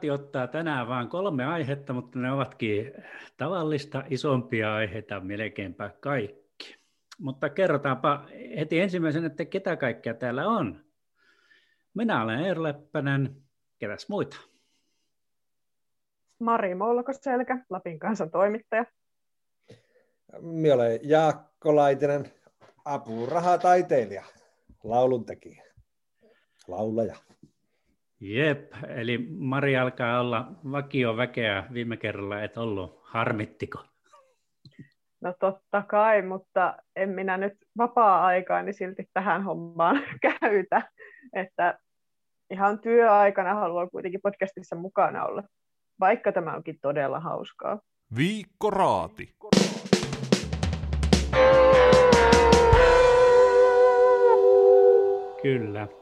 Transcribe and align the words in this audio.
Raati 0.00 0.10
ottaa 0.10 0.46
tänään 0.46 0.88
vain 0.88 1.08
kolme 1.08 1.46
aihetta, 1.46 1.92
mutta 1.92 2.18
ne 2.18 2.32
ovatkin 2.32 2.92
tavallista 3.36 4.04
isompia 4.10 4.74
aiheita 4.74 5.20
melkeinpä 5.20 5.90
kaikki. 6.00 6.76
Mutta 7.18 7.50
kerrotaanpa 7.50 8.26
heti 8.58 8.80
ensimmäisenä, 8.80 9.26
että 9.26 9.44
ketä 9.44 9.76
kaikkea 9.76 10.14
täällä 10.14 10.48
on. 10.48 10.84
Minä 11.94 12.22
olen 12.22 12.40
Eero 12.40 12.62
Leppänen. 12.62 13.36
Ketäs 13.78 14.08
muita? 14.08 14.36
Mari 16.38 16.74
Moulkoselkä, 16.74 17.64
Lapin 17.70 17.98
kansan 17.98 18.30
toimittaja. 18.30 18.84
Minä 20.40 20.74
olen 20.74 21.00
Jaakko 21.02 21.76
Laitinen, 21.76 22.32
apurahataiteilija, 22.84 24.24
lauluntekijä, 24.84 25.64
laulaja. 26.68 27.16
Jep, 28.20 28.72
eli 28.88 29.26
Mari 29.38 29.76
alkaa 29.76 30.20
olla 30.20 30.52
vakioväkeä. 30.70 31.64
Viime 31.72 31.96
kerralla 31.96 32.42
et 32.42 32.58
ollut. 32.58 33.00
Harmittiko? 33.02 33.84
No 35.20 35.34
totta 35.40 35.82
kai, 35.82 36.22
mutta 36.22 36.76
en 36.96 37.08
minä 37.08 37.36
nyt 37.36 37.52
vapaa-aikaani 37.78 38.72
silti 38.72 39.08
tähän 39.14 39.44
hommaan 39.44 40.02
käytä. 40.40 40.82
Että 41.32 41.78
ihan 42.50 42.78
työaikana 42.78 43.54
haluan 43.54 43.90
kuitenkin 43.90 44.20
podcastissa 44.22 44.76
mukana 44.76 45.24
olla, 45.24 45.42
vaikka 46.00 46.32
tämä 46.32 46.54
onkin 46.54 46.78
todella 46.82 47.20
hauskaa. 47.20 47.80
Viikko 48.16 48.70
Raati. 48.70 49.34
Kyllä. 55.42 55.99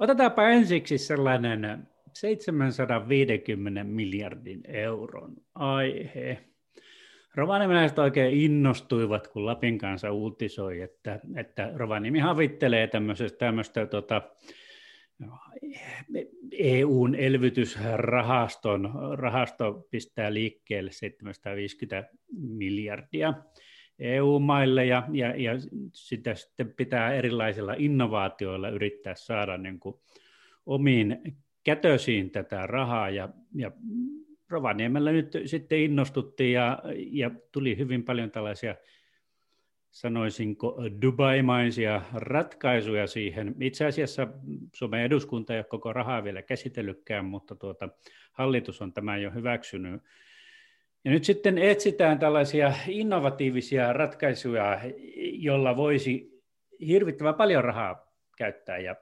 Otetaanpa 0.00 0.48
ensiksi 0.48 0.98
sellainen 0.98 1.88
750 2.12 3.84
miljardin 3.84 4.60
euron 4.64 5.36
aihe. 5.54 6.38
Rovaniemeläiset 7.34 7.98
oikein 7.98 8.40
innostuivat, 8.40 9.28
kun 9.28 9.46
Lapin 9.46 9.78
kanssa 9.78 10.12
uutisoi, 10.12 10.80
että, 10.80 11.20
että 11.36 11.72
Rovaniemi 11.74 12.18
havittelee 12.18 12.86
tämmöistä, 12.86 13.28
tämmöistä 13.38 13.86
tota, 13.86 14.22
EUn 16.52 17.14
elvytysrahaston 17.14 18.90
rahasto 19.14 19.86
pistää 19.90 20.34
liikkeelle 20.34 20.92
750 20.92 22.10
miljardia 22.38 23.34
EU-maille 24.00 24.86
ja, 24.86 25.08
ja, 25.12 25.36
ja 25.36 25.52
sitä 25.92 26.34
sitten 26.34 26.74
pitää 26.76 27.14
erilaisilla 27.14 27.74
innovaatioilla 27.78 28.68
yrittää 28.68 29.14
saada 29.14 29.58
niin 29.58 29.80
kuin 29.80 29.96
omiin 30.66 31.36
kätösiin 31.64 32.30
tätä 32.30 32.66
rahaa 32.66 33.10
ja, 33.10 33.28
ja 33.54 33.72
Rovaniemellä 34.48 35.12
nyt 35.12 35.32
sitten 35.44 35.78
innostuttiin 35.78 36.52
ja, 36.52 36.82
ja 37.10 37.30
tuli 37.52 37.78
hyvin 37.78 38.04
paljon 38.04 38.30
tällaisia 38.30 38.74
sanoisinko 39.90 40.76
Dubai-maisia 41.02 42.02
ratkaisuja 42.12 43.06
siihen. 43.06 43.54
Itse 43.60 43.86
asiassa 43.86 44.28
Suomen 44.74 45.02
eduskunta 45.02 45.52
ei 45.52 45.58
ole 45.58 45.64
koko 45.64 45.92
rahaa 45.92 46.24
vielä 46.24 46.42
käsitellytkään, 46.42 47.24
mutta 47.24 47.54
tuota, 47.54 47.88
hallitus 48.32 48.82
on 48.82 48.92
tämän 48.92 49.22
jo 49.22 49.30
hyväksynyt. 49.30 50.02
Ja 51.04 51.10
nyt 51.10 51.24
sitten 51.24 51.58
etsitään 51.58 52.18
tällaisia 52.18 52.72
innovatiivisia 52.88 53.92
ratkaisuja, 53.92 54.80
jolla 55.32 55.76
voisi 55.76 56.42
hirvittävän 56.86 57.34
paljon 57.34 57.64
rahaa 57.64 58.06
käyttää. 58.36 58.78
Ja 58.78 58.96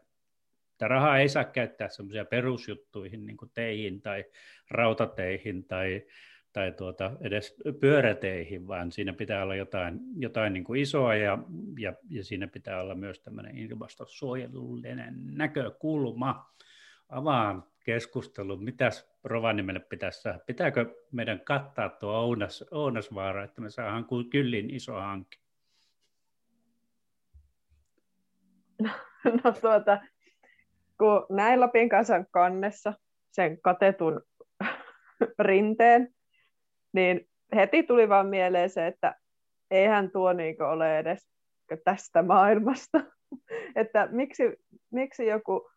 Tätä 0.79 0.89
rahaa 0.89 1.19
ei 1.19 1.29
saa 1.29 1.45
käyttää 1.45 1.89
semmoisia 1.89 2.25
perusjuttuihin, 2.25 3.27
niin 3.27 3.37
kuin 3.37 3.51
teihin 3.55 4.03
tai 4.03 4.25
rautateihin 4.71 5.65
tai, 5.65 6.07
tai 6.53 6.73
tuota, 6.73 7.13
edes 7.21 7.57
pyöräteihin, 7.81 8.69
vaan 8.69 8.93
siinä 8.93 9.13
pitää 9.13 9.43
olla 9.43 9.57
jotain, 9.57 10.01
jotain 10.17 10.53
niin 10.53 10.65
kuin 10.65 10.81
isoa 10.81 11.15
ja, 11.15 11.39
ja, 11.79 11.95
ja 12.11 12.25
siinä 12.25 12.47
pitää 12.47 12.81
olla 12.81 12.95
myös 12.95 13.21
tämmöinen 13.21 13.59
ilmastosuojelullinen 13.59 15.15
näkökulma. 15.37 16.51
Avaan 17.09 17.65
keskustelun, 17.89 18.65
mitäs 18.65 19.11
Rovaniemelle 19.25 19.81
pitäisi 19.81 20.23
saada? 20.23 20.39
Pitääkö 20.47 20.95
meidän 21.13 21.41
kattaa 21.41 21.89
tuo 21.89 22.13
Ounas, 22.13 22.65
Ounasvaara, 22.73 23.45
että 23.45 23.61
me 23.61 23.71
saadaan 23.71 24.07
kyllin 24.31 24.71
iso 24.71 24.93
hanke? 24.93 25.37
No, 28.83 28.91
no 29.45 29.53
tuota, 29.61 30.01
kun 30.99 31.27
näin 31.31 31.61
Lapin 31.61 31.89
kansan 31.89 32.27
kannessa 32.31 32.95
sen 33.33 33.61
katetun 33.61 34.23
rinteen, 35.39 36.15
niin 36.93 37.29
heti 37.55 37.83
tuli 37.83 38.09
vaan 38.09 38.27
mieleen 38.27 38.71
se, 38.71 38.87
että 38.87 39.15
eihän 39.71 40.11
tuo 40.11 40.33
niinku 40.33 40.63
ole 40.63 40.99
edes 40.99 41.29
tästä 41.85 42.23
maailmasta. 42.23 43.01
että 43.77 44.09
miksi, 44.11 44.43
miksi 44.91 45.27
joku 45.27 45.71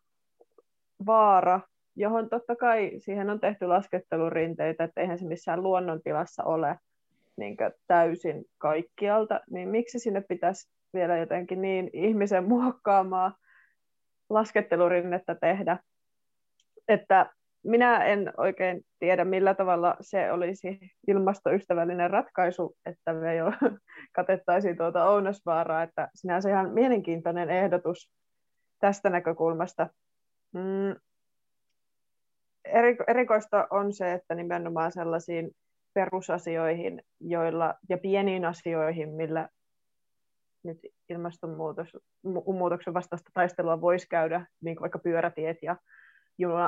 vaara, 1.06 1.60
johon 1.96 2.28
totta 2.28 2.56
kai 2.56 2.90
siihen 2.98 3.30
on 3.30 3.40
tehty 3.40 3.66
laskettelurinteitä, 3.66 4.84
että 4.84 5.00
eihän 5.00 5.18
se 5.18 5.26
missään 5.26 5.62
luonnontilassa 5.62 6.44
ole 6.44 6.78
niin 7.36 7.56
täysin 7.86 8.44
kaikkialta, 8.58 9.40
niin 9.50 9.68
miksi 9.68 9.98
sinne 9.98 10.20
pitäisi 10.28 10.70
vielä 10.94 11.16
jotenkin 11.16 11.62
niin 11.62 11.90
ihmisen 11.92 12.44
muokkaamaa 12.44 13.36
laskettelurinnettä 14.30 15.34
tehdä. 15.34 15.78
Että 16.88 17.30
minä 17.64 18.04
en 18.04 18.32
oikein 18.36 18.82
tiedä, 18.98 19.24
millä 19.24 19.54
tavalla 19.54 19.96
se 20.00 20.32
olisi 20.32 20.78
ilmastoystävällinen 21.08 22.10
ratkaisu, 22.10 22.76
että 22.86 23.12
me 23.12 23.36
jo 23.36 23.52
katettaisiin 24.16 24.76
tuota 24.76 25.10
Ounasvaaraa, 25.10 25.82
että 25.82 26.08
sinänsä 26.14 26.50
ihan 26.50 26.70
mielenkiintoinen 26.70 27.50
ehdotus 27.50 28.10
tästä 28.80 29.10
näkökulmasta. 29.10 29.88
Mm. 30.52 30.96
Erikoista 33.08 33.66
on 33.70 33.92
se, 33.92 34.12
että 34.12 34.34
nimenomaan 34.34 34.92
sellaisiin 34.92 35.50
perusasioihin 35.94 37.02
joilla, 37.20 37.74
ja 37.88 37.98
pieniin 37.98 38.44
asioihin, 38.44 39.08
millä 39.08 39.48
nyt 40.64 40.78
ilmastonmuutoksen 41.08 42.94
vastaista 42.94 43.30
taistelua 43.34 43.80
voisi 43.80 44.08
käydä, 44.08 44.46
niin 44.60 44.76
kuin 44.76 44.82
vaikka 44.82 44.98
pyörätiet 44.98 45.58
ja 45.62 45.76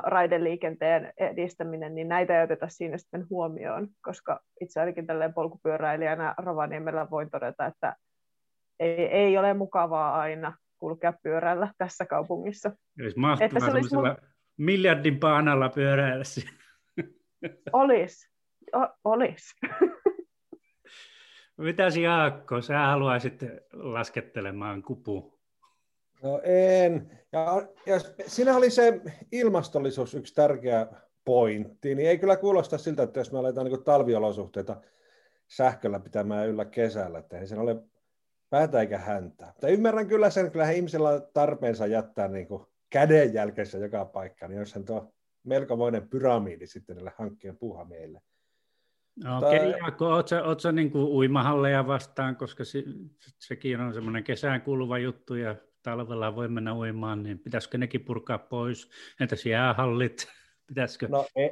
raideliikenteen 0.07 1.13
edistäminen, 1.17 1.95
niin 1.95 2.09
näitä 2.09 2.39
ei 2.39 2.45
oteta 2.45 2.69
siinä 2.69 2.99
sitten 2.99 3.27
huomioon, 3.31 3.89
koska 4.03 4.41
itse 4.61 4.81
ainakin 4.81 5.07
tälleen 5.07 5.35
polkupyöräilijänä 5.35 6.35
Rovaniemellä 6.39 7.11
voin 7.11 7.31
todeta, 7.31 7.67
että 7.67 7.97
ei, 8.81 9.07
ei 9.07 9.39
ole 9.39 9.55
mukavaa 9.55 10.15
aina 10.21 10.57
kulkea 10.79 11.13
pyörällä 11.23 11.73
tässä 11.79 12.07
kaupungissa. 12.07 12.71
Olisi 13.01 13.45
että 13.45 13.61
se 13.61 13.71
olisi 13.71 13.95
mun... 13.95 14.17
miljardin 14.57 15.21
paanalla 15.21 15.69
pyöräillä. 15.69 16.25
Olisi. 17.73 18.29
O- 18.77 18.99
olisi. 19.05 19.55
Mitäs 21.57 21.97
Jaakko, 21.97 22.63
sä 22.63 22.79
haluaisit 22.79 23.41
laskettelemaan 23.73 24.83
kupu? 24.83 25.39
No 26.23 26.41
en. 26.45 27.21
Ja 27.33 27.69
jos 27.87 28.15
siinä 28.27 28.57
oli 28.57 28.71
se 28.71 29.01
ilmastollisuus 29.33 30.15
yksi 30.15 30.35
tärkeä 30.35 30.87
pointti, 31.25 31.95
niin 31.95 32.09
ei 32.09 32.19
kyllä 32.19 32.37
kuulosta 32.37 32.79
siltä, 32.79 33.03
että 33.03 33.21
jos 33.21 33.33
me 33.33 33.39
aletaan 33.39 33.67
niin 33.67 33.85
talviolosuhteita 33.85 34.81
sähköllä 35.49 36.01
pitämään 36.01 36.49
yllä 36.49 36.65
kesällä, 36.65 37.19
että 37.19 37.39
ei 37.39 37.47
sen 37.47 37.59
ole 37.59 37.77
päätä 38.51 38.81
eikä 38.81 38.99
häntä. 38.99 39.47
Mutta 39.47 39.69
ymmärrän 39.69 40.09
kyllä 40.09 40.31
sen, 40.31 40.51
kyllä 40.51 40.71
ihmisillä 40.71 41.09
on 41.09 41.29
tarpeensa 41.35 41.87
jättää 41.87 42.29
niin 42.29 42.49
kuin 42.49 42.67
kädenjälkeensä 42.95 43.79
joka 43.79 44.05
paikka, 44.05 44.49
niin 44.49 44.59
jos 44.59 44.71
sen 44.71 44.85
tuo 44.85 45.13
melkomoinen 45.45 46.09
pyramidi 46.09 46.67
sitten 46.67 46.97
näille 46.97 47.13
hankkeen 47.19 47.57
puuhameille. 47.57 48.21
No, 49.25 49.39
okei, 49.39 49.57
okay, 49.57 49.71
Jaakko, 49.71 50.07
oletko, 50.09 50.71
niin 50.73 50.91
kuin 50.91 51.05
uimahalleja 51.05 51.87
vastaan, 51.87 52.37
koska 52.37 52.65
se, 52.65 52.85
sekin 53.39 53.81
on 53.81 53.95
semmoinen 53.95 54.25
kesään 54.25 54.63
kuuluva 54.63 54.99
juttu 54.99 55.35
ja 55.35 55.57
talvella 55.83 56.37
voi 56.37 56.49
mennä 56.49 56.77
uimaan, 56.77 57.23
niin 57.23 57.39
pitäisikö 57.39 57.79
nekin 57.79 58.05
purkaa 58.05 58.39
pois? 58.39 58.91
Entäs 59.21 59.47
jäähallit? 59.47 60.27
Pitäisikö? 60.69 61.09
No, 61.09 61.27
e, 61.37 61.51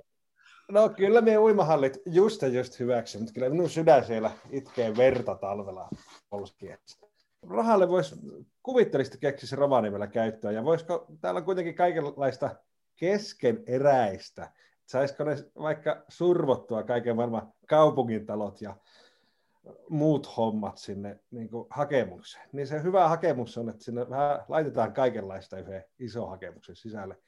no 0.71 0.89
kyllä 0.89 1.21
me 1.21 1.39
uimahallit 1.39 1.99
just 2.07 2.43
ja 2.43 2.49
just 2.49 2.81
hyväksy, 2.81 3.19
mutta 3.19 3.35
kyllä 3.35 3.49
minun 3.49 3.71
sydän 3.71 4.05
siellä 4.05 4.31
itkee 4.51 4.97
verta 4.97 5.35
talvella 5.35 5.89
polskiessa. 6.31 7.02
Rahalle 7.51 7.89
voisi 7.89 8.15
kuvittelisesti 8.63 9.19
keksisi 9.19 9.57
Rovaniemellä 9.57 10.07
käyttöä, 10.07 10.51
ja 10.51 10.65
voisiko 10.65 11.07
täällä 11.21 11.39
on 11.39 11.45
kuitenkin 11.45 11.75
kaikenlaista 11.75 12.57
keskeneräistä, 12.97 14.53
saisiko 14.87 15.25
ne 15.25 15.37
vaikka 15.59 16.05
survottua 16.09 16.83
kaiken 16.83 17.17
maailman 17.17 17.53
kaupungintalot 17.67 18.61
ja 18.61 18.77
muut 19.89 20.37
hommat 20.37 20.79
sinne 20.79 21.21
niin 21.31 21.51
kuin 21.51 21.67
hakemukseen. 21.71 22.49
Niin 22.53 22.67
se 22.67 22.83
hyvä 22.83 23.09
hakemus 23.09 23.59
on, 23.59 23.69
että 23.69 23.85
sinne 23.85 24.11
vähän 24.11 24.45
laitetaan 24.49 24.93
kaikenlaista 24.95 25.59
yhden 25.59 25.85
iso 25.99 26.27
hakemuksen 26.27 26.77
sisälle. 26.77 27.19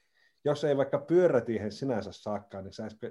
Jos 0.45 0.63
ei 0.63 0.77
vaikka 0.77 0.97
pyörätiehen 0.97 1.71
sinänsä 1.71 2.11
saakkaan, 2.11 2.63
niin 2.63 2.73
saisiko 2.73 3.07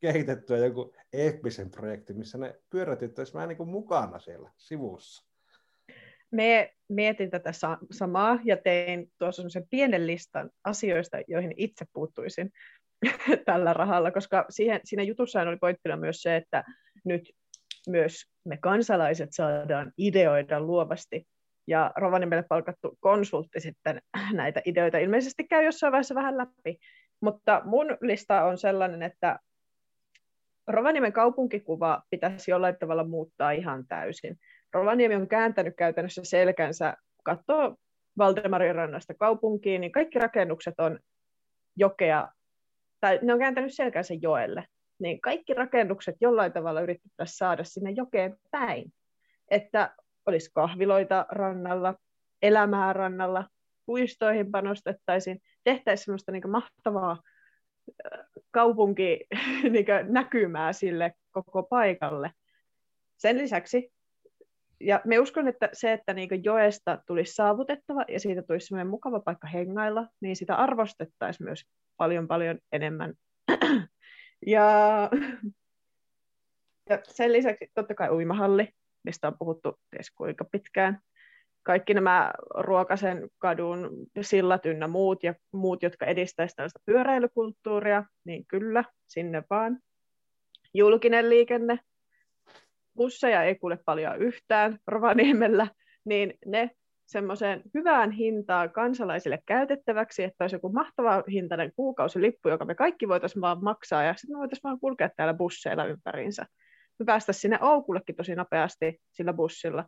kehitettyä 0.00 0.56
joku 0.56 0.92
eeppisen 1.12 1.70
projekti, 1.70 2.14
missä 2.14 2.38
ne 2.38 2.60
pyörätit 2.70 3.18
olisivat 3.18 3.34
vähän 3.34 3.48
niin 3.48 3.56
kuin 3.56 3.68
mukana 3.68 4.18
siellä 4.18 4.50
sivussa. 4.56 5.29
Me 6.30 6.72
mietin 6.88 7.30
tätä 7.30 7.52
samaa 7.90 8.38
ja 8.44 8.56
tein 8.56 9.12
tuossa 9.18 9.48
sen 9.48 9.66
pienen 9.70 10.06
listan 10.06 10.50
asioista, 10.64 11.18
joihin 11.28 11.54
itse 11.56 11.84
puuttuisin 11.92 12.50
tällä 13.46 13.72
rahalla, 13.72 14.10
koska 14.10 14.44
siihen, 14.48 14.80
siinä 14.84 15.02
jutussa 15.02 15.40
oli 15.40 15.56
pointtina 15.56 15.96
myös 15.96 16.22
se, 16.22 16.36
että 16.36 16.64
nyt 17.04 17.32
myös 17.88 18.24
me 18.44 18.56
kansalaiset 18.56 19.32
saadaan 19.32 19.92
ideoida 19.98 20.60
luovasti. 20.60 21.26
Ja 21.66 21.92
Rovaniemelle 21.96 22.44
palkattu 22.48 22.98
konsultti 23.00 23.60
sitten 23.60 24.02
näitä 24.32 24.62
ideoita 24.64 24.98
ilmeisesti 24.98 25.44
käy 25.44 25.64
jossain 25.64 25.92
vaiheessa 25.92 26.14
vähän 26.14 26.38
läpi. 26.38 26.78
Mutta 27.20 27.62
mun 27.64 27.86
lista 28.00 28.44
on 28.44 28.58
sellainen, 28.58 29.02
että 29.02 29.38
Rovaniemen 30.66 31.12
kaupunkikuva 31.12 32.02
pitäisi 32.10 32.50
jollain 32.50 32.76
tavalla 32.76 33.04
muuttaa 33.04 33.50
ihan 33.50 33.86
täysin. 33.86 34.38
Rovaniemi 34.72 35.14
on 35.14 35.28
kääntänyt 35.28 35.74
käytännössä 35.76 36.24
selkänsä, 36.24 36.96
katsoo 37.24 37.76
Valdemarin 38.18 38.74
rannasta 38.74 39.14
kaupunkiin, 39.14 39.80
niin 39.80 39.92
kaikki 39.92 40.18
rakennukset 40.18 40.74
on 40.78 40.98
jokea, 41.76 42.28
tai 43.00 43.18
ne 43.22 43.32
on 43.32 43.38
kääntänyt 43.38 43.74
selkänsä 43.74 44.14
joelle 44.22 44.64
niin 45.00 45.20
kaikki 45.20 45.54
rakennukset 45.54 46.16
jollain 46.20 46.52
tavalla 46.52 46.80
yritettäisiin 46.80 47.36
saada 47.36 47.64
sinne 47.64 47.90
jokeen 47.90 48.36
päin. 48.50 48.92
Että 49.48 49.94
olisi 50.26 50.50
kahviloita 50.54 51.26
rannalla, 51.28 51.94
elämää 52.42 52.92
rannalla, 52.92 53.48
puistoihin 53.86 54.50
panostettaisiin, 54.50 55.40
tehtäisiin 55.64 56.04
sellaista 56.04 56.32
niin 56.32 56.50
mahtavaa 56.50 57.22
kaupunki 58.50 59.26
niin 59.72 59.86
näkymää 60.08 60.72
sille 60.72 61.14
koko 61.30 61.62
paikalle. 61.62 62.30
Sen 63.16 63.38
lisäksi, 63.38 63.92
ja 64.80 65.00
me 65.04 65.18
uskon, 65.18 65.48
että 65.48 65.68
se, 65.72 65.92
että 65.92 66.14
niin 66.14 66.44
joesta 66.44 66.98
tulisi 67.06 67.34
saavutettava 67.34 68.04
ja 68.08 68.20
siitä 68.20 68.42
tulisi 68.42 68.66
sellainen 68.66 68.90
mukava 68.90 69.20
paikka 69.20 69.46
hengailla, 69.46 70.06
niin 70.20 70.36
sitä 70.36 70.56
arvostettaisiin 70.56 71.46
myös 71.46 71.62
paljon 71.96 72.28
paljon 72.28 72.58
enemmän 72.72 73.14
ja, 74.46 74.66
ja 76.90 76.98
sen 77.02 77.32
lisäksi 77.32 77.66
totta 77.74 77.94
kai 77.94 78.10
uimahalli, 78.10 78.68
mistä 79.04 79.28
on 79.28 79.38
puhuttu 79.38 79.74
ties 79.90 80.10
kuinka 80.10 80.44
pitkään. 80.44 80.98
Kaikki 81.62 81.94
nämä 81.94 82.32
Ruokasen 82.54 83.28
kadun 83.38 83.90
sillat 84.20 84.66
ynnä 84.66 84.88
muut 84.88 85.22
ja 85.22 85.34
muut, 85.52 85.82
jotka 85.82 86.06
edistäisivät 86.06 86.56
tällaista 86.56 86.80
pyöräilykulttuuria, 86.86 88.04
niin 88.24 88.46
kyllä, 88.46 88.84
sinne 89.08 89.42
vaan. 89.50 89.78
Julkinen 90.74 91.30
liikenne, 91.30 91.78
busseja 92.96 93.42
ei 93.42 93.54
kuule 93.54 93.78
paljon 93.84 94.22
yhtään 94.22 94.78
Rovaniemellä, 94.86 95.66
niin 96.04 96.34
ne 96.46 96.70
semmoiseen 97.06 97.62
hyvään 97.74 98.10
hintaan 98.10 98.70
kansalaisille 98.70 99.38
käytettäväksi, 99.46 100.24
että 100.24 100.44
olisi 100.44 100.56
joku 100.56 100.68
mahtava 100.68 101.24
hintainen 101.30 101.72
kuukausilippu, 101.76 102.48
joka 102.48 102.64
me 102.64 102.74
kaikki 102.74 103.08
voitaisiin 103.08 103.40
vaan 103.40 103.64
maksaa, 103.64 104.02
ja 104.02 104.14
sitten 104.14 104.36
me 104.36 104.38
voitaisiin 104.38 104.62
vaan 104.62 104.80
kulkea 104.80 105.10
täällä 105.16 105.34
busseilla 105.34 105.84
ympäriinsä. 105.84 106.46
Me 106.98 107.04
päästä 107.04 107.32
sinne 107.32 107.58
Oukullekin 107.60 108.16
tosi 108.16 108.34
nopeasti 108.34 109.00
sillä 109.12 109.32
bussilla. 109.32 109.84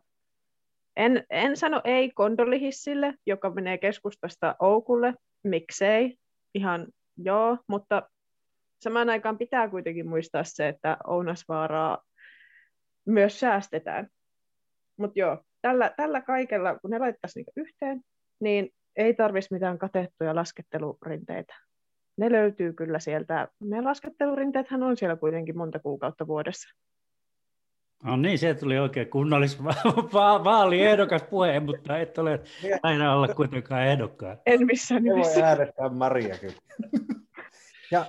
En, 0.95 1.23
en 1.29 1.57
sano 1.57 1.81
ei 1.83 2.11
kondolihissille, 2.15 3.13
joka 3.25 3.49
menee 3.49 3.77
keskustasta 3.77 4.55
Oukulle, 4.59 5.13
miksei, 5.43 6.17
ihan 6.55 6.87
joo, 7.17 7.57
mutta 7.67 8.09
samaan 8.81 9.09
aikaan 9.09 9.37
pitää 9.37 9.69
kuitenkin 9.69 10.09
muistaa 10.09 10.43
se, 10.43 10.67
että 10.67 10.97
Ounasvaaraa 11.07 12.01
myös 13.05 13.39
säästetään. 13.39 14.07
Mutta 14.97 15.19
joo, 15.19 15.43
tällä, 15.61 15.91
tällä 15.97 16.21
kaikella, 16.21 16.79
kun 16.79 16.91
ne 16.91 16.99
laittaisi 16.99 17.39
niin 17.39 17.67
yhteen, 17.67 18.01
niin 18.39 18.69
ei 18.95 19.13
tarvitsisi 19.13 19.53
mitään 19.53 19.77
katettuja 19.77 20.35
laskettelurinteitä. 20.35 21.53
Ne 22.17 22.31
löytyy 22.31 22.73
kyllä 22.73 22.99
sieltä. 22.99 23.47
Ne 23.59 23.81
laskettelurinteethän 23.81 24.83
on 24.83 24.97
siellä 24.97 25.15
kuitenkin 25.15 25.57
monta 25.57 25.79
kuukautta 25.79 26.27
vuodessa. 26.27 26.69
No 28.03 28.15
niin, 28.15 28.39
se 28.39 28.53
tuli 28.53 28.79
oikein 28.79 29.09
kunnollis 29.09 29.63
va- 30.13 30.43
vaaliehdokas 30.43 31.23
puhe, 31.23 31.59
mutta 31.59 31.97
et 31.97 32.17
ole 32.17 32.39
aina 32.83 33.15
olla 33.15 33.27
kuitenkaan 33.27 33.87
ehdokkaan. 33.87 34.37
En 34.45 34.65
missään 34.65 35.03
nimessä. 35.03 35.35
Voi 35.35 35.43
äänestää 35.43 35.89
Maria 35.89 36.37
kyllä. 36.37 36.55
Ja 37.91 38.05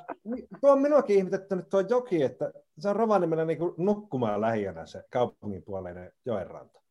tuo 0.61 0.73
on 0.73 0.81
minuakin 0.81 1.17
ihmetettänyt 1.17 1.69
tuo 1.69 1.81
joki, 1.81 2.23
että 2.23 2.53
se 2.79 2.89
on 2.89 2.97
Rovaniemellä 2.97 3.45
niin 3.45 3.59
nukkumaan 3.77 4.41
lähiönä 4.41 4.87
se 4.87 5.05
kaupungin 5.11 5.63
puoleinen 5.63 6.13
joenranta 6.25 6.85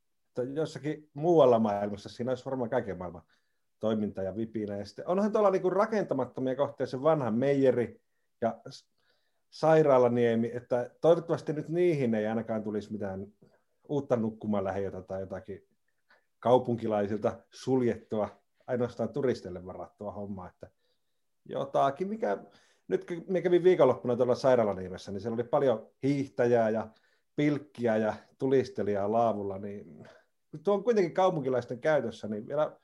jossakin 0.54 1.10
muualla 1.14 1.60
maailmassa 1.60 2.10
siinä 2.10 2.32
olisi 2.32 2.46
varmaan 2.46 2.70
kaiken 2.70 2.98
maailman 2.98 3.24
toiminta 3.80 4.24
ja 4.24 4.36
vipinä. 4.36 4.78
Ja 4.78 4.86
sitten 4.86 5.08
onhan 5.08 5.32
tuolla 5.32 5.50
niin 5.50 5.72
rakentamattomia 5.72 6.56
kohteja 6.56 6.88
se 6.88 7.04
vanha 7.04 7.32
meijeri 7.32 8.02
ja 8.42 8.62
sairaalaniemi, 9.50 10.52
että 10.54 10.90
toivottavasti 11.02 11.54
nyt 11.54 11.70
niihin 11.70 12.16
ei 12.16 12.28
ainakaan 12.28 12.64
tulisi 12.64 12.92
mitään 12.92 13.28
uutta 13.88 14.16
nukkumalähiötä 14.16 15.02
tai 15.02 15.20
jotakin 15.20 15.68
kaupunkilaisilta 16.40 17.40
suljettua, 17.52 18.30
ainoastaan 18.68 19.10
turisteille 19.10 19.66
varattua 19.66 20.12
hommaa, 20.12 20.50
että 20.50 20.70
jotakin, 21.46 22.08
mikä 22.08 22.38
nyt 22.88 23.06
me 23.28 23.42
kävin 23.42 23.64
viikonloppuna 23.64 24.16
tuolla 24.16 24.36
sairaalaniemessä, 24.36 25.12
niin 25.12 25.22
siellä 25.22 25.36
oli 25.36 25.44
paljon 25.44 25.92
hiihtäjää 26.04 26.70
ja 26.70 26.88
pilkkiä 27.36 27.98
ja 27.98 28.14
tulistelijaa 28.38 29.12
laavulla, 29.12 29.58
niin 29.58 30.08
tuo 30.64 30.74
on 30.74 30.84
kuitenkin 30.84 31.14
kaupunkilaisten 31.14 31.80
käytössä, 31.80 32.28
niin 32.28 32.48
vielä 32.48 32.78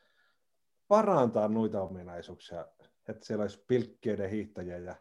parantaa 0.88 1.48
noita 1.48 1.82
ominaisuuksia, 1.82 2.68
että 3.10 3.26
siellä 3.26 3.42
olisi 3.42 3.64
pilkkeiden 3.68 4.30
hiihtäjiä 4.30 4.78
ja 4.78 4.96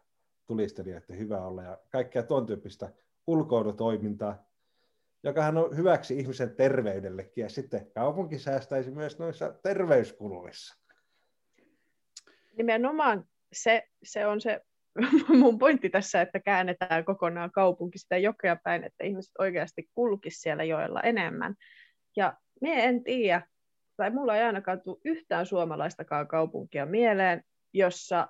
tulistelijoiden 0.47 1.19
hyvä 1.19 1.47
olla 1.47 1.63
ja 1.63 1.79
kaikkea 1.89 2.23
tuon 2.23 2.47
tyyppistä 2.47 2.93
ulkoilutoimintaa, 3.27 4.45
joka 5.23 5.47
on 5.47 5.77
hyväksi 5.77 6.19
ihmisen 6.19 6.57
terveydellekin 6.57 7.43
ja 7.43 7.49
sitten 7.49 7.91
kaupunki 7.91 8.39
säästäisi 8.39 8.91
myös 8.91 9.19
noissa 9.19 9.55
terveyskuluissa. 9.63 10.77
Nimenomaan 12.57 13.29
se, 13.53 13.89
se 14.03 14.27
on 14.27 14.41
se 14.41 14.65
mun 15.41 15.59
pointti 15.59 15.91
tässä, 15.91 16.21
että 16.21 16.41
käännetään 16.41 17.05
kokonaan 17.05 17.51
kaupunki 17.51 17.99
sitä 17.99 18.17
jokea 18.17 18.57
päin, 18.65 18.85
että 18.85 19.05
ihmiset 19.05 19.33
oikeasti 19.39 19.89
kulkisivat 19.95 20.43
siellä 20.43 20.65
joella 20.65 21.01
enemmän. 21.01 21.55
Ja 22.17 22.37
me 22.61 22.85
en 22.85 23.05
tiedä, 23.05 23.43
tai 23.97 24.11
mulla 24.11 24.37
ei 24.37 24.43
ainakaan 24.43 24.81
tule 24.81 24.99
yhtään 25.05 25.47
suomalaistakaan 25.47 26.29
kaupunkia 26.29 26.87
mieleen, 26.87 27.43
jossa 27.73 28.29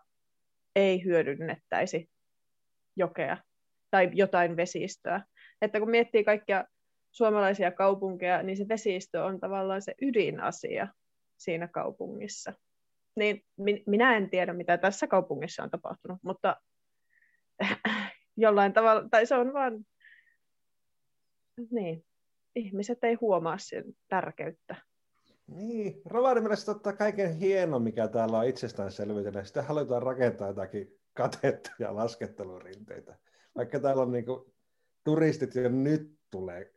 ei 0.77 1.05
hyödynnettäisi 1.05 2.11
jokea 2.97 3.37
tai 3.91 4.11
jotain 4.13 4.57
vesistöä. 4.57 5.23
Että 5.63 5.79
kun 5.79 5.91
miettii 5.91 6.25
kaikkia 6.25 6.65
suomalaisia 7.11 7.71
kaupunkeja, 7.71 8.43
niin 8.43 8.57
se 8.57 8.69
vesistö 8.69 9.25
on 9.25 9.41
tavallaan 9.41 9.83
se 9.83 9.95
ydinasia 10.03 10.89
siinä 11.37 11.69
kaupungissa. 11.69 12.53
Niin 13.19 13.45
minä 13.87 14.17
en 14.17 14.31
tiedä, 14.31 14.53
mitä 14.53 14.79
tässä 14.79 15.07
kaupungissa 15.07 15.63
on 15.63 15.71
tapahtunut, 15.71 16.19
mutta 16.23 16.57
jollain 18.37 18.73
tavalla, 18.73 19.09
tai 19.11 19.27
se 19.27 19.35
on 19.35 19.53
vaan, 19.53 19.87
niin, 21.71 22.05
ihmiset 22.57 23.05
ei 23.05 23.15
huomaa 23.15 23.59
sen 23.59 23.85
tärkeyttä. 24.09 24.77
Niin, 25.47 26.03
Rovaniemellä 26.05 26.57
ottaa 26.69 26.93
kaiken 26.93 27.35
hieno, 27.35 27.79
mikä 27.79 28.09
täällä 28.09 28.39
on 28.39 28.47
itsestäänselvyytenä. 28.47 29.45
Sitten 29.45 29.65
halutaan 29.65 30.03
rakentaa 30.03 30.49
jotakin 30.49 30.99
katettuja 31.15 31.97
laskettelurinteitä. 31.97 33.19
Vaikka 33.57 33.81
täällä 33.81 34.03
on 34.03 34.13
niinku 34.13 34.55
turistit 35.05 35.55
jo 35.55 35.69
nyt 35.69 36.19
tulee 36.31 36.73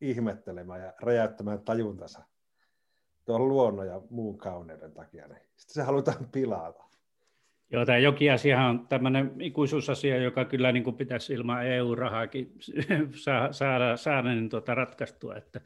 ihmettelemään 0.00 0.80
ja 0.80 0.94
räjäyttämään 1.02 1.64
tajuntansa 1.64 2.22
tuon 3.24 3.48
luonnon 3.48 3.86
ja 3.86 4.00
muun 4.10 4.38
kauneuden 4.38 4.92
takia, 4.92 5.28
niin 5.28 5.42
sitten 5.56 5.74
se 5.74 5.82
halutaan 5.82 6.28
pilata. 6.32 6.90
Joo, 7.72 7.86
tämä 7.86 7.98
jokiasia 7.98 8.60
on 8.60 8.88
tämmöinen 8.88 9.32
ikuisuusasia, 9.40 10.16
joka 10.16 10.44
kyllä 10.44 10.72
niin 10.72 10.84
kuin 10.84 10.96
pitäisi 10.96 11.32
ilman 11.32 11.66
EU-rahaakin 11.66 12.52
saada, 13.50 13.96
saada 13.96 14.34
niin 14.34 14.48
tuota 14.48 14.74
ratkaistua, 14.74 15.36
että, 15.36 15.60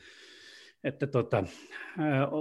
että 0.84 1.06
tuota, 1.06 1.44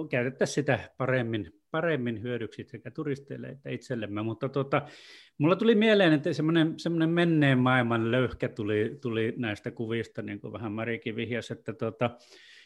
käytettäisiin 0.10 0.56
sitä 0.56 0.80
paremmin, 0.98 1.52
paremmin 1.72 2.22
hyödyksi 2.22 2.64
sekä 2.64 2.92
turisteille 2.92 3.48
että 3.48 3.70
itsellemme. 3.70 4.24
Mutta 4.24 4.50
tota, 4.50 4.82
mulla 5.38 5.56
tuli 5.56 5.76
mieleen, 5.76 6.14
että 6.14 6.34
semmoinen, 6.34 6.80
semmoinen 6.80 7.10
menneen 7.10 7.58
maailman 7.58 8.12
löyhkä 8.12 8.50
tuli, 8.50 8.98
tuli 9.02 9.34
näistä 9.38 9.72
kuvista, 9.72 10.22
niin 10.22 10.40
kuin 10.40 10.54
vähän 10.54 10.72
Marikin 10.72 11.16
vihjasi, 11.16 11.54
että 11.54 11.74
tota, 11.74 12.10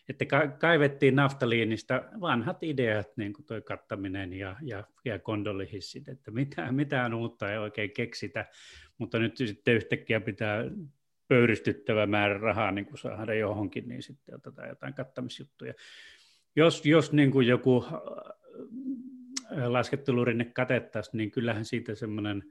että 0.10 0.26
kaivettiin 0.60 1.16
naftaliinista 1.16 2.04
vanhat 2.22 2.64
ideat, 2.64 3.18
niin 3.18 3.34
kuin 3.34 3.46
toi 3.46 3.62
kattaminen 3.62 4.34
ja, 4.34 4.56
ja, 4.62 4.84
ja 5.06 5.20
kondolihissit, 5.20 6.08
että 6.08 6.32
mitään, 6.32 6.76
mitään 6.76 7.14
uutta 7.14 7.52
ei 7.52 7.58
oikein 7.58 7.92
keksitä, 7.92 8.46
mutta 8.98 9.20
nyt 9.20 9.38
sitten 9.38 9.76
yhtäkkiä 9.76 10.20
pitää 10.20 10.64
pöyristyttävä 11.28 12.06
määrä 12.06 12.38
rahaa 12.38 12.72
niin 12.72 12.86
kuin 12.86 12.98
saada 12.98 13.34
johonkin, 13.34 13.88
niin 13.88 14.04
sitten 14.04 14.36
otetaan 14.36 14.70
jotain 14.70 14.94
kattamisjuttuja. 14.94 15.74
Jos, 16.56 16.86
jos 16.86 17.14
niin 17.14 17.32
kuin 17.32 17.48
joku 17.48 17.86
äh, 17.86 17.94
laskettelurinne 19.68 20.46
katettaisiin, 20.46 21.18
niin 21.18 21.32
kyllähän 21.32 21.66
siitä 21.66 21.96
semmoinen 21.96 22.44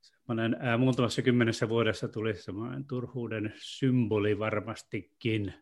semmoinen 0.00 0.56
ää, 0.60 0.74
äh, 0.74 0.80
muutamassa 0.80 1.22
kymmenessä 1.22 1.68
vuodessa 1.68 2.08
tuli 2.08 2.34
semmoinen 2.34 2.84
turhuuden 2.84 3.52
symboli 3.56 4.38
varmastikin. 4.38 5.54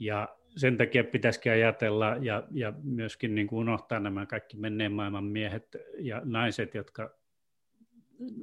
Ja 0.00 0.28
sen 0.56 0.76
takia 0.76 1.04
pitäisikin 1.04 1.52
ajatella 1.52 2.16
ja, 2.20 2.42
ja 2.50 2.72
myöskin 2.82 3.34
niin 3.34 3.46
kuin 3.46 3.60
unohtaa 3.60 4.00
nämä 4.00 4.26
kaikki 4.26 4.56
menneen 4.56 4.92
maailman 4.92 5.24
miehet 5.24 5.76
ja 5.98 6.22
naiset, 6.24 6.74
jotka 6.74 7.14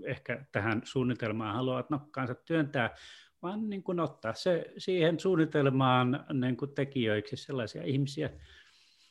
ehkä 0.03 0.45
tähän 0.51 0.81
suunnitelmaan 0.83 1.55
haluavat 1.55 1.89
nokkaansa 1.89 2.35
työntää, 2.35 2.95
vaan 3.41 3.69
niin 3.69 3.83
kuin 3.83 3.99
ottaa 3.99 4.33
se 4.33 4.65
siihen 4.77 5.19
suunnitelmaan 5.19 6.25
niin 6.33 6.57
kuin 6.57 6.75
tekijöiksi 6.75 7.37
sellaisia 7.37 7.83
ihmisiä, 7.83 8.29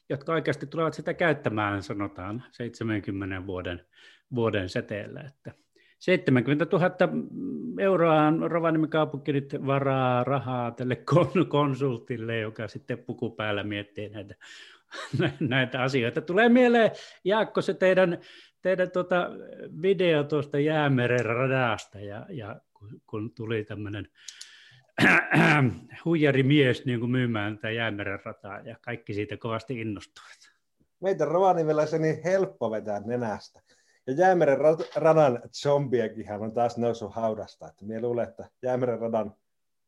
jotka 0.08 0.32
oikeasti 0.32 0.66
tulevat 0.66 0.94
sitä 0.94 1.14
käyttämään, 1.14 1.82
sanotaan 1.82 2.44
70 2.52 3.46
vuoden, 3.46 3.86
vuoden 4.34 4.68
seteellä. 4.68 5.20
Että 5.20 5.65
70 6.06 6.66
000 6.72 6.90
euroa 7.78 8.32
Rovaniemen 8.48 8.90
kaupunki 8.90 9.32
nyt 9.32 9.56
varaa 9.66 10.24
rahaa 10.24 10.70
tälle 10.70 11.02
konsultille, 11.48 12.38
joka 12.38 12.68
sitten 12.68 12.98
pukupäällä 12.98 13.64
miettii 13.64 14.08
näitä, 14.08 14.34
näitä 15.40 15.82
asioita. 15.82 16.20
Tulee 16.20 16.48
mieleen, 16.48 16.90
Jaakko, 17.24 17.62
se 17.62 17.74
teidän, 17.74 18.18
teidän 18.62 18.90
tuota 18.90 19.30
video 19.82 20.24
tuosta 20.24 20.58
Jäämeren 20.58 21.24
radasta, 21.24 22.00
ja, 22.00 22.26
ja 22.28 22.60
kun, 23.06 23.34
tuli 23.34 23.64
tämmöinen 23.64 24.08
huijarimies 26.04 26.84
niin 26.84 27.00
kuin 27.00 27.10
myymään 27.10 27.56
tätä 27.56 27.70
Jäämeren 27.70 28.18
rataa, 28.24 28.60
ja 28.60 28.76
kaikki 28.80 29.14
siitä 29.14 29.36
kovasti 29.36 29.80
innostuivat. 29.80 30.38
Meitä 31.00 31.24
Rovaniemellä 31.24 31.86
se 31.86 31.98
niin 31.98 32.22
helppo 32.24 32.70
vetää 32.70 33.00
nenästä. 33.00 33.60
Ja 34.06 34.12
Jäämeren 34.12 34.58
radan 34.96 35.42
zombiakin 35.52 36.32
on 36.40 36.52
taas 36.52 36.78
noussut 36.78 37.14
haudasta. 37.14 37.68
Että 37.68 37.84
minä 37.84 38.00
luulen, 38.00 38.28
että 38.28 38.50
Jäämeren 38.62 38.98
radan 38.98 39.34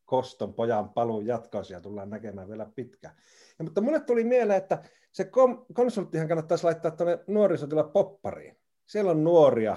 koston 0.05 0.55
pojan 0.55 0.89
paluun 0.89 1.27
jatkausia 1.27 1.81
tullaan 1.81 2.11
näkemään 2.11 2.49
vielä 2.49 2.71
pitkään. 2.75 3.15
Ja, 3.59 3.65
mutta 3.65 3.81
mulle 3.81 4.01
tuli 4.01 4.25
mieleen, 4.25 4.59
että 4.59 4.83
se 5.13 5.25
kom- 5.25 5.67
konsulttihan 5.73 6.29
kannattaisi 6.29 6.65
laittaa 6.65 6.91
tuonne 6.91 7.19
nuorisotila 7.27 7.85
poppariin. 7.85 8.57
Siellä 8.87 9.11
on 9.11 9.25
nuoria, 9.25 9.77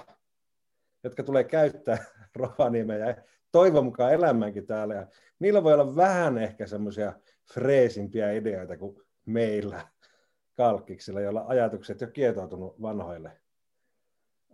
jotka 1.04 1.24
tulee 1.24 1.44
käyttää 1.44 1.98
Rovaniemeä 2.36 2.98
ja 2.98 3.16
toivon 3.52 3.86
mukaan 3.86 4.14
elämäänkin 4.14 4.68
täällä. 4.68 4.96
Ja 4.96 5.08
niillä 5.40 5.64
voi 5.64 5.74
olla 5.74 5.96
vähän 5.96 6.38
ehkä 6.38 6.68
semmoisia 6.68 7.14
freesimpiä 7.54 8.32
ideoita 8.32 8.78
kuin 8.78 9.02
meillä 9.26 9.88
kalkkiksilla, 10.58 11.22
joilla 11.22 11.46
ajatukset 11.48 12.02
jo 12.02 12.08
kietoutunut 12.08 12.82
vanhoille 12.82 13.41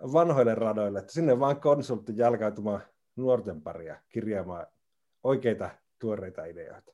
vanhoille 0.01 0.55
radoille, 0.55 0.99
että 0.99 1.13
sinne 1.13 1.39
vaan 1.39 1.61
konsultti 1.61 2.13
jalkautumaan 2.15 2.81
nuorten 3.15 3.61
paria 3.61 3.95
kirjaamaan 4.09 4.67
oikeita 5.23 5.69
tuoreita 5.99 6.45
ideoita. 6.45 6.91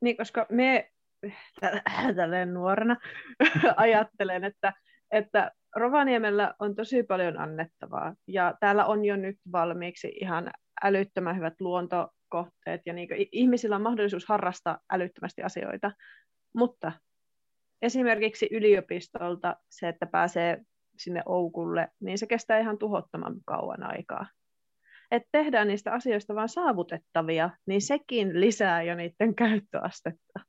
Niin, 0.00 0.16
koska 0.16 0.46
me 0.50 0.90
tälleen 2.16 2.54
nuorena 2.54 2.96
ajattelen, 3.76 4.44
että, 4.44 4.72
että 5.10 5.52
Rovaniemellä 5.76 6.54
on 6.58 6.74
tosi 6.74 7.02
paljon 7.02 7.38
annettavaa 7.38 8.14
ja 8.26 8.54
täällä 8.60 8.86
on 8.86 9.04
jo 9.04 9.16
nyt 9.16 9.36
valmiiksi 9.52 10.12
ihan 10.20 10.50
älyttömän 10.82 11.36
hyvät 11.36 11.60
luontokohteet 11.60 12.80
ja 12.86 12.92
niin 12.92 13.08
ihmisillä 13.32 13.76
on 13.76 13.82
mahdollisuus 13.82 14.26
harrastaa 14.26 14.78
älyttömästi 14.92 15.42
asioita, 15.42 15.92
mutta 16.54 16.92
esimerkiksi 17.82 18.48
yliopistolta 18.50 19.56
se, 19.70 19.88
että 19.88 20.06
pääsee 20.06 20.60
sinne 20.96 21.22
Oukulle, 21.26 21.88
niin 22.00 22.18
se 22.18 22.26
kestää 22.26 22.58
ihan 22.58 22.78
tuhottoman 22.78 23.34
kauan 23.44 23.82
aikaa. 23.82 24.26
Että 25.10 25.28
tehdään 25.32 25.68
niistä 25.68 25.92
asioista 25.92 26.34
vaan 26.34 26.48
saavutettavia, 26.48 27.50
niin 27.66 27.82
sekin 27.82 28.40
lisää 28.40 28.82
jo 28.82 28.94
niiden 28.94 29.34
käyttöastetta. 29.34 30.40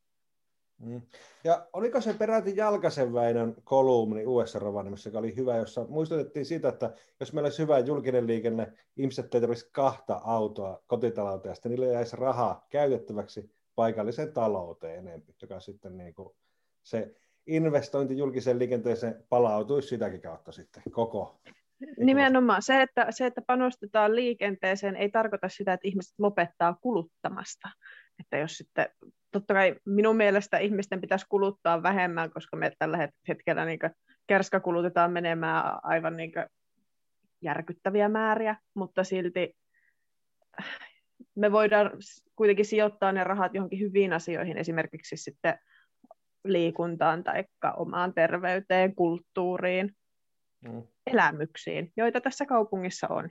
Mm. 0.82 1.02
Ja 1.44 1.68
oliko 1.74 2.02
se 2.02 2.14
peräti 2.14 2.58
Jalkasen 2.58 3.14
Väinön 3.14 3.56
kolumni 3.64 4.26
uudessa 4.26 4.60
Rovaniemessä, 4.60 5.10
joka 5.10 5.20
oli 5.20 5.36
hyvä, 5.36 5.58
jossa 5.58 5.86
muistutettiin 5.90 6.46
siitä, 6.46 6.70
että 6.70 6.94
jos 7.20 7.34
meillä 7.34 7.48
olisi 7.48 7.62
hyvä 7.62 7.80
julkinen 7.80 8.28
liikenne, 8.28 8.74
ihmiset 8.98 9.36
ei 9.36 9.42
tarvitsisi 9.42 9.72
kahta 9.72 10.22
autoa 10.24 10.84
kotitalouteen, 10.88 11.52
ja 11.52 11.56
sitten 11.56 11.70
niille 11.70 11.88
jäisi 11.88 12.16
rahaa 12.16 12.66
käytettäväksi 12.70 13.52
paikalliseen 13.76 14.34
talouteen 14.34 14.98
enemmän, 14.98 15.36
joka 15.42 15.60
sitten 15.60 15.98
niin 15.98 16.14
kuin 16.14 16.30
se 16.84 17.16
investointi 17.48 18.18
julkiseen 18.18 18.60
liikenteeseen 18.60 19.24
palautuisi 19.30 19.88
sitäkin 19.88 20.22
kautta 20.22 20.52
sitten 20.52 20.84
koko. 20.92 21.40
Nimenomaan 21.98 22.62
se 22.62 22.82
että, 22.82 23.08
se, 23.10 23.26
että 23.26 23.42
panostetaan 23.48 24.16
liikenteeseen, 24.16 24.96
ei 24.96 25.10
tarkoita 25.10 25.50
sitä, 25.50 25.74
että 25.74 25.88
ihmiset 25.88 26.14
lopettaa 26.18 26.78
kuluttamasta. 26.82 27.70
Että 28.20 28.38
jos 28.38 28.58
sitten, 28.58 28.90
totta 29.32 29.54
kai 29.54 29.76
minun 29.86 30.18
mielestä 30.18 30.58
ihmisten 30.58 31.02
pitäisi 31.02 31.26
kuluttaa 31.30 31.84
vähemmän, 31.84 32.32
koska 32.32 32.58
me 32.58 32.72
tällä 32.80 33.10
hetkellä 33.28 33.66
niin 33.66 33.80
kerska 34.28 34.60
kulutetaan 34.60 35.12
menemään 35.12 35.80
aivan 35.84 36.18
niin 36.18 36.32
järkyttäviä 37.42 38.10
määriä, 38.10 38.56
mutta 38.74 39.04
silti 39.04 39.56
me 41.36 41.52
voidaan 41.52 41.92
kuitenkin 42.36 42.66
sijoittaa 42.66 43.12
ne 43.12 43.24
rahat 43.24 43.54
johonkin 43.54 43.80
hyviin 43.80 44.14
asioihin, 44.14 44.58
esimerkiksi 44.58 45.18
sitten 45.18 45.60
liikuntaan 46.46 47.24
tai 47.24 47.44
omaan 47.78 48.14
terveyteen, 48.14 48.96
kulttuuriin, 48.96 49.96
mm. 50.62 50.84
elämyksiin, 51.08 51.92
joita 51.98 52.22
tässä 52.22 52.46
kaupungissa 52.46 53.08
on. 53.08 53.30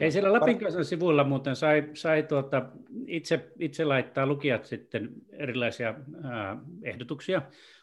Ei 0.00 0.10
siellä 0.10 0.32
Lapin 0.32 0.58
kanssa 0.58 0.84
sivuilla 0.84 1.24
muuten 1.24 1.56
sai, 1.56 1.90
sai 1.94 2.22
tuota, 2.22 2.62
itse, 3.06 3.50
itse 3.58 3.84
laittaa 3.84 4.26
lukijat 4.26 4.64
sitten 4.64 5.08
erilaisia 5.32 5.94
ää, 6.24 6.56
ehdotuksia. 6.82 7.42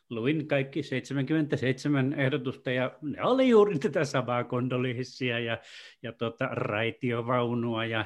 Luin 0.10 0.48
kaikki 0.48 0.84
77 0.84 2.14
ehdotusta 2.14 2.72
ja 2.72 2.92
ne 3.02 3.24
oli 3.24 3.50
juuri 3.50 3.80
tätä 3.80 4.06
samaa 4.06 4.44
kondolihissiä 4.44 5.40
ja, 5.40 5.58
ja 6.04 6.14
tuota, 6.14 6.46
raitiovaunua 6.46 7.86
ja 7.86 8.06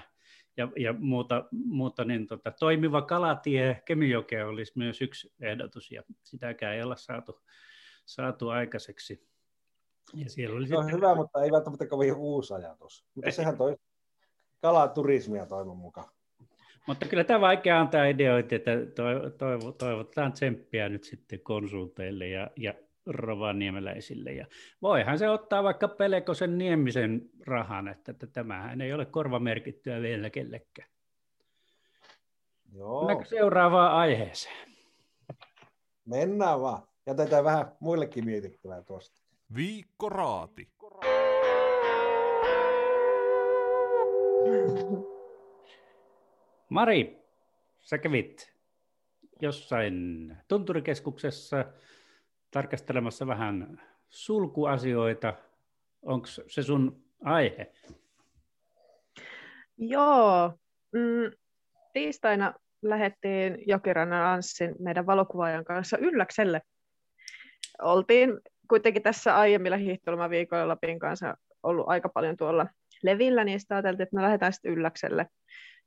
ja, 0.58 0.68
ja 0.78 0.94
muuta, 0.94 1.46
muuta 1.52 2.06
niin 2.06 2.28
tota, 2.28 2.52
toimiva 2.52 3.02
kalatie 3.02 3.82
Kemijokeen 3.86 4.48
olisi 4.48 4.74
myös 4.76 5.02
yksi 5.02 5.34
ehdotus, 5.42 5.92
ja 5.92 6.04
sitäkään 6.24 6.76
ei 6.76 6.84
olla 6.84 6.96
saatu, 6.96 7.42
saatu 8.06 8.50
aikaiseksi. 8.50 9.28
Ja 10.14 10.30
siellä 10.30 10.58
oli 10.58 10.68
se 10.68 10.78
on 10.78 10.84
sitten... 10.84 10.98
hyvä, 10.98 11.16
mutta 11.16 11.44
ei 11.44 11.52
välttämättä 11.52 11.88
kovin 11.88 12.16
uusi 12.16 12.54
ajatus. 12.54 13.06
Mutta 13.16 13.32
sehän 13.32 13.58
toi 13.58 13.78
kalaturismia 14.62 15.46
toivon 15.46 15.78
mukaan. 15.78 16.10
Mutta 16.88 17.06
kyllä 17.06 17.24
tämä 17.24 17.42
vaikea 17.42 17.80
antaa 17.80 18.06
ideoita, 18.06 18.56
että 18.56 18.72
toivotaan 19.78 20.34
tsemppiä 20.34 20.90
nyt 20.90 21.04
sitten 21.04 21.40
konsulteille 21.40 22.28
ja, 22.28 22.50
ja 22.58 22.74
rovaniemeläisille. 23.06 24.32
Ja 24.32 24.46
voihan 24.82 25.20
se 25.20 25.30
ottaa 25.30 25.64
vaikka 25.64 25.88
Pelekosen 25.88 26.58
Niemisen 26.58 27.30
rahan, 27.48 27.88
että, 27.88 28.12
että 28.12 28.28
tämähän 28.28 28.82
ei 28.82 28.94
ole 28.94 29.06
korvamerkittyä 29.06 30.02
vielä 30.02 30.30
kellekään. 30.30 30.90
Joo. 32.74 33.00
Mennäänkö 33.00 33.26
seuraavaan 33.26 33.92
aiheeseen? 33.92 34.72
Mennään 36.06 36.62
vaan. 36.62 36.88
Jätetään 37.08 37.44
vähän 37.44 37.72
muillekin 37.80 38.26
mietittävää 38.26 38.84
tuosta. 38.84 39.22
Viikko 39.56 40.10
raati. 40.10 40.70
Mari, 46.70 47.22
sä 47.80 47.98
kävit 47.98 48.54
jossain 49.42 50.38
tunturikeskuksessa 50.48 51.66
tarkastelemassa 52.52 53.28
vähän 53.28 53.82
sulkuasioita. 54.10 55.34
Onko 56.02 56.28
se 56.48 56.64
sun 56.64 57.04
aihe? 57.24 57.72
Joo. 59.78 60.54
Mm, 60.92 61.32
tiistaina 61.94 62.54
lähdettiin 62.82 63.58
Jokirannan 63.68 64.26
Anssin 64.26 64.76
meidän 64.80 65.06
valokuvaajan 65.06 65.66
kanssa 65.66 65.98
Ylläkselle. 65.98 66.62
Oltiin 67.82 68.40
kuitenkin 68.68 69.04
tässä 69.04 69.38
aiemmilla 69.38 69.78
hiihtolomaviikoilla 69.78 70.68
Lapin 70.68 71.00
kanssa 71.00 71.38
ollut 71.64 71.86
aika 71.88 72.10
paljon 72.10 72.38
tuolla 72.38 72.68
levillä, 73.04 73.44
niin 73.44 73.60
sitä 73.60 73.76
ajateltiin, 73.76 74.04
että 74.04 74.16
me 74.16 74.22
lähdetään 74.22 74.54
sitten 74.54 74.72
Ylläkselle. 74.72 75.28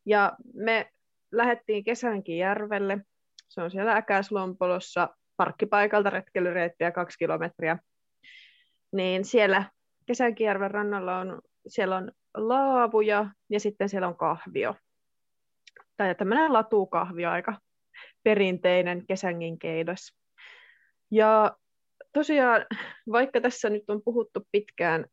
Ja 0.06 0.32
me 0.54 0.90
lähdettiin 1.32 1.84
kesänkin 1.84 2.38
järvelle. 2.38 2.98
Se 3.48 3.62
on 3.62 3.70
siellä 3.70 3.96
Äkäslompolossa 3.96 5.08
parkkipaikalta 5.36 6.10
retkeilyreittiä 6.10 6.92
kaksi 6.92 7.18
kilometriä. 7.18 7.78
Niin 8.92 9.24
siellä 9.24 9.64
Kesänkijärven 10.06 10.70
rannalla 10.70 11.18
on, 11.18 11.40
siellä 11.66 11.96
on 11.96 12.12
laavuja 12.36 13.30
ja 13.50 13.60
sitten 13.60 13.88
siellä 13.88 14.08
on 14.08 14.16
kahvio. 14.16 14.74
Tai 15.96 16.14
tämmöinen 16.14 16.52
latukahvio, 16.52 17.30
aika 17.30 17.58
perinteinen 18.22 19.06
kesängin 19.06 19.58
keidos. 19.58 20.16
Ja 21.10 21.56
tosiaan, 22.12 22.66
vaikka 23.12 23.40
tässä 23.40 23.70
nyt 23.70 23.90
on 23.90 24.02
puhuttu 24.04 24.40
pitkään, 24.52 25.06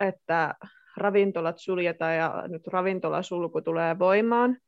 että 0.00 0.54
ravintolat 0.96 1.58
suljetaan 1.58 2.16
ja 2.16 2.44
nyt 2.48 2.66
ravintolasulku 2.66 3.62
tulee 3.62 3.98
voimaan, 3.98 4.58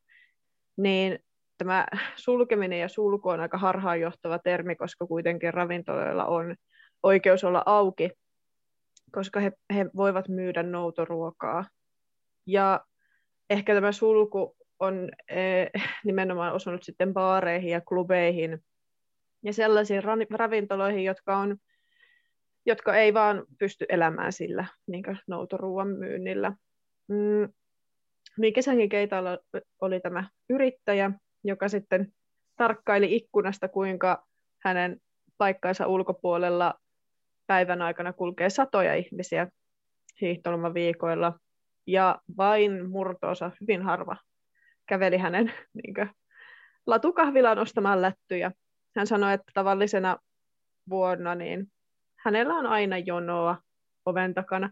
niin 0.77 1.19
tämä 1.59 1.87
sulkeminen 2.17 2.81
ja 2.81 2.89
sulku 2.89 3.29
on 3.29 3.41
aika 3.41 3.59
harhaanjohtava 3.59 4.39
termi, 4.39 4.77
koska 4.77 5.07
kuitenkin 5.07 5.55
ravintoloilla 5.55 6.25
on 6.25 6.55
oikeus 7.03 7.45
olla 7.45 7.63
auki, 7.67 8.11
koska 9.13 9.41
he, 9.41 9.53
he 9.75 9.87
voivat 9.97 10.29
myydä 10.29 10.63
noutoruokaa. 10.63 11.65
Ja 12.47 12.81
ehkä 13.51 13.75
tämä 13.75 13.93
sulku 13.93 14.57
on 14.79 15.09
eh, 15.29 15.71
nimenomaan 16.05 16.53
osunut 16.53 16.83
sitten 16.83 17.13
baareihin 17.15 17.71
ja 17.71 17.81
klubeihin 17.81 18.65
ja 19.43 19.53
sellaisiin 19.53 20.03
ravintoloihin, 20.31 21.05
jotka, 21.05 21.37
on, 21.37 21.57
jotka 22.67 22.97
ei 22.97 23.15
vaan 23.15 23.45
pysty 23.59 23.87
elämään 23.89 24.33
sillä 24.33 24.67
niin 24.87 25.05
noutoruuan 25.27 25.89
myynnillä. 25.89 26.53
Mm, 27.09 27.53
niin 28.39 28.53
kesänkin 28.53 28.89
keitalla 28.89 29.39
oli 29.81 30.01
tämä 30.01 30.29
yrittäjä, 30.51 31.11
joka 31.49 31.69
sitten 31.69 32.13
tarkkaili 32.57 33.17
ikkunasta, 33.17 33.69
kuinka 33.69 34.27
hänen 34.65 35.01
paikkansa 35.39 35.87
ulkopuolella 35.87 36.75
päivän 37.47 37.83
aikana 37.83 38.13
kulkee 38.13 38.51
satoja 38.51 38.95
ihmisiä 38.95 39.49
hiihtolomaviikoilla, 40.21 41.39
ja 41.87 42.21
vain 42.37 42.91
murtoosa, 42.91 43.51
hyvin 43.61 43.83
harva, 43.83 44.17
käveli 44.87 45.19
hänen 45.19 45.53
niin 45.83 45.95
kuin, 45.95 46.11
latukahvilaan 46.87 47.59
ostamaan 47.59 48.03
lättyjä. 48.03 48.53
Hän 48.97 49.07
sanoi, 49.07 49.33
että 49.35 49.51
tavallisena 49.55 50.19
vuonna 50.91 51.35
niin 51.35 51.67
hänellä 52.17 52.55
on 52.55 52.67
aina 52.67 52.99
jonoa 52.99 53.57
oven 54.07 54.35
takana 54.35 54.71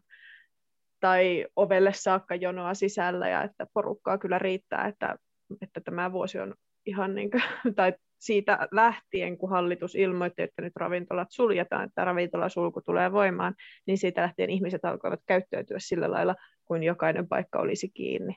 tai 1.00 1.46
ovelle 1.56 1.92
saakka 1.92 2.34
jonoa 2.34 2.74
sisällä 2.74 3.28
ja 3.28 3.42
että 3.42 3.66
porukkaa 3.74 4.18
kyllä 4.18 4.38
riittää, 4.38 4.86
että, 4.86 5.16
että 5.62 5.80
tämä 5.80 6.12
vuosi 6.12 6.38
on 6.38 6.54
ihan 6.86 7.14
niin 7.14 7.30
kuin, 7.30 7.42
tai 7.76 7.92
siitä 8.18 8.68
lähtien, 8.70 9.38
kun 9.38 9.50
hallitus 9.50 9.94
ilmoitti, 9.94 10.42
että 10.42 10.62
nyt 10.62 10.72
ravintolat 10.76 11.28
suljetaan, 11.30 11.84
että 11.84 12.04
ravintolasulku 12.04 12.80
tulee 12.80 13.12
voimaan, 13.12 13.54
niin 13.86 13.98
siitä 13.98 14.22
lähtien 14.22 14.50
ihmiset 14.50 14.84
alkoivat 14.84 15.20
käyttäytyä 15.26 15.78
sillä 15.80 16.10
lailla, 16.10 16.34
kuin 16.64 16.82
jokainen 16.82 17.28
paikka 17.28 17.58
olisi 17.58 17.88
kiinni, 17.88 18.36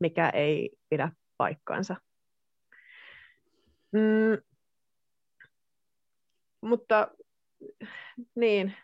mikä 0.00 0.30
ei 0.30 0.70
pidä 0.90 1.12
paikkaansa. 1.36 1.96
Mm, 3.92 4.42
mutta 6.60 7.08
niin, 8.34 8.74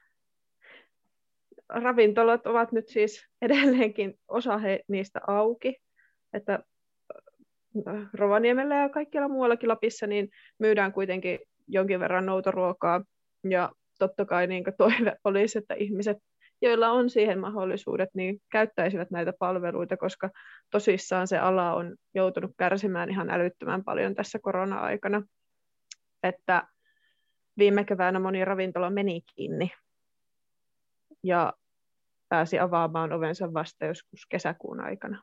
ravintolat 1.69 2.47
ovat 2.47 2.73
nyt 2.73 2.89
siis 2.89 3.29
edelleenkin 3.43 4.19
osa 4.29 4.59
he, 4.59 4.81
niistä 4.89 5.21
auki, 5.27 5.77
että 6.33 6.65
Rovaniemellä 8.15 8.75
ja 8.75 8.89
kaikkialla 8.89 9.29
muuallakin 9.29 9.69
Lapissa 9.69 10.07
niin 10.07 10.29
myydään 10.59 10.93
kuitenkin 10.93 11.39
jonkin 11.69 12.01
verran 12.01 12.27
noutoruokaa 12.27 13.03
ja 13.51 13.71
totta 13.99 14.25
kai 14.25 14.47
niin 14.47 14.65
toive 14.79 15.17
olisi, 15.25 15.59
että 15.59 15.75
ihmiset, 15.75 16.17
joilla 16.63 16.91
on 16.91 17.11
siihen 17.11 17.41
mahdollisuudet, 17.41 18.09
niin 18.15 18.41
käyttäisivät 18.53 19.11
näitä 19.11 19.33
palveluita, 19.39 19.97
koska 19.97 20.31
tosissaan 20.71 21.29
se 21.29 21.39
ala 21.39 21.75
on 21.75 21.97
joutunut 22.15 22.51
kärsimään 22.59 23.11
ihan 23.11 23.31
älyttömän 23.31 23.85
paljon 23.85 24.15
tässä 24.15 24.39
korona-aikana. 24.43 25.23
Että 26.23 26.63
viime 27.59 27.85
keväänä 27.85 28.19
moni 28.19 28.45
ravintola 28.45 28.91
meni 28.91 29.21
kiinni 29.35 29.71
ja 31.23 31.53
pääsi 32.29 32.59
avaamaan 32.59 33.13
ovensa 33.13 33.55
vasta 33.55 33.85
joskus 33.85 34.27
kesäkuun 34.29 34.81
aikana. 34.81 35.23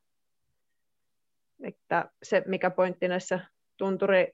Että 1.63 2.09
se, 2.23 2.43
mikä 2.47 2.69
pointti 2.69 3.07
näissä 3.07 3.39
tunturi 3.77 4.31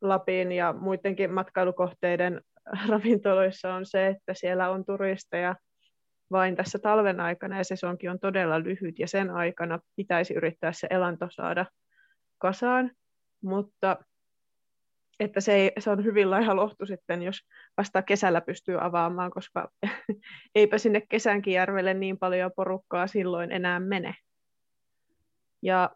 Lapin 0.00 0.52
ja 0.52 0.72
muidenkin 0.72 1.32
matkailukohteiden 1.32 2.40
ravintoloissa 2.88 3.74
on 3.74 3.86
se, 3.86 4.06
että 4.06 4.34
siellä 4.34 4.70
on 4.70 4.84
turisteja 4.84 5.56
vain 6.30 6.56
tässä 6.56 6.78
talven 6.78 7.20
aikana 7.20 7.58
ja 7.58 7.64
sesonkin 7.64 8.10
on 8.10 8.20
todella 8.20 8.58
lyhyt 8.60 8.98
ja 8.98 9.08
sen 9.08 9.30
aikana 9.30 9.78
pitäisi 9.96 10.34
yrittää 10.34 10.72
se 10.72 10.86
elanto 10.90 11.26
saada 11.30 11.66
kasaan, 12.38 12.90
mutta 13.42 13.96
että 15.20 15.40
se, 15.40 15.54
ei, 15.54 15.72
se 15.78 15.90
on 15.90 16.04
hyvin 16.04 16.30
laiha 16.30 16.56
lohtu 16.56 16.86
sitten, 16.86 17.22
jos 17.22 17.40
vasta 17.76 18.02
kesällä 18.02 18.40
pystyy 18.40 18.84
avaamaan, 18.84 19.30
koska 19.30 19.70
eipä 20.54 20.78
sinne 20.78 21.00
kesänkin 21.00 21.54
järvelle 21.54 21.94
niin 21.94 22.18
paljon 22.18 22.50
porukkaa 22.56 23.06
silloin 23.06 23.52
enää 23.52 23.80
mene. 23.80 24.14
Ja 25.62 25.90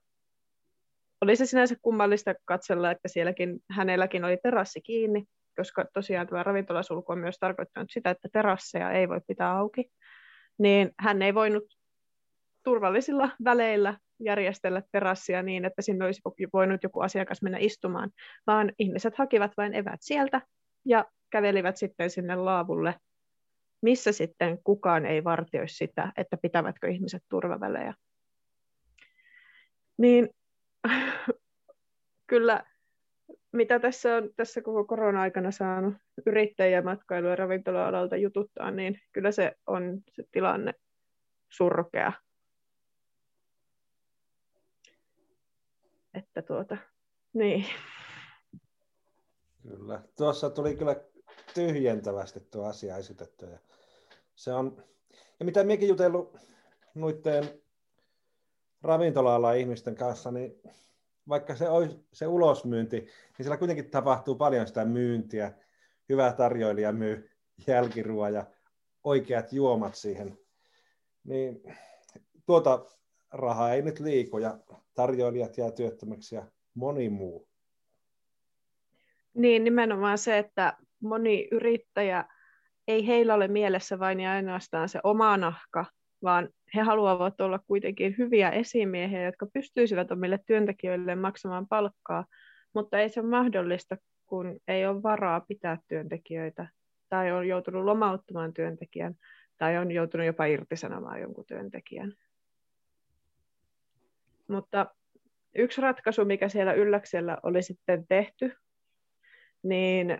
oli 1.20 1.36
se 1.36 1.46
sinänsä 1.46 1.74
kummallista 1.82 2.34
katsella, 2.44 2.90
että 2.90 3.08
sielläkin 3.08 3.58
hänelläkin 3.70 4.24
oli 4.24 4.36
terassi 4.42 4.80
kiinni, 4.80 5.24
koska 5.56 5.84
tosiaan 5.92 6.26
tämä 6.26 6.42
ravintolasulku 6.42 7.12
on 7.12 7.18
myös 7.18 7.36
tarkoittanut 7.40 7.90
sitä, 7.90 8.10
että 8.10 8.28
terasseja 8.32 8.90
ei 8.90 9.08
voi 9.08 9.20
pitää 9.26 9.56
auki, 9.56 9.90
niin 10.58 10.90
hän 10.98 11.22
ei 11.22 11.34
voinut 11.34 11.64
turvallisilla 12.62 13.30
väleillä 13.44 13.98
järjestellä 14.20 14.82
terassia 14.92 15.42
niin, 15.42 15.64
että 15.64 15.82
sinne 15.82 16.04
olisi 16.04 16.22
voinut 16.52 16.82
joku 16.82 17.00
asiakas 17.00 17.42
mennä 17.42 17.58
istumaan, 17.60 18.10
vaan 18.46 18.72
ihmiset 18.78 19.16
hakivat 19.16 19.52
vain 19.56 19.74
evät 19.74 20.00
sieltä 20.00 20.40
ja 20.84 21.04
kävelivät 21.30 21.76
sitten 21.76 22.10
sinne 22.10 22.36
laavulle, 22.36 22.94
missä 23.82 24.12
sitten 24.12 24.58
kukaan 24.64 25.06
ei 25.06 25.24
vartioi 25.24 25.68
sitä, 25.68 26.12
että 26.16 26.36
pitävätkö 26.36 26.88
ihmiset 26.88 27.22
turvavälejä. 27.28 27.94
Niin 29.98 30.28
kyllä 32.26 32.64
mitä 33.52 33.78
tässä 33.78 34.16
on 34.16 34.30
tässä 34.36 34.62
koko 34.62 34.84
korona-aikana 34.84 35.50
saanut 35.50 35.94
yrittäjä 36.26 36.82
matkailu- 36.82 37.28
ja 37.28 37.36
ravintola-alalta 37.36 38.16
jututtaa, 38.16 38.70
niin 38.70 39.00
kyllä 39.12 39.32
se 39.32 39.56
on 39.66 40.02
se 40.12 40.22
tilanne 40.30 40.74
surkea. 41.48 42.12
Että 46.14 46.42
tuota, 46.42 46.76
niin. 47.32 47.66
Kyllä. 49.62 50.02
Tuossa 50.16 50.50
tuli 50.50 50.76
kyllä 50.76 50.96
tyhjentävästi 51.54 52.40
tuo 52.40 52.64
asia 52.64 52.96
esitetty. 52.96 53.46
Ja 53.46 53.58
se 54.34 54.52
on, 54.52 54.84
ja 55.38 55.44
mitä 55.44 55.64
minäkin 55.64 55.88
jutellut 55.88 56.36
noiden 56.94 57.62
ravintola 58.82 59.52
ihmisten 59.52 59.94
kanssa, 59.94 60.30
niin 60.30 60.60
vaikka 61.28 61.54
se 61.54 61.68
olisi 61.68 62.06
se 62.12 62.26
ulosmyynti, 62.26 62.96
niin 62.96 63.10
siellä 63.40 63.56
kuitenkin 63.56 63.90
tapahtuu 63.90 64.34
paljon 64.34 64.66
sitä 64.66 64.84
myyntiä. 64.84 65.52
Hyvä 66.08 66.32
tarjoilija 66.32 66.92
myy 66.92 67.30
jälkiruoa 67.66 68.28
ja 68.28 68.44
oikeat 69.04 69.52
juomat 69.52 69.94
siihen. 69.94 70.38
Niin 71.24 71.62
tuota 72.46 72.84
rahaa 73.32 73.72
ei 73.72 73.82
nyt 73.82 74.00
liiku 74.00 74.38
ja 74.38 74.58
tarjoilijat 74.94 75.58
jää 75.58 75.70
työttömäksi 75.70 76.34
ja 76.34 76.46
moni 76.74 77.08
muu. 77.08 77.48
Niin, 79.34 79.64
nimenomaan 79.64 80.18
se, 80.18 80.38
että 80.38 80.76
moni 81.00 81.48
yrittäjä, 81.50 82.24
ei 82.88 83.06
heillä 83.06 83.34
ole 83.34 83.48
mielessä 83.48 83.98
vain 83.98 84.20
ja 84.20 84.32
ainoastaan 84.32 84.88
se 84.88 85.00
oma 85.04 85.36
nahka, 85.36 85.84
vaan 86.22 86.48
he 86.74 86.80
haluavat 86.80 87.40
olla 87.40 87.58
kuitenkin 87.58 88.14
hyviä 88.18 88.50
esimiehiä, 88.50 89.22
jotka 89.24 89.46
pystyisivät 89.46 90.10
omille 90.10 90.40
työntekijöille 90.46 91.14
maksamaan 91.14 91.68
palkkaa, 91.68 92.24
mutta 92.74 92.98
ei 92.98 93.08
se 93.08 93.20
ole 93.20 93.28
mahdollista, 93.28 93.96
kun 94.26 94.60
ei 94.68 94.86
ole 94.86 95.02
varaa 95.02 95.40
pitää 95.40 95.78
työntekijöitä 95.88 96.68
tai 97.08 97.32
on 97.32 97.48
joutunut 97.48 97.84
lomauttamaan 97.84 98.54
työntekijän 98.54 99.14
tai 99.58 99.78
on 99.78 99.90
joutunut 99.90 100.26
jopa 100.26 100.44
irtisanomaan 100.44 101.20
jonkun 101.20 101.44
työntekijän. 101.46 102.14
Mutta 104.48 104.86
yksi 105.54 105.80
ratkaisu, 105.80 106.24
mikä 106.24 106.48
siellä 106.48 106.72
Ylläksellä 106.72 107.38
oli 107.42 107.62
sitten 107.62 108.06
tehty, 108.06 108.56
niin 109.62 110.18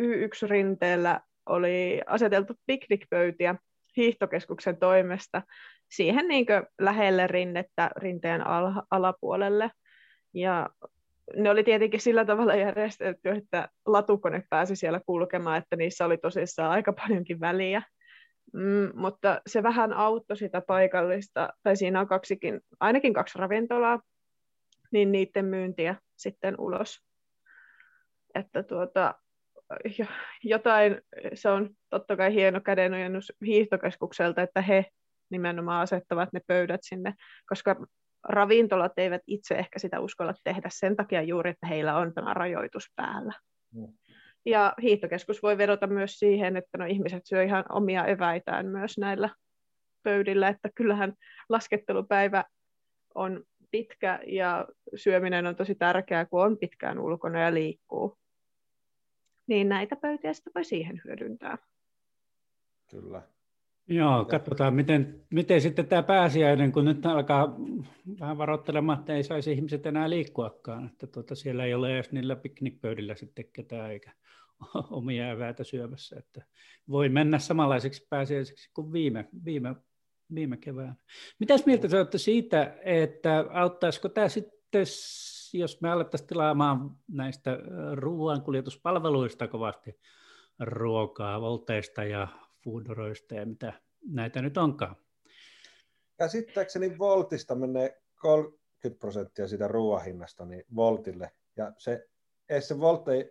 Y1-rinteellä 0.00 1.20
oli 1.46 2.00
aseteltu 2.06 2.54
piknikpöytiä 2.66 3.54
hiihtokeskuksen 3.96 4.76
toimesta 4.76 5.42
siihen 5.90 6.28
niin 6.28 6.46
lähelle 6.80 7.26
rinnettä 7.26 7.90
rinteen 7.96 8.46
al- 8.46 8.82
alapuolelle. 8.90 9.70
Ja 10.34 10.70
ne 11.36 11.50
oli 11.50 11.64
tietenkin 11.64 12.00
sillä 12.00 12.24
tavalla 12.24 12.54
järjestetty, 12.54 13.28
että 13.28 13.68
latukone 13.86 14.44
pääsi 14.50 14.76
siellä 14.76 15.00
kulkemaan, 15.06 15.58
että 15.58 15.76
niissä 15.76 16.04
oli 16.04 16.18
tosissaan 16.18 16.70
aika 16.70 16.92
paljonkin 16.92 17.40
väliä. 17.40 17.82
Mm, 18.52 18.90
mutta 18.94 19.40
se 19.46 19.62
vähän 19.62 19.92
auttoi 19.92 20.36
sitä 20.36 20.60
paikallista, 20.60 21.48
tai 21.62 21.76
siinä 21.76 22.00
on 22.00 22.08
kaksikin, 22.08 22.60
ainakin 22.80 23.14
kaksi 23.14 23.38
ravintolaa, 23.38 24.00
niin 24.92 25.12
niiden 25.12 25.44
myyntiä 25.44 25.96
sitten 26.16 26.54
ulos. 26.58 27.04
Että 28.34 28.62
tuota, 28.62 29.14
jotain, 30.44 31.00
se 31.34 31.48
on 31.48 31.70
totta 31.90 32.16
kai 32.16 32.34
hieno 32.34 32.60
kädenojennus 32.60 33.32
hiihtokeskukselta, 33.46 34.42
että 34.42 34.62
he 34.62 34.86
nimenomaan 35.30 35.82
asettavat 35.82 36.28
ne 36.32 36.40
pöydät 36.46 36.80
sinne, 36.82 37.14
koska 37.46 37.76
ravintolat 38.28 38.92
eivät 38.96 39.22
itse 39.26 39.54
ehkä 39.54 39.78
sitä 39.78 40.00
uskalla 40.00 40.34
tehdä 40.44 40.68
sen 40.72 40.96
takia 40.96 41.22
juuri, 41.22 41.50
että 41.50 41.66
heillä 41.66 41.96
on 41.96 42.14
tämä 42.14 42.34
rajoitus 42.34 42.84
päällä. 42.96 43.32
Mm. 43.74 43.92
Ja 44.46 44.74
hiihtokeskus 44.82 45.42
voi 45.42 45.58
vedota 45.58 45.86
myös 45.86 46.18
siihen, 46.18 46.56
että 46.56 46.78
no 46.78 46.84
ihmiset 46.84 47.26
syö 47.26 47.42
ihan 47.42 47.64
omia 47.68 48.06
eväitään 48.06 48.66
myös 48.66 48.98
näillä 48.98 49.30
pöydillä, 50.02 50.48
että 50.48 50.70
kyllähän 50.74 51.14
laskettelupäivä 51.48 52.44
on 53.14 53.44
pitkä 53.70 54.20
ja 54.26 54.66
syöminen 54.94 55.46
on 55.46 55.56
tosi 55.56 55.74
tärkeää, 55.74 56.24
kun 56.24 56.44
on 56.44 56.58
pitkään 56.58 56.98
ulkona 56.98 57.40
ja 57.40 57.54
liikkuu. 57.54 58.18
Niin 59.46 59.68
näitä 59.68 59.96
pöytiä 59.96 60.32
sitten 60.32 60.52
voi 60.54 60.64
siihen 60.64 61.00
hyödyntää. 61.04 61.58
Kyllä. 62.90 63.22
Joo, 63.92 64.24
katsotaan, 64.24 64.74
miten, 64.74 65.24
miten 65.30 65.60
sitten 65.60 65.86
tämä 65.86 66.02
pääsiäinen, 66.02 66.72
kun 66.72 66.84
nyt 66.84 67.06
alkaa 67.06 67.56
vähän 68.20 68.38
varoittelemaan, 68.38 68.98
että 68.98 69.14
ei 69.14 69.22
saisi 69.22 69.52
ihmiset 69.52 69.86
enää 69.86 70.10
liikkuakaan, 70.10 70.86
että 70.86 71.06
tuota, 71.06 71.34
siellä 71.34 71.64
ei 71.64 71.74
ole 71.74 71.94
edes 71.94 72.12
niillä 72.12 72.36
piknikpöydillä 72.36 73.14
sitten 73.14 73.44
ketään 73.52 73.90
eikä 73.90 74.12
omia 74.90 75.30
eväitä 75.30 75.64
syömässä, 75.64 76.16
että 76.18 76.44
voi 76.88 77.08
mennä 77.08 77.38
samanlaiseksi 77.38 78.06
pääsiäiseksi 78.10 78.70
kuin 78.74 78.92
viime, 78.92 79.28
viime, 79.44 79.76
viime 80.34 80.56
kevään. 80.56 80.96
Mitäs 81.38 81.66
mieltä 81.66 81.88
sä 81.88 81.96
olette 81.96 82.18
siitä, 82.18 82.74
että 82.84 83.44
auttaisiko 83.50 84.08
tämä 84.08 84.28
sitten, 84.28 84.86
jos 85.52 85.80
me 85.80 85.90
alettaisiin 85.90 86.28
tilaamaan 86.28 86.90
näistä 87.12 87.58
ruoankuljetuspalveluista 87.94 89.48
kovasti 89.48 90.00
ruokaa, 90.60 91.40
volteista 91.40 92.04
ja 92.04 92.28
foodoroista 92.64 93.34
ja 93.34 93.46
mitä 93.46 93.72
näitä 94.08 94.42
nyt 94.42 94.56
onkaan. 94.56 94.96
Käsittääkseni 96.18 96.98
Voltista 96.98 97.54
menee 97.54 98.02
30 98.20 98.98
prosenttia 98.98 99.48
siitä 99.48 99.68
ruoahinnasta 99.68 100.44
niin 100.44 100.64
Voltille. 100.76 101.30
Ja 101.56 101.72
se, 101.78 102.08
ei 102.48 102.62
se 102.62 102.80
Volt 102.80 103.08
ei, 103.08 103.30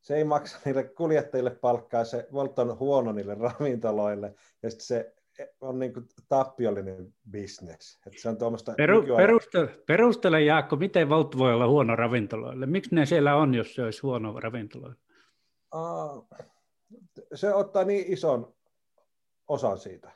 se 0.00 0.16
ei 0.16 0.24
maksa 0.24 0.58
niille 0.64 0.84
kuljettajille 0.84 1.50
palkkaa, 1.50 2.04
se 2.04 2.28
Volt 2.32 2.58
on 2.58 2.78
huono 2.78 3.12
niille 3.12 3.34
ravintoloille, 3.34 4.34
ja 4.62 4.70
sitten 4.70 4.86
se 4.86 5.14
on 5.60 5.78
niin 5.78 5.92
kuin 5.92 6.06
tappiollinen 6.28 7.14
bisnes. 7.30 7.98
Että 8.06 8.22
se 8.22 8.28
on 8.28 8.36
Peru, 8.76 9.16
perustele, 9.16 9.78
perustele 9.86 10.42
Jaakko, 10.42 10.76
miten 10.76 11.08
Volt 11.08 11.38
voi 11.38 11.54
olla 11.54 11.66
huono 11.66 11.96
ravintoloille? 11.96 12.66
Miksi 12.66 12.94
ne 12.94 13.06
siellä 13.06 13.36
on, 13.36 13.54
jos 13.54 13.74
se 13.74 13.82
olisi 13.82 14.00
huono 14.02 14.40
ravintoloille? 14.40 14.96
Uh, 15.74 16.28
se 17.34 17.54
ottaa 17.54 17.84
niin 17.84 18.12
ison 18.12 18.55
osan 19.48 19.78
siitä. 19.78 20.10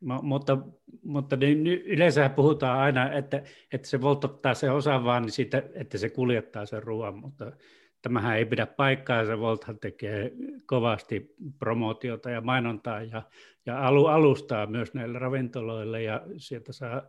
No, 0.00 0.22
mutta, 0.22 0.58
mutta 1.04 1.36
niin 1.36 1.66
yleensä 1.66 2.28
puhutaan 2.28 2.78
aina, 2.78 3.12
että, 3.12 3.42
että 3.72 3.88
se 3.88 4.00
voltottaa 4.00 4.54
se 4.54 4.70
osa 4.70 5.04
vaan 5.04 5.30
siitä, 5.30 5.62
että 5.74 5.98
se 5.98 6.10
kuljettaa 6.10 6.66
sen 6.66 6.82
ruoan, 6.82 7.18
mutta 7.18 7.52
tämähän 8.02 8.36
ei 8.36 8.44
pidä 8.44 8.66
paikkaa, 8.66 9.26
se 9.26 9.38
Volthan 9.38 9.78
tekee 9.78 10.32
kovasti 10.66 11.34
promootiota 11.58 12.30
ja 12.30 12.40
mainontaa 12.40 13.02
ja, 13.02 13.22
ja 13.66 13.86
alu, 13.86 14.06
alustaa 14.06 14.66
myös 14.66 14.94
näille 14.94 15.18
ravintoloille 15.18 16.02
ja 16.02 16.22
sieltä 16.36 16.72
saa 16.72 17.02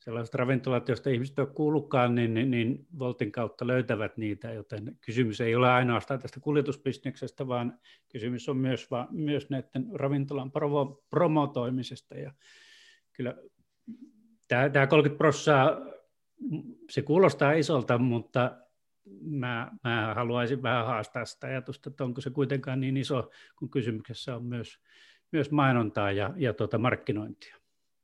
sellaiset 0.00 0.34
ravintolat, 0.34 0.88
joista 0.88 1.10
ihmiset 1.10 1.38
on 1.38 1.54
kuullutkaan, 1.54 2.14
niin, 2.14 2.34
niin, 2.34 2.50
niin 2.50 2.86
Voltin 2.98 3.32
kautta 3.32 3.66
löytävät 3.66 4.16
niitä, 4.16 4.52
joten 4.52 4.98
kysymys 5.00 5.40
ei 5.40 5.54
ole 5.54 5.70
ainoastaan 5.70 6.20
tästä 6.20 6.40
kuljetusbisneksestä, 6.40 7.48
vaan 7.48 7.78
kysymys 8.08 8.48
on 8.48 8.56
myös, 8.56 8.90
vaan, 8.90 9.08
myös 9.10 9.50
näiden 9.50 9.86
ravintolan 9.94 10.52
provo, 10.52 11.04
promotoimisesta. 11.10 12.14
Ja 12.14 12.32
kyllä 13.12 13.34
tämä, 14.48 14.68
tämä 14.68 14.86
30 14.86 15.18
prosenttia, 15.18 16.00
se 16.90 17.02
kuulostaa 17.02 17.52
isolta, 17.52 17.98
mutta 17.98 18.56
mä, 19.20 19.72
mä 19.84 20.12
haluaisin 20.14 20.62
vähän 20.62 20.86
haastaa 20.86 21.24
sitä 21.24 21.46
ajatusta, 21.46 21.90
että 21.90 22.04
onko 22.04 22.20
se 22.20 22.30
kuitenkaan 22.30 22.80
niin 22.80 22.96
iso, 22.96 23.30
kun 23.58 23.70
kysymyksessä 23.70 24.36
on 24.36 24.44
myös, 24.44 24.78
myös 25.32 25.50
mainontaa 25.50 26.12
ja, 26.12 26.34
ja 26.36 26.54
tuota 26.54 26.78
markkinointia. 26.78 27.59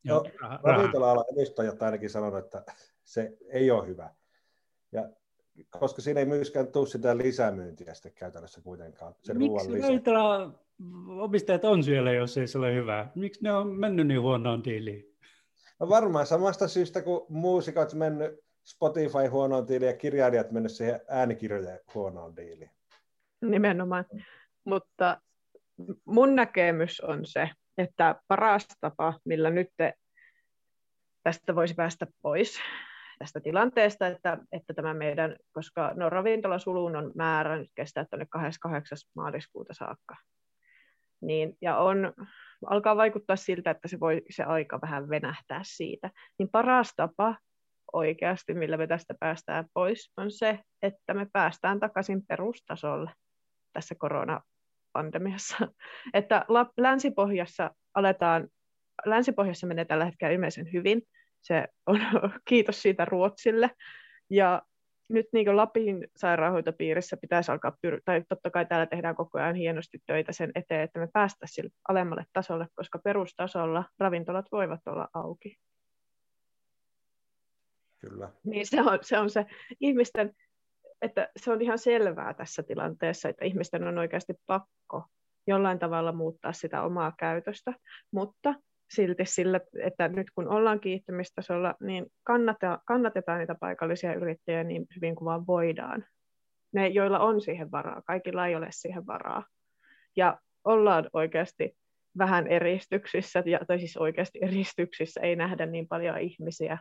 No, 0.07 0.25
ravintola-alan 0.63 1.25
edustajat 1.37 1.83
ainakin 1.83 2.11
sanonut, 2.11 2.45
että 2.45 2.65
se 3.05 3.37
ei 3.49 3.71
ole 3.71 3.87
hyvä. 3.87 4.11
Ja 4.93 5.09
koska 5.71 6.03
siinä 6.03 6.21
ei 6.21 6.27
myöskään 6.27 6.67
tule 6.67 6.87
sitä 6.87 7.17
lisämyyntiä 7.17 7.95
sitten 7.95 8.13
käytännössä 8.13 8.61
kuitenkaan. 8.61 9.15
Se 9.23 9.35
Miksi 9.35 9.81
ravintola 9.83 10.53
omistajat 11.21 11.65
on 11.65 11.83
siellä, 11.83 12.13
jos 12.13 12.39
ei 12.39 12.47
se 12.47 12.59
ole 12.59 12.75
hyvä? 12.75 13.09
Miksi 13.15 13.43
ne 13.43 13.53
on 13.53 13.69
mennyt 13.69 14.07
niin 14.07 14.21
huonoon 14.21 14.65
diiliin? 14.65 15.17
No 15.81 15.89
varmaan 15.89 16.27
samasta 16.27 16.69
syystä, 16.69 17.03
kun 17.03 17.27
muusikot 17.29 17.95
mennyt 17.95 18.41
Spotify 18.65 19.27
huonoon 19.31 19.69
diiliin 19.69 19.89
ja 19.89 19.97
kirjailijat 19.97 20.51
mennyt 20.51 20.73
siihen 20.73 21.01
äänikirjojen 21.09 21.81
huonoon 21.95 22.37
diiliin. 22.37 22.71
Nimenomaan. 23.41 24.05
Mutta 24.65 25.21
mun 26.05 26.35
näkemys 26.35 27.01
on 27.01 27.27
se, 27.27 27.51
että 27.79 28.15
paras 28.29 28.67
tapa, 28.81 29.21
millä 29.25 29.51
nyt 29.51 29.69
tästä 31.23 31.55
voisi 31.55 31.75
päästä 31.75 32.07
pois 32.23 32.61
tästä 33.19 33.41
tilanteesta, 33.41 34.07
että, 34.07 34.39
että 34.53 34.75
tämä 34.75 34.95
meidän, 34.95 35.37
koska 35.53 35.93
no, 35.95 36.11
ravintolasuluun 36.11 36.97
on 36.97 37.13
määrä 37.15 37.57
nyt 37.57 37.71
kestää 37.75 38.05
tuonne 38.11 38.27
28. 38.31 38.99
maaliskuuta 39.17 39.75
saakka, 39.75 40.17
niin, 41.21 41.57
ja 41.61 41.79
on, 41.79 42.13
alkaa 42.67 42.97
vaikuttaa 42.97 43.37
siltä, 43.37 43.71
että 43.71 43.89
se 43.89 44.01
voi 44.01 44.23
se 44.31 44.43
aika 44.43 44.81
vähän 44.83 45.09
venähtää 45.09 45.61
siitä, 45.65 46.11
niin 46.39 46.49
paras 46.53 46.93
tapa 46.97 47.37
oikeasti, 47.93 48.55
millä 48.55 48.77
me 48.77 48.87
tästä 48.87 49.15
päästään 49.21 49.65
pois, 49.75 50.13
on 50.17 50.31
se, 50.31 50.59
että 50.83 51.15
me 51.15 51.27
päästään 51.33 51.81
takaisin 51.81 52.27
perustasolle 52.27 53.11
tässä 53.73 53.95
korona 53.99 54.41
pandemiassa. 54.97 55.57
Että 56.15 56.45
Länsipohjassa 56.77 57.71
aletaan, 57.95 58.49
Länsipohjassa 59.05 59.67
menee 59.67 59.85
tällä 59.85 60.05
hetkellä 60.05 60.33
ilmeisen 60.33 60.73
hyvin. 60.73 61.03
Se 61.43 61.65
on 61.87 62.01
kiitos 62.49 62.83
siitä 62.83 63.05
Ruotsille. 63.05 63.71
Ja 64.31 64.63
nyt 65.09 65.27
niin 65.33 65.57
Lapin 65.57 66.09
sairaanhoitopiirissä 66.17 67.17
pitäisi 67.17 67.53
alkaa, 67.53 67.71
pyr- 67.71 68.01
tai 68.05 68.23
totta 68.29 68.51
kai 68.51 68.67
täällä 68.67 68.87
tehdään 68.87 69.17
koko 69.17 69.39
ajan 69.39 69.55
hienosti 69.55 69.99
töitä 70.07 70.33
sen 70.33 70.51
eteen, 70.55 70.81
että 70.81 70.99
me 70.99 71.09
päästäisiin 71.13 71.55
sille 71.55 71.71
alemmalle 71.89 72.25
tasolle, 72.33 72.67
koska 72.75 72.99
perustasolla 72.99 73.85
ravintolat 73.99 74.47
voivat 74.53 74.81
olla 74.87 75.09
auki. 75.15 75.57
Kyllä. 77.99 78.31
Niin 78.45 78.67
se 78.67 78.83
on 78.83 78.99
se, 79.03 79.19
on 79.19 79.31
se 79.31 79.47
ihmisten 79.81 80.33
että 81.03 81.29
se 81.37 81.53
on 81.53 81.63
ihan 81.63 81.79
selvää 81.79 82.35
tässä 82.35 82.63
tilanteessa, 82.63 83.29
että 83.29 83.45
ihmisten 83.45 83.89
on 83.89 83.99
oikeasti 83.99 84.35
pakko 84.47 85.05
jollain 85.47 85.79
tavalla 85.79 86.13
muuttaa 86.13 86.53
sitä 86.53 86.83
omaa 86.83 87.13
käytöstä, 87.19 87.75
mutta 88.13 88.55
silti 88.91 89.25
sillä, 89.27 89.61
että 89.83 90.09
nyt 90.09 90.27
kun 90.35 90.49
ollaan 90.49 90.81
kiihtymistasolla, 90.81 91.75
niin 91.83 92.07
kannata, 92.25 92.79
kannatetaan 92.87 93.39
niitä 93.39 93.55
paikallisia 93.61 94.15
yrittäjiä 94.15 94.65
niin 94.65 94.87
hyvin 94.97 95.15
kuin 95.15 95.27
vaan 95.27 95.47
voidaan. 95.47 96.05
Ne, 96.73 96.89
joilla 96.89 97.19
on 97.19 97.41
siihen 97.41 97.71
varaa, 97.71 98.03
kaikilla 98.03 98.47
ei 98.47 98.57
ole 98.57 98.69
siihen 98.71 99.07
varaa. 99.07 99.45
Ja 100.17 100.39
ollaan 100.65 101.11
oikeasti 101.13 101.77
vähän 102.19 102.47
eristyksissä, 102.47 103.43
tai 103.67 103.79
siis 103.79 103.97
oikeasti 103.97 104.39
eristyksissä, 104.43 105.21
ei 105.21 105.37
nähdä 105.37 105.67
niin 105.67 105.89
paljon 105.89 106.19
ihmisiä. 106.19 106.79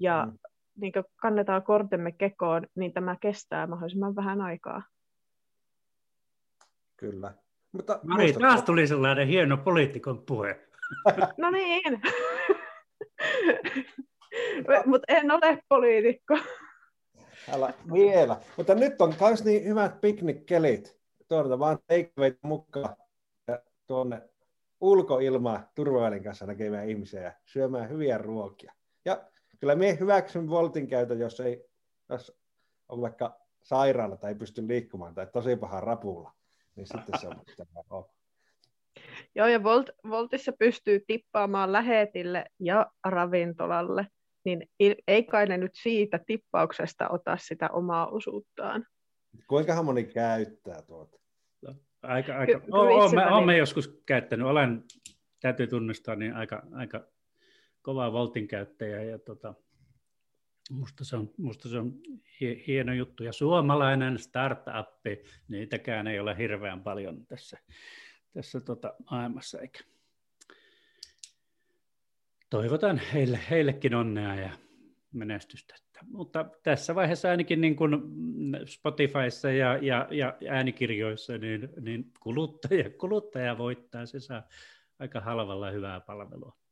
Ja 0.00 0.26
mm 0.26 0.38
niin 0.76 0.92
kannetaan 1.16 1.62
kortemme 1.62 2.12
kekoon, 2.12 2.66
niin 2.74 2.92
tämä 2.92 3.16
kestää 3.20 3.66
mahdollisimman 3.66 4.16
vähän 4.16 4.40
aikaa. 4.40 4.82
Kyllä. 6.96 7.34
Mutta 7.72 8.00
Mari, 8.02 8.22
muistat... 8.22 8.40
taas 8.40 8.62
tuli 8.62 8.86
sellainen 8.86 9.28
hieno 9.28 9.56
poliitikon 9.56 10.22
puhe. 10.26 10.60
no 11.38 11.50
niin. 11.50 12.00
Mutta 14.86 15.04
en 15.08 15.30
ole 15.30 15.62
poliitikko. 15.68 16.38
Älä 17.52 17.74
vielä. 17.92 18.36
Mutta 18.56 18.74
nyt 18.74 19.00
on 19.00 19.14
myös 19.20 19.44
niin 19.44 19.64
hyvät 19.64 20.00
piknikkelit. 20.00 20.96
Tuoda 21.28 21.58
vaan 21.58 21.78
takeaway 21.78 22.34
mukaan. 22.42 22.96
tuonne 23.86 24.22
ulkoilmaa 24.80 25.70
turvavälin 25.74 26.24
kanssa 26.24 26.46
näkemään 26.46 26.88
ihmisiä 26.88 27.22
ja 27.22 27.32
syömään 27.44 27.90
hyviä 27.90 28.18
ruokia. 28.18 28.72
Ja 29.04 29.24
kyllä 29.60 29.74
me 29.74 29.96
hyväksyn 30.00 30.50
Voltin 30.50 30.88
käytön, 30.88 31.20
jos, 31.20 31.40
ei, 31.40 31.64
jos 32.08 32.38
on 32.88 33.00
vaikka 33.00 33.40
sairaala 33.62 34.16
tai 34.16 34.30
ei 34.30 34.34
pysty 34.34 34.68
liikkumaan 34.68 35.14
tai 35.14 35.26
tosi 35.32 35.56
paha 35.56 35.80
rapulla, 35.80 36.32
niin 36.76 36.86
sitten 36.86 37.20
se 37.20 37.28
on 37.28 37.36
ok. 37.90 38.16
Joo, 39.34 39.46
ja 39.46 39.62
Volt, 39.62 39.90
Voltissa 40.10 40.52
pystyy 40.58 41.04
tippaamaan 41.06 41.72
lähetille 41.72 42.44
ja 42.60 42.86
ravintolalle, 43.04 44.06
niin 44.44 44.68
ei 45.08 45.24
kai 45.24 45.46
ne 45.46 45.58
nyt 45.58 45.72
siitä 45.74 46.20
tippauksesta 46.26 47.08
ota 47.08 47.36
sitä 47.40 47.68
omaa 47.68 48.06
osuuttaan. 48.06 48.86
Kuinka 49.48 49.82
moni 49.82 50.04
käyttää 50.04 50.82
tuota? 50.82 51.18
No, 51.62 51.74
aika, 52.02 52.36
aika. 52.36 52.60
Ky- 52.60 52.66
olen, 52.72 53.32
olen 53.32 53.58
joskus 53.58 54.02
käyttänyt, 54.06 54.46
olen, 54.46 54.84
täytyy 55.40 55.66
tunnistaa, 55.66 56.16
niin 56.16 56.34
aika, 56.34 56.62
aika 56.72 57.06
kova 57.86 58.12
Voltin 58.12 58.48
käyttäjä 58.48 59.02
ja 59.02 59.18
tota, 59.18 59.54
musta, 60.70 61.04
se 61.04 61.16
on, 61.16 61.30
musta 61.36 61.68
se 61.68 61.78
on 61.78 61.94
hieno 62.66 62.92
juttu. 62.92 63.24
Ja 63.24 63.32
suomalainen 63.32 64.18
startup, 64.18 65.06
niitäkään 65.48 66.06
ei 66.06 66.20
ole 66.20 66.38
hirveän 66.38 66.82
paljon 66.82 67.26
tässä 67.26 67.58
tässä 68.34 68.60
tota, 68.60 68.94
maailmassa. 69.10 69.60
Eikä. 69.60 69.80
Toivotan 72.50 73.00
heille, 73.12 73.40
heillekin 73.50 73.94
onnea 73.94 74.34
ja 74.34 74.50
menestystä. 75.12 75.74
Mutta 76.06 76.44
tässä 76.62 76.94
vaiheessa 76.94 77.30
ainakin 77.30 77.60
niin 77.60 77.76
kuin 77.76 77.90
Spotifyssa 78.66 79.50
ja, 79.50 79.76
ja, 79.76 80.08
ja 80.10 80.36
äänikirjoissa 80.50 81.38
niin, 81.38 81.68
niin 81.80 82.12
kuluttaja, 82.20 82.90
kuluttaja 82.90 83.58
voittaa, 83.58 84.06
se 84.06 84.20
saa 84.20 84.42
aika 84.98 85.20
halvalla 85.20 85.70
hyvää 85.70 86.00
palvelua. 86.00 86.65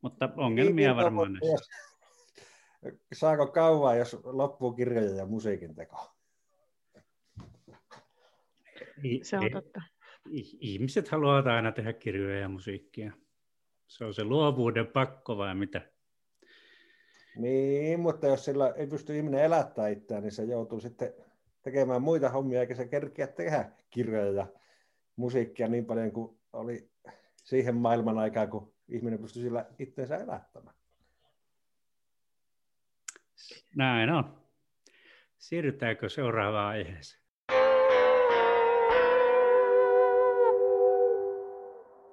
Mutta 0.00 0.28
ongelmia 0.36 0.88
niin, 0.88 0.96
varmaan 0.96 1.32
näissä. 1.32 1.72
Saako 3.12 3.46
kauan, 3.46 3.98
jos 3.98 4.16
loppuu 4.24 4.72
kirjoja 4.72 5.14
ja 5.14 5.26
musiikin 5.26 5.74
teko? 5.74 6.10
Se 9.22 9.38
on 9.38 9.50
totta 9.52 9.80
ihmiset 10.60 11.08
haluavat 11.08 11.46
aina 11.46 11.72
tehdä 11.72 11.92
kirjoja 11.92 12.40
ja 12.40 12.48
musiikkia. 12.48 13.12
Se 13.86 14.04
on 14.04 14.14
se 14.14 14.24
luovuuden 14.24 14.86
pakko 14.86 15.36
vai 15.36 15.54
mitä? 15.54 15.80
Niin, 17.36 18.00
mutta 18.00 18.26
jos 18.26 18.44
sillä 18.44 18.74
ei 18.76 18.86
pysty 18.86 19.16
ihminen 19.16 19.44
elättää 19.44 19.88
itseään, 19.88 20.22
niin 20.22 20.32
se 20.32 20.44
joutuu 20.44 20.80
sitten 20.80 21.14
tekemään 21.62 22.02
muita 22.02 22.28
hommia, 22.28 22.60
eikä 22.60 22.74
se 22.74 22.88
kerkeä 22.88 23.26
tehdä 23.26 23.70
kirjoja 23.90 24.32
ja 24.32 24.46
musiikkia 25.16 25.68
niin 25.68 25.86
paljon 25.86 26.12
kuin 26.12 26.38
oli 26.52 26.90
siihen 27.44 27.76
maailman 27.76 28.18
aikaan, 28.18 28.50
kun 28.50 28.74
ihminen 28.90 29.18
pystyi 29.18 29.42
sillä 29.42 29.66
itsensä 29.78 30.16
elättämään. 30.16 30.76
Näin 33.76 34.10
on. 34.10 34.40
Siirrytäänkö 35.38 36.08
seuraavaan 36.08 36.66
aiheeseen? 36.66 37.22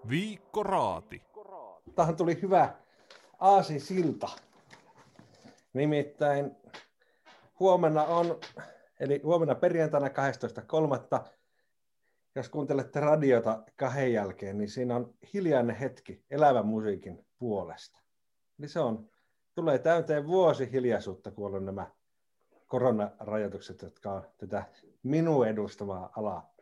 Viikko 0.09 0.63
Raati. 0.63 1.23
Tähän 1.95 2.15
tuli 2.15 2.41
hyvä 2.41 2.73
aasi 3.39 3.79
silta. 3.79 4.29
Nimittäin 5.73 6.51
huomenna 7.59 8.03
on, 8.03 8.39
eli 8.99 9.21
huomenna 9.23 9.55
perjantaina 9.55 10.07
12.3. 10.07 10.13
Jos 12.37 12.49
kuuntelette 12.49 12.99
radiota 12.99 13.63
kahden 13.75 14.13
jälkeen, 14.13 14.57
niin 14.57 14.69
siinä 14.69 14.95
on 14.95 15.13
hiljainen 15.33 15.75
hetki 15.75 16.25
elävän 16.29 16.65
musiikin 16.65 17.25
puolesta. 17.39 17.99
Eli 18.59 18.67
se 18.67 18.79
on, 18.79 19.09
tulee 19.55 19.79
täyteen 19.79 20.27
vuosi 20.27 20.71
hiljaisuutta, 20.71 21.31
kun 21.31 21.55
on 21.55 21.65
nämä 21.65 21.91
koronarajoitukset, 22.67 23.81
jotka 23.81 24.11
on 24.11 24.23
tätä 24.37 24.63
minun 25.03 25.47
edustamaa 25.47 26.11
alaa 26.15 26.53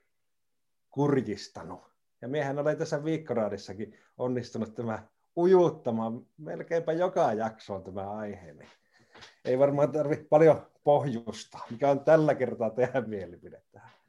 kurjistanut. 0.90 1.82
Ja 2.22 2.28
miehän 2.28 2.60
oli 2.60 2.76
tässä 2.76 3.04
viikkoraadissakin 3.04 3.98
onnistunut 4.18 4.76
tämä 4.76 5.08
ujuttamaan 5.38 6.26
melkeinpä 6.38 6.94
joka 6.94 7.34
jaksoon 7.34 7.84
tämä 7.84 8.12
aihe. 8.12 8.54
Niin 8.54 8.70
ei 9.46 9.60
varmaan 9.60 9.92
tarvitse 9.92 10.26
paljon 10.30 10.68
pohjusta, 10.84 11.58
mikä 11.72 11.92
on 11.92 12.00
tällä 12.00 12.36
kertaa 12.36 12.70
tehdä 12.70 13.02
mielipide 13.02 13.62
tähän. 13.72 14.05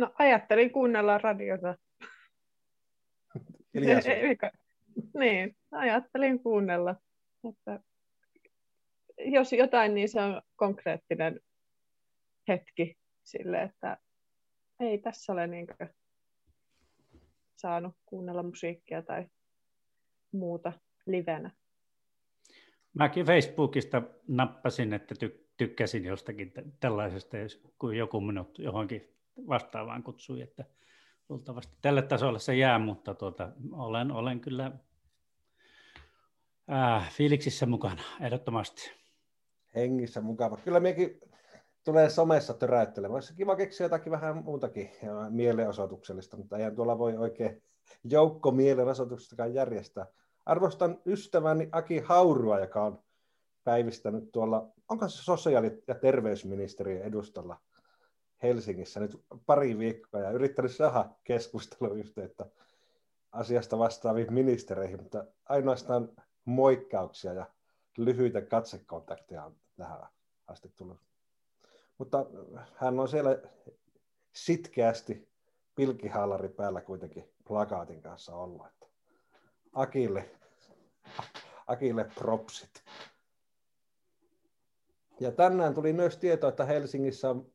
No 0.00 0.12
ajattelin 0.18 0.70
kuunnella 0.70 1.18
radiota. 1.18 1.78
niin, 5.18 5.56
ajattelin 5.70 6.42
kuunnella. 6.42 6.96
Että 7.48 7.80
jos 9.18 9.52
jotain, 9.52 9.94
niin 9.94 10.08
se 10.08 10.20
on 10.20 10.42
konkreettinen 10.56 11.40
hetki 12.48 12.98
sille, 13.24 13.62
että 13.62 13.98
ei 14.80 14.98
tässä 14.98 15.32
ole 15.32 15.46
niin 15.46 15.66
saanut 17.56 17.94
kuunnella 18.06 18.42
musiikkia 18.42 19.02
tai 19.02 19.26
muuta 20.32 20.72
livenä. 21.06 21.50
Mäkin 22.94 23.26
Facebookista 23.26 24.02
nappasin, 24.28 24.92
että 24.92 25.14
ty- 25.14 25.48
tykkäsin 25.56 26.04
jostakin 26.04 26.52
tällaisesta, 26.80 27.36
kun 27.78 27.96
joku 27.96 28.20
minut 28.20 28.58
johonkin 28.58 29.19
vastaavaan 29.48 30.02
kutsui, 30.02 30.40
että 30.42 30.64
luultavasti 31.28 31.76
tälle 31.82 32.02
tasolle 32.02 32.38
se 32.38 32.56
jää, 32.56 32.78
mutta 32.78 33.14
tuota, 33.14 33.52
olen, 33.72 34.12
olen 34.12 34.40
kyllä 34.40 34.72
ää, 36.68 37.06
fiiliksissä 37.12 37.66
mukana, 37.66 38.02
ehdottomasti. 38.20 38.90
Hengissä 39.74 40.20
mukava. 40.20 40.56
Kyllä 40.56 40.80
mekin 40.80 41.20
tulee 41.84 42.10
somessa 42.10 42.54
töräyttelemään. 42.54 43.14
Olisi 43.14 43.34
kiva 43.34 43.56
keksiä 43.56 43.84
jotakin 43.84 44.12
vähän 44.12 44.44
muutakin 44.44 44.90
mielenosoituksellista, 45.30 46.36
mutta 46.36 46.56
eihän 46.56 46.76
tuolla 46.76 46.98
voi 46.98 47.16
oikein 47.16 47.62
joukko 48.04 48.50
mielenosoituksistakaan 48.50 49.54
järjestää. 49.54 50.06
Arvostan 50.46 50.98
ystäväni 51.06 51.68
Aki 51.72 51.98
Haurua, 51.98 52.60
joka 52.60 52.84
on 52.84 53.02
päivistänyt 53.64 54.32
tuolla, 54.32 54.72
onko 54.88 55.08
se 55.08 55.22
sosiaali- 55.22 55.82
ja 55.88 55.94
terveysministeriön 55.94 57.02
edustalla 57.02 57.56
Helsingissä 58.42 59.00
nyt 59.00 59.24
pari 59.46 59.78
viikkoa 59.78 60.20
ja 60.20 60.30
yrittänyt 60.30 60.72
saada 60.72 61.08
keskusteluyhteyttä 61.24 62.46
asiasta 63.32 63.78
vastaaviin 63.78 64.32
ministereihin, 64.32 65.02
mutta 65.02 65.24
ainoastaan 65.48 66.08
moikkauksia 66.44 67.32
ja 67.32 67.46
lyhyitä 67.96 68.42
katsekontakteja 68.42 69.44
on 69.44 69.56
tähän 69.76 70.06
asti 70.46 70.72
tullut 70.76 70.98
mutta 72.00 72.26
hän 72.76 73.00
on 73.00 73.08
siellä 73.08 73.38
sitkeästi 74.32 75.28
pilkkihaalari 75.74 76.48
päällä 76.48 76.80
kuitenkin 76.80 77.24
plakaatin 77.48 78.02
kanssa 78.02 78.36
ollut. 78.36 78.66
Että 78.66 78.86
Akille, 79.72 80.30
Akille 81.66 82.04
propsit. 82.04 82.84
Ja 85.20 85.32
tänään 85.32 85.74
tuli 85.74 85.92
myös 85.92 86.16
tieto, 86.16 86.48
että 86.48 86.64
Helsingissä 86.64 87.30
on, 87.30 87.52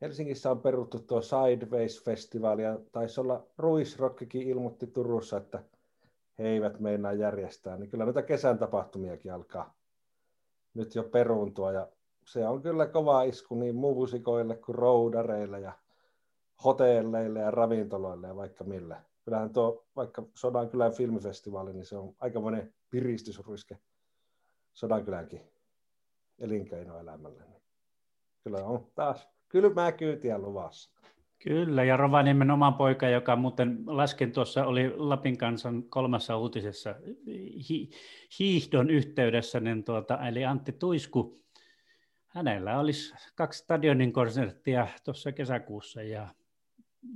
Helsingissä 0.00 0.50
on 0.50 0.60
peruttu 0.60 0.98
tuo 0.98 1.20
Sideways-festivaali, 1.20 2.62
ja 2.62 2.78
taisi 2.92 3.20
olla 3.20 3.46
Ruisrockikin 3.58 4.42
ilmoitti 4.42 4.86
Turussa, 4.86 5.36
että 5.36 5.62
he 6.38 6.48
eivät 6.48 6.80
meinaa 6.80 7.12
järjestää, 7.12 7.76
niin 7.76 7.90
kyllä 7.90 8.04
noita 8.04 8.22
kesän 8.22 8.58
tapahtumiakin 8.58 9.32
alkaa 9.32 9.74
nyt 10.74 10.94
jo 10.94 11.02
peruuntua, 11.02 11.72
ja 11.72 11.88
se 12.24 12.48
on 12.48 12.62
kyllä 12.62 12.86
kova 12.86 13.22
isku 13.22 13.54
niin 13.54 13.74
muusikoille 13.74 14.56
kuin 14.56 14.74
roudareille 14.74 15.60
ja 15.60 15.72
hotelleille 16.64 17.40
ja 17.40 17.50
ravintoloille 17.50 18.26
ja 18.26 18.36
vaikka 18.36 18.64
mille. 18.64 18.96
Kyllähän 19.24 19.52
tuo 19.52 19.84
vaikka 19.96 20.22
Sodankylän 20.34 20.92
filmifestivaali, 20.92 21.72
niin 21.72 21.86
se 21.86 21.96
on 21.96 22.14
aika 22.20 22.40
monen 22.40 22.74
piristysruiske 22.90 23.78
Sodankylänkin 24.72 25.40
elinkeinoelämälle. 26.38 27.42
Kyllä 28.44 28.64
on 28.64 28.86
taas 28.94 29.33
kylmää 29.54 29.92
kyytiä 29.92 30.38
luvassa. 30.38 30.90
Kyllä, 31.38 31.84
ja 31.84 31.96
Rovaniemen 31.96 32.50
oma 32.50 32.72
poika, 32.72 33.08
joka 33.08 33.36
muuten 33.36 33.78
lasken 33.86 34.32
tuossa 34.32 34.64
oli 34.64 34.92
Lapin 34.96 35.38
kansan 35.38 35.82
kolmassa 35.82 36.36
uutisessa 36.36 36.94
hi- 37.68 37.90
hiihdon 38.38 38.90
yhteydessä, 38.90 39.60
niin 39.60 39.84
tuota, 39.84 40.26
eli 40.28 40.44
Antti 40.44 40.72
Tuisku 40.72 41.44
hänellä 42.26 42.78
olisi 42.78 43.14
kaksi 43.34 43.58
stadionin 43.58 44.12
konserttia 44.12 44.86
tuossa 45.04 45.32
kesäkuussa 45.32 46.02
ja 46.02 46.28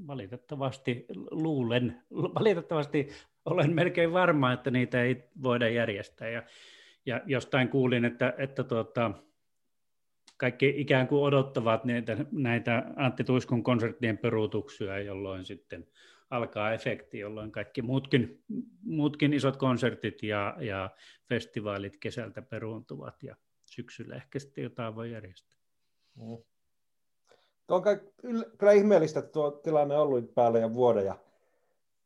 valitettavasti 0.07 1.07
luulen, 1.31 2.03
valitettavasti 2.11 3.09
olen 3.45 3.75
melkein 3.75 4.13
varma, 4.13 4.53
että 4.53 4.71
niitä 4.71 5.03
ei 5.03 5.25
voida 5.43 5.69
järjestää. 5.69 6.29
Ja, 6.29 6.43
ja 7.07 7.21
jostain 7.27 7.69
kuulin, 7.69 8.05
että, 8.05 8.35
että 8.39 8.65
tuota, 8.65 9.11
kaikki 10.39 10.75
ikään 10.77 11.09
kuin 11.09 11.23
odottavat 11.23 11.85
näitä, 11.85 12.17
näitä 12.33 12.85
Antti 12.97 13.25
Tuiskun 13.25 13.63
konserttien 13.63 14.19
peruutuksia, 14.19 14.99
jolloin 14.99 15.45
sitten 15.45 15.87
alkaa 16.31 16.73
efekti, 16.73 17.19
jolloin 17.19 17.53
kaikki 17.53 17.83
muutkin, 17.83 18.43
muutkin 18.83 19.33
isot 19.33 19.57
konsertit 19.57 20.23
ja, 20.23 20.57
ja 20.61 20.91
festivaalit 21.29 21.97
kesältä 21.97 22.43
peruuntuvat 22.43 23.23
ja 23.23 23.37
syksyllä 23.65 24.17
ehkä 24.17 24.39
sitten 24.39 24.65
jotain 24.65 24.95
voi 24.97 25.13
järjestää. 25.13 25.59
Mm. 26.15 26.39
Tuo 27.67 27.77
on 27.77 27.83
kyllä 28.59 28.73
ihmeellistä, 28.73 29.21
että 29.21 29.33
tuo 29.33 29.51
tilanne 29.51 29.95
on 29.95 30.03
ollut 30.03 30.35
päällä 30.35 30.59
jo 30.59 30.75
vuoden 30.75 31.07
ja 31.07 31.19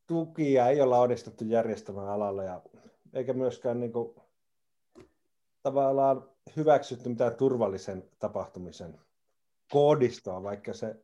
tukia 0.07 0.67
ei 0.67 0.81
olla 0.81 0.99
onnistuttu 0.99 1.45
järjestämään 1.45 2.07
alalle 2.07 2.45
ja 2.45 2.61
eikä 3.13 3.33
myöskään 3.33 3.79
niin 3.79 3.91
kuin, 3.91 4.15
tavallaan 5.63 6.32
hyväksytty 6.55 7.09
mitään 7.09 7.35
turvallisen 7.35 8.03
tapahtumisen 8.19 8.99
koodistoa, 9.71 10.43
vaikka 10.43 10.73
se 10.73 10.95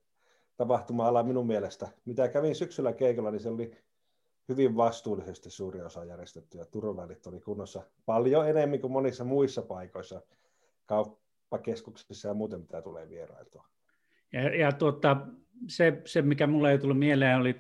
tapahtuma-ala 0.58 1.24
minun 1.24 1.48
mielestä, 1.48 1.88
mitä 2.06 2.28
kävin 2.28 2.56
syksyllä 2.56 2.94
keikalla, 2.94 3.32
niin 3.32 3.42
se 3.42 3.50
oli 3.50 3.72
hyvin 4.50 4.76
vastuullisesti 4.76 5.50
suuri 5.50 5.82
osa 5.82 6.06
järjestetty 6.06 6.58
ja 6.58 6.66
turvavälit 6.66 7.28
oli 7.28 7.40
kunnossa 7.40 7.84
paljon 8.06 8.50
enemmän 8.50 8.80
kuin 8.80 8.94
monissa 8.94 9.24
muissa 9.24 9.62
paikoissa, 9.62 10.22
kauppakeskuksissa 10.86 12.28
ja 12.28 12.34
muuten, 12.34 12.60
mitä 12.60 12.82
tulee 12.82 13.10
vierailtua. 13.10 13.66
Ja, 14.34 14.56
ja 14.56 14.72
tuota, 14.72 15.28
se, 15.68 16.02
se, 16.06 16.22
mikä 16.22 16.48
mulle 16.48 16.72
ei 16.72 16.80
tullut 16.80 17.00
mieleen, 17.00 17.38
oli, 17.38 17.56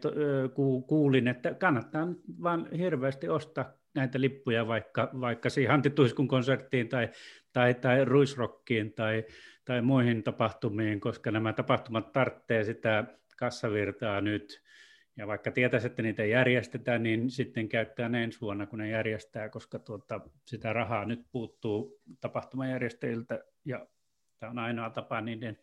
ku, 0.53 0.81
kuulin, 0.81 1.27
että 1.27 1.53
kannattaa 1.53 2.07
vaan 2.43 2.71
hirveästi 2.71 3.29
ostaa 3.29 3.78
näitä 3.95 4.21
lippuja 4.21 4.67
vaikka, 4.67 5.09
vaikka 5.21 5.49
siihen 5.49 5.73
Antti 5.73 5.89
Tuiskun 5.89 6.27
konserttiin 6.27 6.89
tai, 6.89 7.09
tai, 7.53 7.73
tai 7.73 8.05
Ruisrockiin 8.05 8.93
tai, 8.93 9.25
tai 9.65 9.81
muihin 9.81 10.23
tapahtumiin, 10.23 10.99
koska 10.99 11.31
nämä 11.31 11.53
tapahtumat 11.53 12.11
tarvitsee 12.11 12.63
sitä 12.63 13.03
kassavirtaa 13.37 14.21
nyt. 14.21 14.63
Ja 15.17 15.27
vaikka 15.27 15.51
tietäisi, 15.51 15.87
että 15.87 16.01
niitä 16.01 16.25
järjestetään, 16.25 17.03
niin 17.03 17.29
sitten 17.29 17.69
käyttää 17.69 18.09
ne 18.09 18.23
ensi 18.23 18.41
vuonna, 18.41 18.65
kun 18.65 18.79
ne 18.79 18.89
järjestää, 18.89 19.49
koska 19.49 19.79
tuota, 19.79 20.21
sitä 20.45 20.73
rahaa 20.73 21.05
nyt 21.05 21.25
puuttuu 21.31 22.01
tapahtumajärjestäjiltä 22.21 23.43
ja 23.65 23.87
tämä 24.39 24.49
on 24.49 24.59
ainoa 24.59 24.89
tapa 24.89 25.21
niiden, 25.21 25.57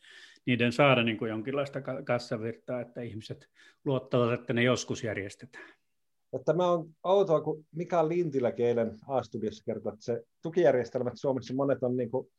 niiden 0.46 0.72
saada 0.72 1.02
niin 1.02 1.16
kuin 1.16 1.28
jonkinlaista 1.28 1.80
kassavirtaa, 2.04 2.80
että 2.80 3.00
ihmiset 3.00 3.50
luottavat, 3.84 4.40
että 4.40 4.52
ne 4.52 4.62
joskus 4.62 5.04
järjestetään. 5.04 5.76
Tämä 6.44 6.70
on 6.70 6.94
outoa, 7.04 7.40
kun 7.40 7.64
Mika 7.72 8.08
Lintilä 8.08 8.52
eilen 8.58 8.98
A-studiossa 9.08 9.64
kertoi, 9.64 9.92
että 9.92 10.04
se 10.04 10.24
tukijärjestelmät 10.42 11.12
Suomessa 11.16 11.54
monet 11.54 11.82
on 11.82 11.96
niin 11.96 12.10
kuin 12.10 12.32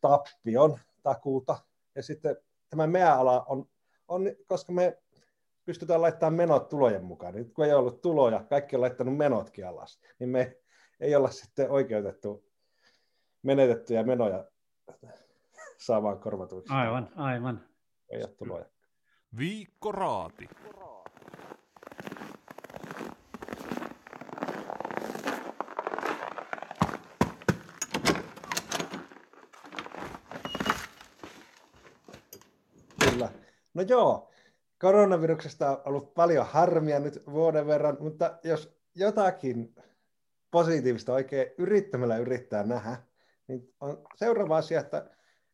tappion 0.00 0.78
takuuta. 1.02 1.58
Ja 1.94 2.02
sitten 2.02 2.36
tämä 2.70 2.86
meidän 2.86 3.18
ala 3.18 3.44
on, 3.48 3.66
on, 4.08 4.22
koska 4.46 4.72
me 4.72 4.98
pystytään 5.64 6.02
laittamaan 6.02 6.34
menot 6.34 6.68
tulojen 6.68 7.04
mukaan. 7.04 7.34
Nyt 7.34 7.52
kun 7.52 7.64
ei 7.64 7.72
ollut 7.72 8.00
tuloja, 8.00 8.44
kaikki 8.44 8.76
on 8.76 8.82
laittanut 8.82 9.16
menotkin 9.16 9.66
alas, 9.66 10.00
niin 10.18 10.30
me 10.30 10.56
ei 11.00 11.16
olla 11.16 11.30
sitten 11.30 11.70
oikeutettu 11.70 12.44
menetettyjä 13.42 14.02
menoja 14.02 14.44
saamaan 15.78 16.20
korvatuiksi. 16.20 16.74
Aivan, 16.74 17.08
aivan. 17.16 17.64
Ei 18.10 18.22
ole 18.22 18.34
tuloja. 18.34 18.64
Viikko 19.38 19.92
Raati. 19.92 20.48
No 33.82 33.86
joo, 33.88 34.30
koronaviruksesta 34.78 35.70
on 35.70 35.82
ollut 35.84 36.14
paljon 36.14 36.46
harmia 36.46 37.00
nyt 37.00 37.22
vuoden 37.32 37.66
verran, 37.66 37.96
mutta 38.00 38.38
jos 38.44 38.78
jotakin 38.94 39.74
positiivista 40.50 41.12
oikein 41.12 41.46
yrittämällä 41.58 42.16
yrittää 42.16 42.62
nähdä, 42.62 42.96
niin 43.48 43.74
on 43.80 44.04
seuraava 44.16 44.56
asia, 44.56 44.80
että 44.80 45.10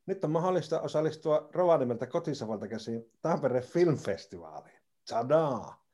nyt 0.06 0.24
on 0.24 0.30
mahdollista 0.30 0.80
osallistua 0.80 1.48
Rovaniemeltä 1.52 2.06
kotisavalta 2.06 2.68
käsiin 2.68 3.12
Tampere 3.22 3.60
Filmfestivaaliin. 3.60 4.78
Tadaa! 5.08 5.84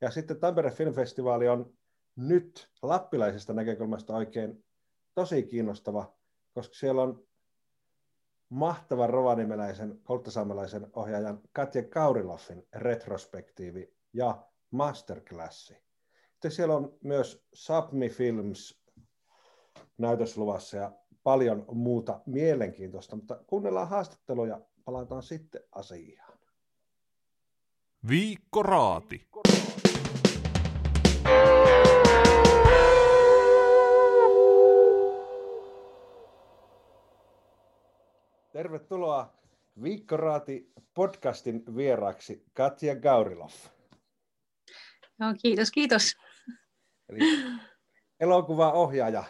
Ja 0.00 0.10
sitten 0.10 0.40
Tampere 0.40 0.70
Filmfestivaali 0.70 1.48
on 1.48 1.72
nyt 2.16 2.70
lappilaisesta 2.82 3.52
näkökulmasta 3.52 4.16
oikein 4.16 4.64
tosi 5.14 5.42
kiinnostava, 5.42 6.14
koska 6.54 6.74
siellä 6.74 7.02
on 7.02 7.29
mahtavan 8.50 9.10
rovanimeläisen 9.10 10.00
kolttasaamelaisen 10.04 10.86
ohjaajan 10.92 11.40
Katja 11.52 11.82
Kauriloffin 11.82 12.66
retrospektiivi 12.74 13.94
ja 14.12 14.46
masterclassi. 14.70 15.74
Sitten 16.32 16.50
siellä 16.50 16.76
on 16.76 16.98
myös 17.04 17.46
Submi 17.52 18.08
Films 18.08 18.80
näytösluvassa 19.98 20.76
ja 20.76 20.92
paljon 21.22 21.64
muuta 21.72 22.20
mielenkiintoista, 22.26 23.16
mutta 23.16 23.40
kuunnellaan 23.46 23.88
haastatteluja, 23.88 24.60
palataan 24.84 25.22
sitten 25.22 25.62
asiaan. 25.72 26.38
Viikko 28.08 28.62
Raati. 28.62 29.28
Tervetuloa 38.60 39.34
Viikkoraati 39.82 40.72
podcastin 40.94 41.62
vieraaksi 41.76 42.44
Katja 42.52 42.96
Gaurilov. 42.96 43.50
No, 45.18 45.26
kiitos, 45.42 45.70
kiitos. 45.70 46.16
Eli 47.08 47.20
elokuvaohjaaja 48.20 49.24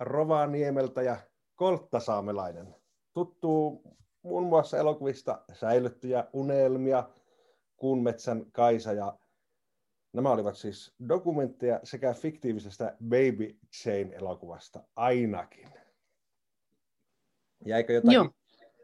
Rovaniemeltä 0.00 1.02
ja 1.02 1.16
Kolttasaamelainen. 1.54 2.74
Tuttuu 3.12 3.82
muun 4.22 4.44
muassa 4.44 4.78
elokuvista 4.78 5.44
Säilyttyjä 5.52 6.24
unelmia, 6.32 7.08
Kuunmetsän 7.76 8.52
Kaisa 8.52 8.92
ja 8.92 9.18
nämä 10.12 10.30
olivat 10.30 10.56
siis 10.56 10.94
dokumentteja 11.08 11.80
sekä 11.84 12.14
fiktiivisestä 12.14 12.96
Baby 13.04 13.58
Jane-elokuvasta 13.84 14.84
ainakin. 14.96 15.68
Jäikö 17.66 17.92
jotakin 17.92 18.14
Joo 18.14 18.30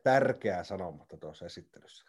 tärkeää 0.06 0.64
sanomatta 0.64 1.16
tuossa 1.16 1.46
esittelyssä? 1.46 2.04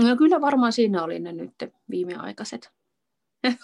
No 0.00 0.16
kyllä 0.16 0.40
varmaan 0.40 0.72
siinä 0.72 1.04
oli 1.04 1.18
ne 1.18 1.32
nyt 1.32 1.54
viimeaikaiset 1.90 2.70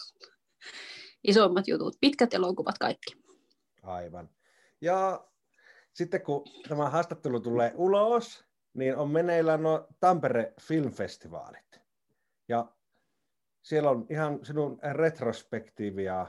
isommat 1.28 1.68
jutut, 1.68 1.96
pitkät 2.00 2.34
elokuvat 2.34 2.78
kaikki. 2.78 3.16
Aivan. 3.82 4.30
Ja 4.80 5.26
sitten 5.92 6.22
kun 6.22 6.44
tämä 6.68 6.90
haastattelu 6.90 7.40
tulee 7.40 7.72
ulos, 7.74 8.44
niin 8.74 8.96
on 8.96 9.10
meneillään 9.10 9.62
nuo 9.62 9.88
Tampere 10.00 10.54
Filmfestivaalit. 10.60 11.80
Ja 12.48 12.72
siellä 13.62 13.90
on 13.90 14.06
ihan 14.10 14.44
sinun 14.44 14.78
retrospektiivia 14.92 16.26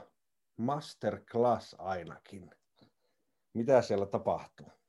masterclass 0.56 1.76
ainakin. 1.78 2.50
Mitä 3.54 3.82
siellä 3.82 4.06
tapahtuu? 4.06 4.79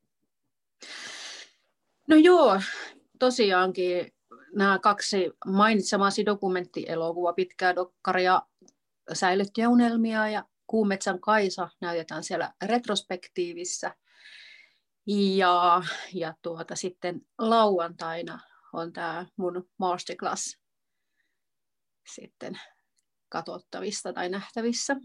No 2.12 2.18
joo, 2.18 2.62
tosiaankin 3.20 4.14
nämä 4.56 4.80
kaksi 4.80 5.32
mainitsemasi 5.46 6.26
dokumenttielokuva, 6.26 7.34
pitkää 7.34 7.76
dokkaria, 7.76 8.42
säilyttyjä 9.14 9.70
unelmia 9.70 10.30
ja 10.30 10.44
Kuumetsän 10.68 11.20
Kaisa 11.20 11.70
näytetään 11.82 12.24
siellä 12.24 12.54
retrospektiivissä. 12.66 13.96
Ja, 15.38 15.84
ja 16.14 16.34
tuota, 16.42 16.76
sitten 16.76 17.22
lauantaina 17.38 18.40
on 18.74 18.94
tämä 18.94 19.26
mun 19.36 19.70
masterclass 19.78 20.60
sitten 22.16 22.60
katsottavissa 23.30 24.14
tai 24.14 24.30
nähtävissä. 24.30 24.96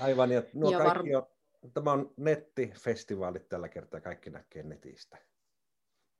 Aivan, 0.00 0.30
ja 0.32 0.42
nuo 0.54 0.70
ja 0.70 0.78
kaikki 0.78 1.12
var... 1.12 1.22
on 1.22 1.37
tämä 1.74 1.92
on 1.92 2.14
nettifestivaalit 2.16 3.48
tällä 3.48 3.68
kertaa, 3.68 4.00
kaikki 4.00 4.30
näkee 4.30 4.62
netistä. 4.62 5.18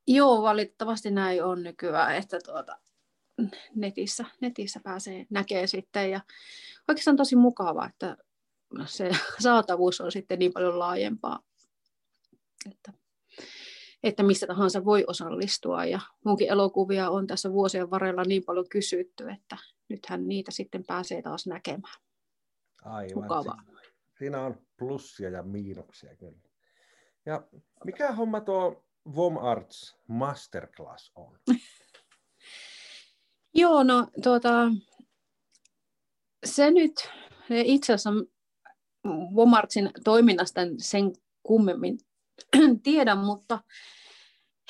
Joo, 0.06 0.42
valitettavasti 0.42 1.10
näin 1.10 1.44
on 1.44 1.62
nykyään, 1.62 2.16
että 2.16 2.38
tuota, 2.44 2.78
netissä, 3.74 4.24
netissä 4.40 4.80
pääsee 4.84 5.26
näkee 5.30 5.66
sitten. 5.66 6.10
Ja 6.10 6.20
oikeastaan 6.88 7.16
tosi 7.16 7.36
mukavaa, 7.36 7.86
että 7.86 8.16
se 8.86 9.10
saatavuus 9.42 10.00
on 10.00 10.12
sitten 10.12 10.38
niin 10.38 10.52
paljon 10.52 10.78
laajempaa, 10.78 11.42
että, 12.70 12.92
että 14.02 14.22
mistä 14.22 14.46
tahansa 14.46 14.84
voi 14.84 15.04
osallistua. 15.06 15.84
Ja 15.84 16.00
munkin 16.24 16.48
elokuvia 16.48 17.10
on 17.10 17.26
tässä 17.26 17.52
vuosien 17.52 17.90
varrella 17.90 18.24
niin 18.24 18.44
paljon 18.44 18.68
kysytty, 18.68 19.30
että 19.30 19.56
nythän 19.88 20.28
niitä 20.28 20.50
sitten 20.50 20.84
pääsee 20.86 21.22
taas 21.22 21.46
näkemään. 21.46 22.00
Aivan. 22.82 23.22
Mukavaa. 23.22 23.62
Siinä 24.18 24.40
on 24.40 24.66
plussia 24.76 25.30
ja 25.30 25.42
miinuksia 25.42 26.16
kyllä. 26.16 26.48
Ja 27.26 27.48
mikä 27.84 28.12
homma 28.12 28.40
tuo 28.40 28.84
VOM 29.16 29.38
Arts 29.38 29.96
Masterclass 30.06 31.12
on? 31.14 31.38
Joo, 33.54 33.82
no 33.82 34.06
tuota, 34.22 34.70
se 36.46 36.70
nyt 36.70 37.10
itse 37.50 37.92
asiassa 37.92 38.10
Womartsin 39.34 39.90
toiminnasta 40.04 40.60
sen 40.78 41.12
kummemmin 41.42 41.98
tiedä, 42.82 43.14
mutta 43.14 43.60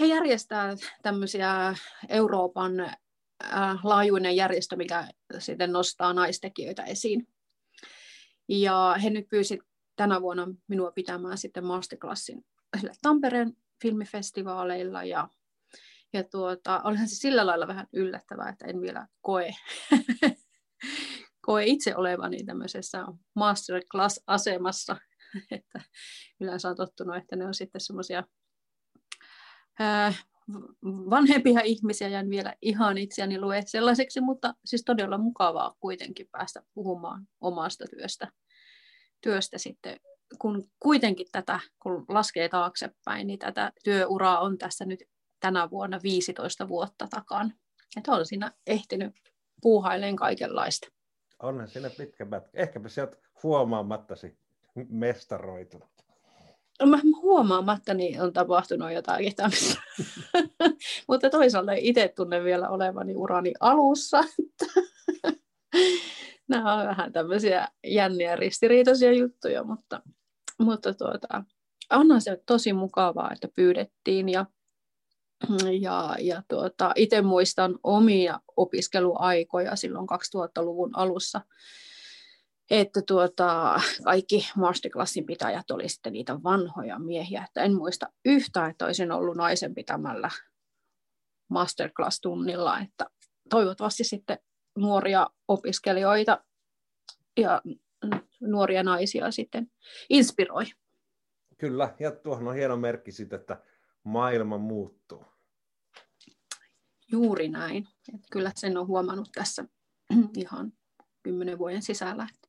he 0.01 0.07
järjestävät 0.07 0.78
tämmöisiä 1.03 1.74
Euroopan 2.09 2.72
laajuinen 3.82 4.36
järjestö, 4.36 4.76
mikä 4.76 5.09
sitten 5.38 5.72
nostaa 5.72 6.12
naistekijöitä 6.12 6.84
esiin. 6.84 7.28
Ja 8.49 8.96
he 9.03 9.11
nyt 9.11 9.28
pyysi 9.28 9.59
tänä 9.96 10.20
vuonna 10.20 10.49
minua 10.68 10.92
pitämään 10.92 11.38
sitten 11.38 11.64
masterclassin 11.64 12.44
Tampereen 13.03 13.57
filmifestivaaleilla 13.82 15.05
ja, 15.05 15.28
ja 16.12 16.24
tuota, 16.24 16.80
olihan 16.84 17.09
se 17.09 17.14
sillä 17.14 17.46
lailla 17.46 17.68
vähän 17.68 17.86
yllättävää, 17.92 18.49
että 18.49 18.66
en 18.66 18.80
vielä 18.80 19.07
koe, 19.20 19.55
koe 21.46 21.64
itse 21.64 21.96
olevani 21.96 22.44
tämmöisessä 22.44 23.05
masterclass-asemassa, 23.34 24.96
että 25.51 25.80
yleensä 26.40 26.68
on 26.68 26.76
tottunut, 26.76 27.16
että 27.16 27.36
ne 27.36 27.46
on 27.46 27.55
sitten 27.55 27.80
semmoisia 27.80 28.24
vanhempia 30.84 31.61
ihmisiä 31.61 32.09
ja 32.09 32.20
en 32.20 32.30
vielä 32.30 32.55
ihan 32.62 32.99
itseäni 32.99 33.40
lue 33.40 33.62
sellaiseksi, 33.66 34.20
mutta 34.20 34.55
siis 34.64 34.82
todella 34.84 35.18
mukavaa 35.18 35.74
kuitenkin 35.80 36.28
päästä 36.32 36.62
puhumaan 36.74 37.26
omasta 37.40 37.84
työstä, 37.90 38.32
työstä 39.20 39.59
sitten, 39.59 40.01
kun 40.38 40.64
kuitenkin 40.80 41.26
tätä, 41.32 41.61
kun 41.82 42.05
laskee 42.09 42.49
taaksepäin, 42.49 43.26
niin 43.26 43.38
tätä 43.38 43.72
työuraa 43.84 44.40
on 44.40 44.59
tässä 44.59 44.84
nyt 44.84 45.05
tänä 45.40 45.70
vuonna 45.70 46.01
15 46.03 46.68
vuotta 46.68 47.07
takan. 47.11 47.55
Että 47.96 48.12
on 48.12 48.26
siinä 48.26 48.53
ehtinyt 48.66 49.14
puuhaileen 49.62 50.16
kaikenlaista. 50.16 50.88
Onhan 51.42 51.68
siinä 51.68 51.90
pitkä 51.90 52.26
pätkä. 52.26 52.51
Ehkäpä 52.55 52.88
sieltä 52.88 53.16
huomaamattasi 53.42 54.38
mestaroitunut. 54.88 55.97
Mä 56.87 56.99
huomaamatta 57.22 57.95
niin 57.95 58.22
on 58.22 58.33
tapahtunut 58.33 58.93
jotakin 58.93 59.35
tämmöistä. 59.35 59.83
Mutta 61.09 61.31
toisaalta 61.31 61.72
itse 61.72 62.12
tunnen 62.16 62.45
vielä 62.45 62.68
olevani 62.68 63.14
urani 63.14 63.53
alussa. 63.61 64.24
Nämä 66.49 66.74
on 66.74 66.87
vähän 66.87 67.12
tämmöisiä 67.12 67.68
jänniä 67.87 68.37
ristiriitaisia 68.37 69.12
juttuja, 69.12 69.64
mutta, 69.64 70.03
mutta 70.59 70.95
tuota, 70.95 71.45
onhan 71.91 72.20
se 72.20 72.43
tosi 72.47 72.72
mukavaa, 72.72 73.31
että 73.33 73.49
pyydettiin 73.57 74.29
ja, 74.29 74.47
ja, 75.81 76.16
ja 76.20 76.43
tuota, 76.49 76.93
itse 76.97 77.22
muistan 77.22 77.79
omia 77.83 78.41
opiskeluaikoja 78.57 79.76
silloin 79.76 80.07
2000-luvun 80.37 80.91
alussa, 80.97 81.41
että 82.71 83.03
tuota, 83.07 83.81
kaikki 84.05 84.49
masterclassin 84.57 85.27
pitäjät 85.27 85.71
oli 85.71 85.89
sitten 85.89 86.12
niitä 86.12 86.43
vanhoja 86.43 86.99
miehiä, 86.99 87.45
että 87.45 87.62
en 87.62 87.75
muista 87.75 88.07
yhtään, 88.25 88.71
että 88.71 88.85
olisin 88.85 89.12
ollut 89.12 89.37
naisen 89.37 89.75
pitämällä 89.75 90.31
masterclass-tunnilla, 91.51 92.79
että 92.79 93.07
toivottavasti 93.51 94.05
sitten 94.05 94.39
nuoria 94.79 95.27
opiskelijoita 95.49 96.45
ja 97.37 97.62
nuoria 98.41 98.83
naisia 98.83 99.31
sitten 99.31 99.66
inspiroi. 100.11 100.64
Kyllä, 101.59 101.95
ja 102.01 102.11
tuohon 102.11 102.49
on 102.49 102.55
hieno 102.55 102.77
merkki 102.77 103.12
siitä, 103.12 103.37
että 103.37 103.62
maailma 104.05 104.59
muuttuu. 104.59 105.25
Juuri 107.12 107.49
näin. 107.49 107.89
Että 108.14 108.27
kyllä 108.33 108.53
sen 108.55 108.77
on 108.77 108.87
huomannut 108.87 109.29
tässä 109.35 109.64
ihan 110.37 110.73
kymmenen 111.23 111.59
vuoden 111.59 111.83
sisällä, 111.83 112.29
että 112.35 112.47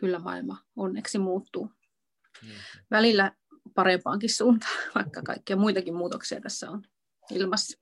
kyllä 0.00 0.18
maailma 0.18 0.58
onneksi 0.76 1.18
muuttuu. 1.18 1.64
Mm-hmm. 1.64 2.56
Välillä 2.90 3.32
parempaankin 3.74 4.30
suuntaan, 4.30 4.78
vaikka 4.94 5.22
kaikkia 5.22 5.56
muitakin 5.56 5.94
muutoksia 5.94 6.40
tässä 6.40 6.70
on 6.70 6.82
ilmassa. 7.30 7.78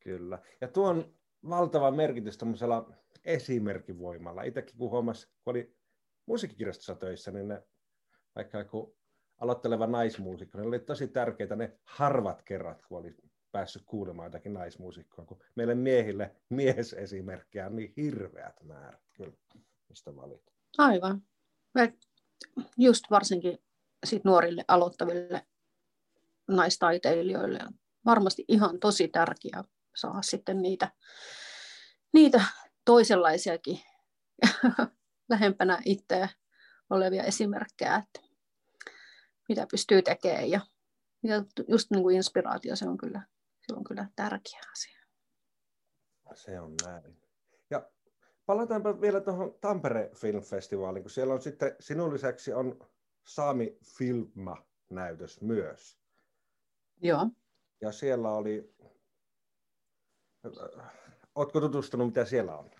Kyllä. 0.00 0.38
Ja 0.60 0.68
tuo 0.68 0.88
on 0.88 1.14
valtava 1.48 1.90
merkitys 1.90 2.38
tämmöisellä 2.38 2.84
esimerkkivoimalla. 3.24 4.42
Itsekin 4.42 4.76
kun 4.76 4.90
huomasi, 4.90 5.26
kun 5.26 5.50
oli 5.50 5.76
musiikkikirjastossa 6.26 6.94
töissä, 6.94 7.30
niin 7.30 7.48
ne, 7.48 7.62
vaikka 8.36 8.64
kun 8.64 8.96
aloitteleva 9.40 9.86
naismuusikko, 9.86 10.58
ne 10.58 10.66
oli 10.66 10.78
tosi 10.78 11.08
tärkeitä 11.08 11.56
ne 11.56 11.78
harvat 11.84 12.42
kerrat, 12.42 12.82
kun 12.82 12.98
oli 12.98 13.14
päässyt 13.52 13.82
kuulemaan 13.86 14.26
jotakin 14.26 14.54
naismuusikkoa, 14.54 15.24
kun 15.24 15.42
meille 15.56 15.74
miehille 15.74 16.36
miesesimerkkejä 16.48 17.66
on 17.66 17.76
niin 17.76 17.92
hirveät 17.96 18.62
määrät 18.62 19.02
kyllä, 19.12 19.32
mistä 19.88 20.16
valita. 20.16 20.52
Aivan. 20.78 21.22
Just 22.76 23.04
varsinkin 23.10 23.58
sit 24.04 24.24
nuorille 24.24 24.64
aloittaville 24.68 25.46
naistaiteilijoille 26.48 27.58
on 27.66 27.74
varmasti 28.04 28.44
ihan 28.48 28.80
tosi 28.80 29.08
tärkeää 29.08 29.64
saada 29.96 30.22
sitten 30.22 30.62
niitä, 30.62 30.92
niitä 32.12 32.44
toisenlaisiakin 32.84 33.80
lähempänä 35.30 35.82
itseä 35.84 36.28
olevia 36.90 37.22
esimerkkejä, 37.22 37.96
että 37.96 38.32
mitä 39.48 39.66
pystyy 39.70 40.02
tekemään. 40.02 40.50
Ja, 40.50 40.60
ja 41.22 41.44
just 41.68 41.90
niin 41.90 42.02
kuin 42.02 42.16
inspiraatio, 42.16 42.76
se 42.76 42.88
on 42.88 42.98
kyllä, 42.98 43.22
se 43.66 43.74
on 43.74 43.84
kyllä 43.84 44.08
tärkeä 44.16 44.60
asia. 44.72 45.02
Se 46.34 46.60
on 46.60 46.74
näin. 46.86 47.22
Palataanpa 48.46 49.00
vielä 49.00 49.20
tuohon 49.20 49.54
Tampere 49.60 50.10
Film 50.14 50.42
Festivaaliin, 50.42 51.02
kun 51.02 51.10
siellä 51.10 51.34
on 51.34 51.42
sitten 51.42 51.76
sinun 51.80 52.14
lisäksi 52.14 52.52
on 52.52 52.78
Saami 53.26 53.78
Filma-näytös 53.84 55.40
myös. 55.40 55.98
Joo. 57.02 57.26
Ja 57.80 57.92
siellä 57.92 58.30
oli 58.30 58.74
Oletko 61.34 61.60
tutustunut, 61.60 62.06
mitä 62.06 62.24
siellä 62.24 62.56
on? 62.56 62.70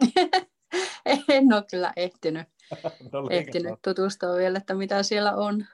en 1.28 1.52
ole 1.52 1.64
kyllä 1.70 1.92
ehtinyt, 1.96 2.48
no, 3.12 3.28
ehtinyt 3.30 3.74
tutustua 3.82 4.36
vielä, 4.36 4.58
että 4.58 4.74
mitä 4.74 5.02
siellä 5.02 5.32
on. 5.32 5.66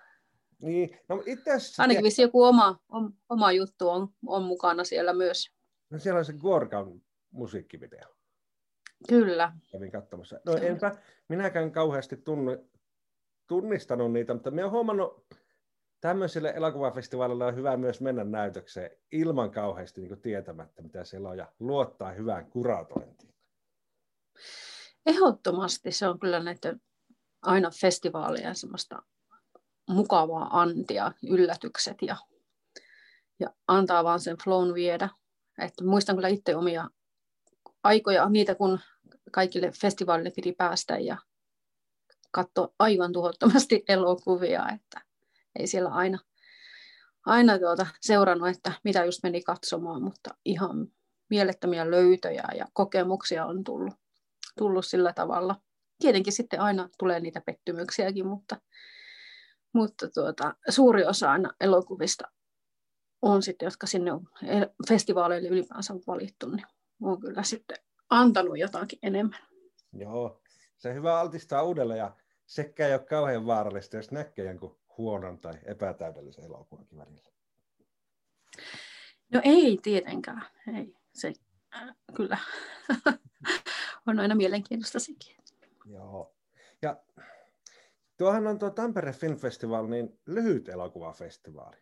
Niin, 0.62 0.98
no 1.08 1.22
itse 1.26 1.50
Ainakin 1.78 2.04
vissi 2.04 2.22
joku 2.22 2.42
oma, 2.42 2.80
oma 3.28 3.52
juttu 3.52 3.88
on, 3.88 4.08
on 4.26 4.42
mukana 4.42 4.84
siellä 4.84 5.12
myös. 5.12 5.50
No 5.90 5.98
siellä 5.98 6.18
on 6.18 6.24
se 6.24 6.32
Gorkan 6.32 7.02
musiikkivideo. 7.30 8.21
Kyllä. 9.08 9.52
Kävin 9.72 9.92
katsomassa. 9.92 10.40
No 10.46 10.52
enpä 10.52 10.96
minäkään 11.28 11.72
kauheasti 11.72 12.16
tunnu, 12.16 12.70
tunnistanut 13.46 14.12
niitä, 14.12 14.34
mutta 14.34 14.50
minä 14.50 14.62
olen 14.62 14.72
huomannut, 14.72 15.26
tämmöisille 16.00 16.52
elokuvafestivaaleille 16.56 17.44
on 17.44 17.56
hyvä 17.56 17.76
myös 17.76 18.00
mennä 18.00 18.24
näytökseen 18.24 18.90
ilman 19.12 19.50
kauheasti 19.50 20.00
niin 20.00 20.20
tietämättä, 20.20 20.82
mitä 20.82 21.04
siellä 21.04 21.28
on, 21.28 21.38
ja 21.38 21.52
luottaa 21.60 22.12
hyvään 22.12 22.46
kuratointiin. 22.46 23.34
Ehdottomasti 25.06 25.92
se 25.92 26.08
on 26.08 26.18
kyllä 26.18 26.40
näiden 26.40 26.80
aina 27.42 27.70
festivaaleja 27.80 28.54
semmoista 28.54 29.02
mukavaa 29.88 30.60
antia, 30.60 31.12
yllätykset 31.30 31.96
ja, 32.02 32.16
ja 33.40 33.48
antaa 33.68 34.04
vaan 34.04 34.20
sen 34.20 34.36
flown 34.44 34.74
viedä. 34.74 35.08
Että 35.58 35.84
muistan 35.84 36.16
kyllä 36.16 36.28
itse 36.28 36.56
omia 36.56 36.88
aikoja, 37.82 38.28
niitä 38.28 38.54
kun 38.54 38.80
kaikille 39.30 39.70
festivaaleille 39.80 40.32
piti 40.36 40.52
päästä 40.52 40.98
ja 40.98 41.16
katsoa 42.30 42.68
aivan 42.78 43.12
tuhottomasti 43.12 43.84
elokuvia, 43.88 44.68
että 44.74 45.00
ei 45.58 45.66
siellä 45.66 45.90
aina, 45.90 46.18
aina 47.26 47.58
tuota 47.58 47.86
seurannut, 48.00 48.48
että 48.48 48.72
mitä 48.84 49.04
just 49.04 49.22
meni 49.22 49.42
katsomaan, 49.42 50.02
mutta 50.02 50.30
ihan 50.44 50.88
mielettömiä 51.30 51.90
löytöjä 51.90 52.44
ja 52.56 52.66
kokemuksia 52.72 53.46
on 53.46 53.64
tullut, 53.64 53.94
tullut 54.58 54.86
sillä 54.86 55.12
tavalla. 55.12 55.56
Tietenkin 55.98 56.32
sitten 56.32 56.60
aina 56.60 56.88
tulee 56.98 57.20
niitä 57.20 57.40
pettymyksiäkin, 57.46 58.26
mutta, 58.26 58.56
mutta 59.72 60.08
tuota, 60.08 60.54
suuri 60.68 61.04
osa 61.04 61.32
aina 61.32 61.52
elokuvista 61.60 62.24
on 63.22 63.42
sitten, 63.42 63.66
jotka 63.66 63.86
sinne 63.86 64.12
on 64.12 64.28
festivaaleille 64.88 65.48
ylipäänsä 65.48 65.94
valittu, 66.06 66.48
niin 66.48 66.66
on 67.02 67.20
kyllä 67.20 67.42
sitten 67.42 67.76
antanut 68.12 68.58
jotakin 68.58 68.98
enemmän. 69.02 69.38
Joo, 69.92 70.42
se 70.76 70.94
hyvä 70.94 71.20
altistaa 71.20 71.62
uudelle 71.62 71.96
ja 71.96 72.16
sekä 72.46 72.86
ei 72.86 72.94
ole 72.94 73.04
kauhean 73.04 73.46
vaarallista, 73.46 73.96
jos 73.96 74.10
näkee 74.10 74.44
jonkun 74.44 74.78
huonon 74.98 75.38
tai 75.38 75.54
epätäydellisen 75.64 76.44
elokuvankin 76.44 76.98
välillä? 76.98 77.32
No 79.32 79.40
ei 79.44 79.78
tietenkään, 79.82 80.42
ei. 80.76 80.94
Se, 81.14 81.32
äh, 81.76 81.96
kyllä 82.14 82.38
on 84.06 84.18
aina 84.18 84.34
mielenkiintoista 84.34 84.98
sekin. 84.98 85.36
Joo. 85.84 86.34
Ja 86.82 86.96
tuohan 88.16 88.46
on 88.46 88.58
tuo 88.58 88.70
Tampere 88.70 89.12
Film 89.12 89.36
Festival 89.36 89.86
niin 89.86 90.20
lyhyt 90.26 90.68
elokuvafestivaali. 90.68 91.76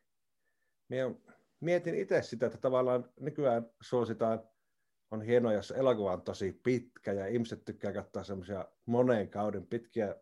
Mie 0.89 1.15
mietin 1.61 1.95
itse 1.95 2.23
sitä, 2.23 2.47
että 2.47 2.59
tavallaan 2.59 3.11
nykyään 3.21 3.71
suositaan, 3.81 4.50
on 5.11 5.23
hienoa, 5.23 5.53
jos 5.53 5.71
elokuva 5.71 6.13
on 6.13 6.23
tosi 6.23 6.53
pitkä 6.63 7.13
ja 7.13 7.27
ihmiset 7.27 7.65
tykkää 7.65 7.93
katsoa 7.93 8.25
semmoisia 8.25 8.69
moneen 8.87 9.29
kauden 9.29 9.67
pitkiä 9.67 10.17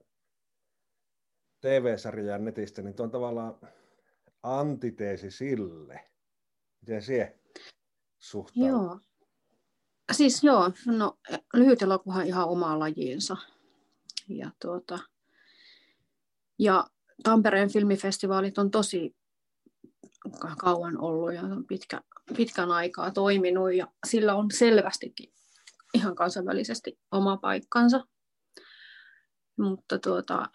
TV-sarjoja 1.60 2.38
netistä, 2.38 2.82
niin 2.82 2.94
tuo 2.94 3.04
on 3.04 3.10
tavallaan 3.10 3.58
antiteesi 4.42 5.30
sille. 5.30 6.00
Miten 6.80 7.02
siihen 7.02 7.34
suhtautuu? 8.18 8.68
Joo. 8.68 9.00
Siis 10.12 10.44
joo, 10.44 10.70
no 10.86 11.18
lyhyt 11.54 11.82
elokuva 11.82 12.22
ihan 12.22 12.48
oma 12.48 12.78
lajiinsa. 12.78 13.36
Ja, 14.28 14.50
tuota, 14.60 14.98
ja 16.58 16.90
Tampereen 17.22 17.72
filmifestivaalit 17.72 18.58
on 18.58 18.70
tosi 18.70 19.16
kauan 20.58 21.00
ollut 21.00 21.34
ja 21.34 21.42
on 21.42 21.64
pitkä, 21.66 22.00
pitkän 22.36 22.70
aikaa 22.70 23.10
toiminut 23.10 23.74
ja 23.74 23.86
sillä 24.06 24.34
on 24.34 24.46
selvästikin 24.50 25.32
ihan 25.94 26.14
kansainvälisesti 26.14 26.98
oma 27.12 27.36
paikkansa. 27.36 28.04
Mutta 29.58 29.98
tuota, 29.98 30.48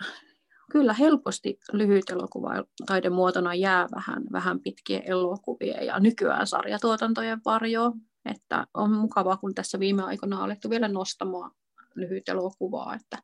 kyllä 0.71 0.93
helposti 0.93 1.59
lyhyt 1.71 2.09
elokuva 2.09 2.63
taidemuotona 2.85 3.53
jää 3.53 3.87
vähän, 3.95 4.23
vähän 4.31 4.59
pitkien 4.59 5.03
elokuvien 5.05 5.85
ja 5.85 5.99
nykyään 5.99 6.47
sarjatuotantojen 6.47 7.41
varjoon. 7.45 7.93
Että 8.25 8.67
on 8.73 8.91
mukavaa, 8.91 9.37
kun 9.37 9.55
tässä 9.55 9.79
viime 9.79 10.03
aikoina 10.03 10.37
on 10.37 10.43
alettu 10.43 10.69
vielä 10.69 10.87
nostamaan 10.87 11.51
lyhyt 11.95 12.29
elokuvaa, 12.29 12.95
että 12.95 13.17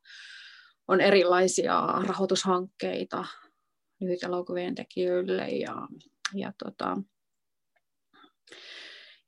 on 0.88 1.02
erilaisia 1.02 1.88
rahoitushankkeita 2.08 3.26
lyhyt 4.02 4.24
elokuvien 4.24 4.76
tekijöille 4.76 5.50
ja, 5.50 5.76
ja, 6.34 6.54
tota, 6.58 6.98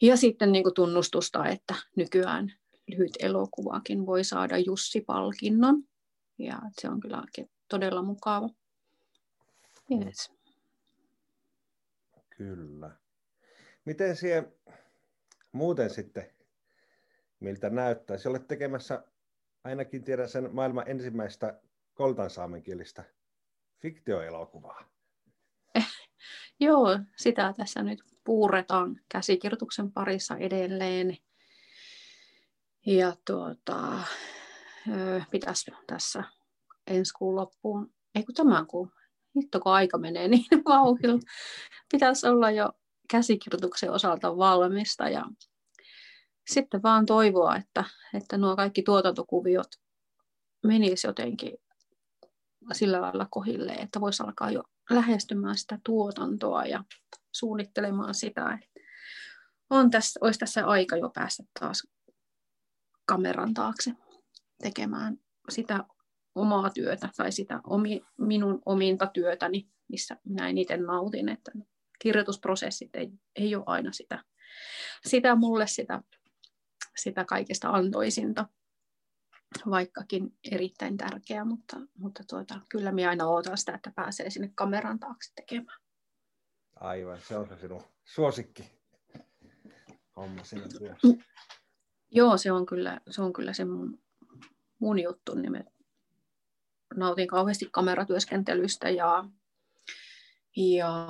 ja 0.02 0.18
sitten 0.18 0.52
niin 0.52 0.64
kuin 0.64 0.74
tunnustusta, 0.74 1.46
että 1.46 1.76
nykyään 1.96 2.54
lyhyt 2.88 3.12
elokuvakin 3.20 4.06
voi 4.06 4.24
saada 4.24 4.58
Jussi-palkinnon 4.58 5.84
ja 6.38 6.60
se 6.82 6.90
on 6.90 7.00
kyllä 7.00 7.24
todella 7.70 8.02
mukava. 8.02 8.50
Yes. 9.92 10.32
Kyllä. 12.38 12.98
Miten 13.86 14.16
siihen 14.16 14.54
muuten 15.52 15.90
sitten, 15.90 16.32
miltä 17.40 17.70
näyttäisi? 17.70 18.28
Olet 18.28 18.48
tekemässä, 18.48 19.04
ainakin 19.64 20.04
tiedän 20.04 20.30
sen 20.30 20.56
maailman 20.56 20.90
ensimmäistä 20.90 21.62
koltansaamenkielistä 21.94 23.04
fiktioelokuvaa. 23.80 24.92
Joo, 26.62 27.00
sitä 27.18 27.54
tässä 27.58 27.84
nyt 27.84 28.04
puuretaan 28.24 29.00
käsikirjoituksen 29.10 29.92
parissa 29.92 30.38
edelleen. 30.38 31.18
Ja 32.86 33.14
tuota, 33.28 34.00
pitäisi 35.32 35.72
tässä 35.88 36.24
ensi 36.88 37.14
kuun 37.14 37.36
loppuun, 37.36 37.94
ei 38.16 38.24
kun 38.24 38.36
tämän 38.36 38.68
kuun, 38.68 38.92
hitto 39.36 39.60
kun 39.60 39.72
aika 39.72 39.98
menee 39.98 40.28
niin 40.28 40.46
vauhilla, 40.66 41.20
pitäisi 41.92 42.28
olla 42.28 42.52
jo 42.52 42.70
käsikirjoituksen 43.10 43.92
osalta 43.92 44.38
valmista 44.38 45.10
ja 45.10 45.26
sitten 46.48 46.84
vaan 46.84 47.06
toivoa, 47.06 47.56
että, 47.56 47.84
että 48.14 48.38
nuo 48.38 48.56
kaikki 48.56 48.84
tuotantokuviot 48.84 49.70
menisivät 50.64 51.10
jotenkin 51.10 51.58
sillä 52.74 53.02
lailla 53.02 53.28
kohille, 53.32 53.72
että 53.72 54.02
voisi 54.02 54.24
alkaa 54.24 54.52
jo 54.52 54.64
lähestymään 54.90 55.58
sitä 55.58 55.80
tuotantoa 55.86 56.66
ja 56.66 56.84
suunnittelemaan 57.32 58.16
sitä. 58.16 58.60
On 59.70 59.92
tässä, 59.92 60.20
olisi 60.24 60.40
tässä 60.40 60.66
aika 60.66 60.98
jo 60.98 61.10
päästä 61.10 61.44
taas 61.60 61.88
kameran 63.06 63.54
taakse 63.54 63.94
tekemään 64.64 65.18
sitä 65.50 65.84
omaa 66.36 66.70
työtä 66.70 67.10
tai 67.18 67.32
sitä 67.32 67.62
omi, 67.64 68.02
minun 68.18 68.62
ominta 68.66 69.08
työtäni, 69.08 69.70
missä 69.88 70.18
minä 70.26 70.50
eniten 70.50 70.84
nautin, 70.84 71.30
että 71.30 71.52
kirjoitusprosessit 72.02 72.96
ei, 72.96 73.12
ei 73.36 73.56
ole 73.56 73.64
aina 73.68 73.92
sitä, 73.92 74.24
sitä 75.06 75.36
mulle 75.36 75.68
sitä, 75.68 76.02
sitä 76.98 77.26
kaikesta 77.26 77.70
antoisinta, 77.70 78.46
vaikkakin 79.70 80.36
erittäin 80.52 80.98
tärkeä, 80.98 81.46
mutta, 81.46 81.78
mutta 81.98 82.24
tuota, 82.30 82.60
kyllä 82.70 82.92
minä 82.92 83.10
aina 83.10 83.28
odotan 83.28 83.58
sitä, 83.58 83.74
että 83.74 83.92
pääsee 83.96 84.30
sinne 84.30 84.52
kameran 84.56 85.00
taakse 85.00 85.34
tekemään. 85.36 85.82
Aivan, 86.76 87.22
se 87.22 87.38
on 87.38 87.48
se 87.48 87.58
sinun 87.58 87.84
suosikki 88.06 88.64
homma 90.18 90.44
siinä 90.44 90.68
työssä. 90.68 91.08
Joo, 92.12 92.38
se 92.38 92.52
on 92.52 92.66
kyllä 92.66 93.02
se, 93.10 93.22
on 93.22 93.34
kyllä 93.34 93.54
se 93.54 93.66
mun, 93.66 94.00
mun 94.80 95.00
juttu. 95.00 95.36
Niin 95.36 95.64
nautin 96.96 97.28
kauheasti 97.28 97.68
kameratyöskentelystä 97.72 98.90
ja, 98.90 99.26
ja 100.56 101.08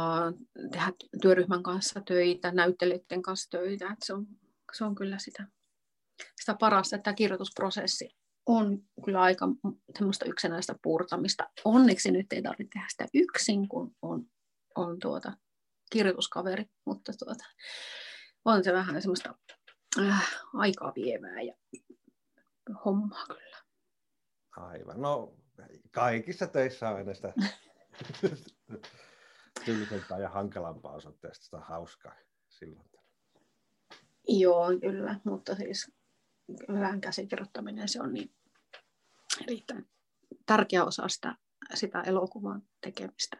tehdä 0.72 0.94
työryhmän 1.22 1.64
kanssa 1.64 2.02
töitä, 2.02 2.52
näyttelijöiden 2.52 3.22
kanssa 3.22 3.50
töitä. 3.50 3.96
Se, 4.04 4.14
on, 4.14 4.28
se 4.74 4.86
on 4.86 4.96
kyllä 4.96 5.18
sitä, 5.18 5.48
sitä 6.42 6.56
parasta, 6.60 6.96
että 6.96 7.04
tämä 7.04 7.16
kirjoitusprosessi 7.16 8.20
on 8.46 8.80
kyllä 9.06 9.22
aika 9.22 9.48
semmoista 9.98 10.26
yksinäistä 10.26 10.76
puurtamista. 10.82 11.50
Onneksi 11.66 12.12
nyt 12.12 12.34
ei 12.34 12.42
tarvitse 12.42 12.70
tehdä 12.74 12.88
sitä 12.89 13.06
yksin, 13.14 13.68
kun 13.68 13.96
on, 14.02 14.26
on 14.76 15.00
tuota 15.00 15.34
kirjoituskaveri, 15.92 16.66
mutta 16.86 17.12
tuota, 17.26 17.44
on 18.46 18.64
se 18.64 18.74
vähän 18.74 19.02
semmoista 19.02 19.36
äh, 20.00 20.32
aikaa 20.54 20.94
vievää 20.96 21.42
ja 21.42 21.56
hommaa 22.86 23.26
kyllä. 23.28 23.58
Aivan. 24.58 25.02
No 25.02 25.34
kaikissa 25.92 26.48
töissä 26.48 26.89
on 26.89 26.96
aina 26.96 27.14
sitä 27.14 27.34
tylsempää 29.66 30.20
ja 30.20 30.30
hankalampaa 30.30 30.92
osoitteesta 30.94 31.46
sitä 31.46 31.60
hauskaa 31.60 32.16
silloin. 32.50 32.92
Joo, 34.28 34.68
kyllä, 34.82 35.20
mutta 35.24 35.56
siis 35.56 35.92
hyvän 36.68 37.02
käsikirjoittaminen 37.02 37.89
se 37.89 38.02
on 38.02 38.14
niin 38.14 38.32
erittäin 39.43 39.89
tärkeä 40.45 40.86
osa 40.86 41.08
sitä, 41.08 41.36
sitä 41.74 42.02
elokuvan 42.02 42.64
tekemistä. 42.82 43.38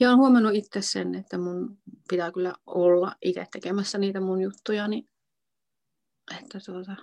Ja 0.00 0.08
olen 0.08 0.18
huomannut 0.18 0.54
itse 0.54 0.82
sen, 0.82 1.14
että 1.14 1.38
mun 1.38 1.78
pitää 2.08 2.32
kyllä 2.32 2.54
olla 2.66 3.16
itse 3.22 3.46
tekemässä 3.52 3.98
niitä 3.98 4.20
mun 4.20 4.40
juttuja, 4.40 4.88
niin 4.88 5.10
että 6.40 6.58
tuota, 6.66 6.96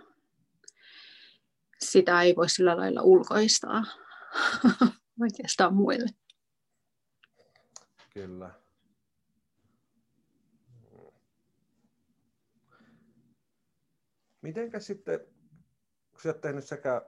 sitä 1.80 2.22
ei 2.22 2.36
voi 2.36 2.50
sillä 2.50 2.78
lailla 2.78 3.02
ulkoistaa 3.02 3.84
oikeastaan 5.22 5.76
muille. 5.76 6.10
Kyllä. 8.14 8.62
Mitenkä 14.42 14.80
sitten, 14.80 15.20
kun 16.12 16.22
sä 16.22 16.34
tehnyt 16.34 16.66
sekä 16.66 17.02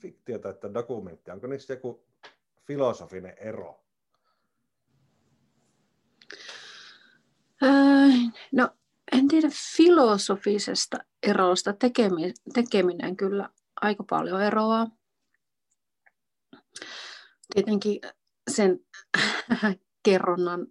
fiktiota 0.00 0.50
että 0.50 0.74
dokumenttia, 0.74 1.34
onko 1.34 1.46
niissä 1.46 1.72
joku 1.72 2.06
filosofinen 2.66 3.34
ero? 3.38 3.82
no, 8.52 8.68
en 9.12 9.28
tiedä 9.28 9.48
filosofisesta 9.76 10.98
erosta. 11.22 11.74
tekeminen 12.54 13.16
kyllä 13.16 13.50
aika 13.80 14.04
paljon 14.10 14.42
eroaa. 14.42 14.90
Tietenkin 17.54 18.00
sen 18.50 18.80
kerronnan 20.04 20.66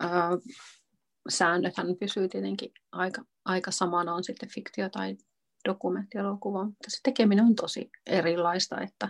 ää, 0.00 0.30
säännöthän 1.28 1.96
pysyy 2.00 2.28
tietenkin 2.28 2.72
aika, 2.92 3.24
aika 3.48 3.70
samana, 3.70 4.14
on 4.14 4.24
sitten 4.24 4.48
fiktio 4.48 4.88
tai 4.88 5.16
dokumenttielokuva, 5.68 6.64
mutta 6.64 6.90
se 6.90 6.98
tekeminen 7.02 7.44
on 7.44 7.54
tosi 7.54 7.90
erilaista, 8.06 8.80
että 8.80 9.08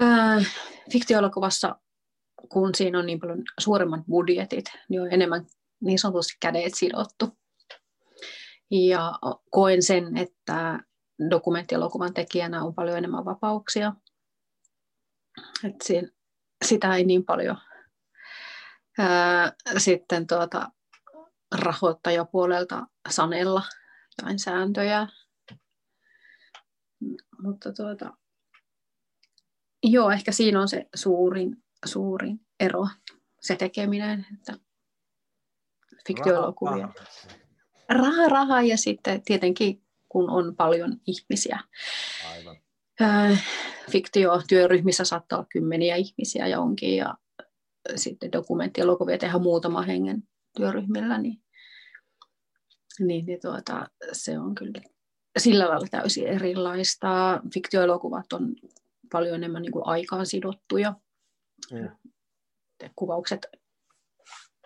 ää, 0.00 0.40
fiktioelokuvassa, 0.92 1.76
kun 2.48 2.74
siinä 2.74 2.98
on 2.98 3.06
niin 3.06 3.20
paljon 3.20 3.42
suuremmat 3.60 4.00
budjetit, 4.06 4.64
niin 4.88 5.02
on 5.02 5.12
enemmän 5.12 5.46
niin 5.80 5.98
sanotusti 5.98 6.36
kädet 6.40 6.74
sidottu. 6.74 7.38
Ja 8.70 9.18
koen 9.50 9.82
sen, 9.82 10.16
että 10.16 10.80
dokumenttielokuvan 11.30 12.14
tekijänä 12.14 12.62
on 12.62 12.74
paljon 12.74 12.98
enemmän 12.98 13.24
vapauksia. 13.24 13.92
Et 15.64 15.74
siinä, 15.82 16.08
sitä 16.64 16.96
ei 16.96 17.04
niin 17.04 17.24
paljon 17.24 17.56
ää, 18.98 19.52
sitten 19.78 20.26
tuota, 20.26 20.70
rahoittajapuolelta 21.52 22.86
sanella 23.10 23.62
jotain 24.18 24.38
sääntöjä. 24.38 25.08
Mutta 27.42 27.72
tuota, 27.72 28.12
Joo, 29.82 30.10
ehkä 30.10 30.32
siinä 30.32 30.60
on 30.60 30.68
se 30.68 30.86
suurin, 30.94 31.56
suurin 31.86 32.40
ero, 32.60 32.88
se 33.40 33.56
tekeminen, 33.56 34.26
että 34.34 34.52
fiktioelokuvia. 36.06 36.88
Raha, 37.88 38.28
raha 38.28 38.62
ja 38.62 38.76
sitten 38.76 39.22
tietenkin 39.22 39.82
kun 40.08 40.30
on 40.30 40.56
paljon 40.56 41.00
ihmisiä. 41.06 41.58
Aivan. 42.32 42.56
Fiktiotyöryhmissä 43.90 45.04
saattaa 45.04 45.38
olla 45.38 45.48
kymmeniä 45.52 45.96
ihmisiä 45.96 46.46
ja 46.46 46.60
onkin, 46.60 46.96
ja 46.96 47.14
sitten 47.96 48.32
dokumenttielokuvia 48.32 49.18
tehdään 49.18 49.42
muutama 49.42 49.82
hengen 49.82 50.22
työryhmillä, 50.56 51.18
niin, 51.18 51.42
niin, 52.98 53.26
niin 53.26 53.40
tuota, 53.40 53.86
se 54.12 54.38
on 54.38 54.54
kyllä 54.54 54.80
sillä 55.38 55.68
lailla 55.68 55.86
täysin 55.90 56.26
erilaista. 56.26 57.40
Fiktioelokuvat 57.54 58.32
on 58.32 58.56
paljon 59.12 59.34
enemmän 59.34 59.62
niin 59.62 59.72
kuin 59.72 59.86
aikaan 59.86 60.26
sidottuja. 60.26 60.94
Mm. 61.72 61.88
Kuvaukset 62.96 63.46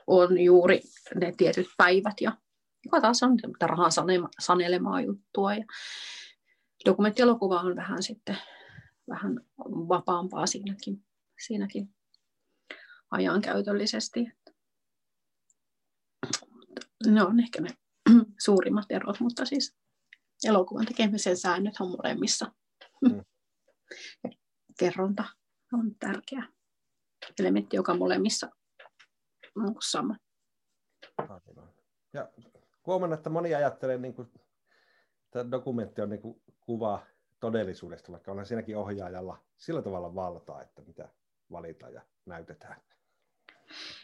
on 0.06 0.40
juuri 0.40 0.80
ne 1.14 1.32
tietyt 1.36 1.66
päivät 1.76 2.20
ja 2.20 2.32
joka 2.84 3.00
taas 3.00 3.22
on 3.22 3.38
rahan 3.60 3.92
sanelemaa 4.38 5.00
juttua. 5.00 5.54
Ja 5.54 5.64
dokumenttielokuva 6.84 7.60
on 7.60 7.76
vähän 7.76 8.02
sitten 8.02 8.38
vähän 9.08 9.40
vapaampaa 9.88 10.46
siinäkin, 10.46 11.04
siinäkin 11.46 11.94
ajankäytöllisesti. 13.10 14.32
Ne 17.06 17.22
on 17.22 17.40
ehkä 17.40 17.60
ne 17.60 17.68
suurimmat 18.44 18.86
erot, 18.90 19.20
mutta 19.20 19.44
siis 19.44 19.76
elokuvan 20.44 20.86
tekemisen 20.86 21.36
säännöt 21.36 21.74
on 21.80 21.88
molemmissa. 21.90 22.52
Mm. 23.02 23.24
Ja 24.24 24.30
kerronta 24.78 25.24
on 25.72 25.94
tärkeä 25.98 26.42
elementti, 27.38 27.76
joka 27.76 27.94
molemmissa 27.94 28.50
on 29.56 29.74
sama. 29.80 30.16
Ja 32.12 32.28
huomannut, 32.86 33.18
että 33.18 33.30
moni 33.30 33.54
ajattelee, 33.54 33.98
niin 33.98 34.14
kuin, 34.14 34.28
että 35.24 35.50
dokumentti 35.50 36.02
on 36.02 36.10
niin 36.10 36.22
kuin 36.22 36.42
kuva 36.60 37.06
todellisuudesta, 37.40 38.12
vaikka 38.12 38.32
on 38.32 38.46
siinäkin 38.46 38.76
ohjaajalla 38.76 39.44
sillä 39.56 39.82
tavalla 39.82 40.14
valtaa, 40.14 40.62
että 40.62 40.82
mitä 40.82 41.08
valitaan 41.50 41.92
ja 41.92 42.02
näytetään. 42.26 42.80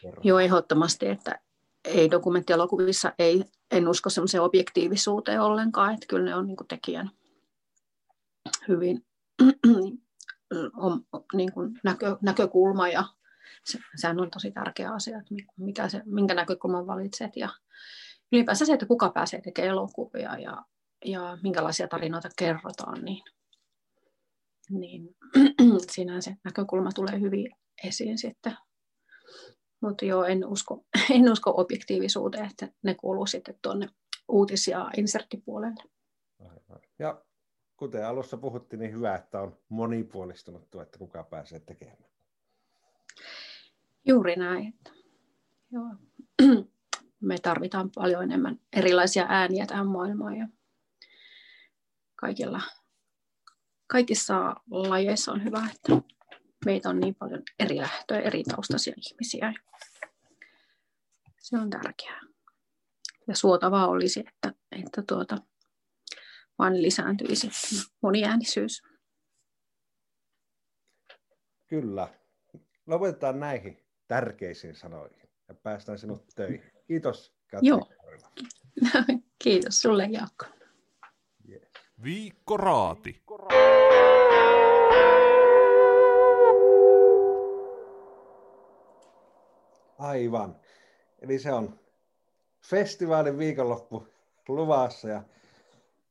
Kerran. 0.01 0.25
Joo, 0.25 0.39
ehdottomasti, 0.39 1.07
että 1.07 1.39
ei 1.85 2.11
dokumenttielokuvissa, 2.11 3.13
ei, 3.19 3.43
en 3.71 3.87
usko 3.87 4.09
semmoiseen 4.09 4.43
objektiivisuuteen 4.43 5.41
ollenkaan, 5.41 5.93
että 5.93 6.05
kyllä 6.09 6.25
ne 6.25 6.35
on 6.35 6.47
niin 6.47 6.57
kuin 6.57 6.67
tekijän 6.67 7.11
hyvin 8.67 9.05
on, 10.77 11.05
niin 11.33 11.53
kuin 11.53 11.79
näkö, 11.83 12.17
näkökulma 12.21 12.87
ja 12.87 13.03
se, 13.65 13.79
sehän 13.95 14.19
on 14.19 14.31
tosi 14.31 14.51
tärkeä 14.51 14.91
asia, 14.91 15.17
että 15.17 15.35
mikä 15.57 15.89
se, 15.89 16.01
minkä 16.05 16.33
näkökulman 16.33 16.87
valitset 16.87 17.35
ja 17.35 17.49
ylipäänsä 18.31 18.65
se, 18.65 18.73
että 18.73 18.85
kuka 18.85 19.09
pääsee 19.09 19.41
tekemään 19.41 19.71
elokuvia 19.71 20.37
ja, 20.39 20.65
ja 21.05 21.37
minkälaisia 21.43 21.87
tarinoita 21.87 22.29
kerrotaan, 22.37 23.05
niin, 23.05 23.23
niin 24.69 25.15
siinä 25.91 26.21
se 26.21 26.35
näkökulma 26.43 26.91
tulee 26.91 27.19
hyvin 27.19 27.51
esiin 27.83 28.17
sitten. 28.17 28.57
Mutta 29.83 30.05
joo, 30.05 30.23
en 30.23 30.45
usko, 30.45 30.85
en 31.15 31.31
usko 31.31 31.53
objektiivisuuteen, 31.57 32.45
että 32.45 32.67
ne 32.83 32.95
kuuluu 32.95 33.27
sitten 33.27 33.55
tuonne 33.61 33.89
uutis- 34.27 34.67
ja 34.67 34.91
inserttipuolelle. 34.97 35.83
Ja 36.99 37.21
kuten 37.77 38.07
alussa 38.07 38.37
puhuttiin, 38.37 38.79
niin 38.79 38.93
hyvä, 38.93 39.15
että 39.15 39.41
on 39.41 39.57
monipuolistunut 39.69 40.71
tuo, 40.71 40.81
että 40.81 40.99
kuka 40.99 41.23
pääsee 41.23 41.59
tekemään. 41.59 41.97
Juuri 44.05 44.35
näin. 44.35 44.67
Että, 44.67 44.91
joo. 45.71 45.89
Me 47.21 47.37
tarvitaan 47.41 47.89
paljon 47.95 48.23
enemmän 48.23 48.59
erilaisia 48.73 49.25
ääniä 49.29 49.65
tähän 49.65 49.87
maailmaan 49.87 50.37
ja 50.37 50.47
kaikilla, 52.15 52.61
kaikissa 53.87 54.55
lajeissa 54.71 55.31
on 55.31 55.43
hyvä, 55.43 55.67
että 55.75 56.13
meitä 56.65 56.89
on 56.89 56.99
niin 56.99 57.15
paljon 57.15 57.41
eri 57.59 57.77
lähtöjä, 57.77 58.21
eri 58.21 58.43
taustaisia 58.43 58.93
ihmisiä. 58.97 59.53
Se 61.39 61.57
on 61.57 61.69
tärkeää. 61.69 62.21
Ja 63.27 63.35
suotavaa 63.35 63.87
olisi, 63.87 64.19
että, 64.19 64.53
että 64.71 65.03
tuota, 65.07 65.37
vaan 66.59 66.81
lisääntyisi 66.81 67.49
moniäänisyys. 68.01 68.81
Kyllä. 71.67 72.07
Lopetetaan 72.87 73.39
näihin 73.39 73.85
tärkeisiin 74.07 74.75
sanoihin 74.75 75.29
ja 75.47 75.53
päästään 75.53 75.99
sinut 75.99 76.25
töihin. 76.35 76.71
Kiitos 76.87 77.33
Katri 77.51 77.67
Joo. 77.67 77.89
Kiitos 79.43 79.81
sulle 79.81 80.07
Jaakko. 80.11 80.45
Yes. 81.49 81.71
Viikko 82.03 82.57
Raati. 82.57 83.23
Aivan. 90.03 90.55
Eli 91.21 91.39
se 91.39 91.53
on 91.53 91.79
festivaalin 92.65 93.37
viikonloppu 93.37 94.07
luvassa 94.47 95.09
ja 95.09 95.23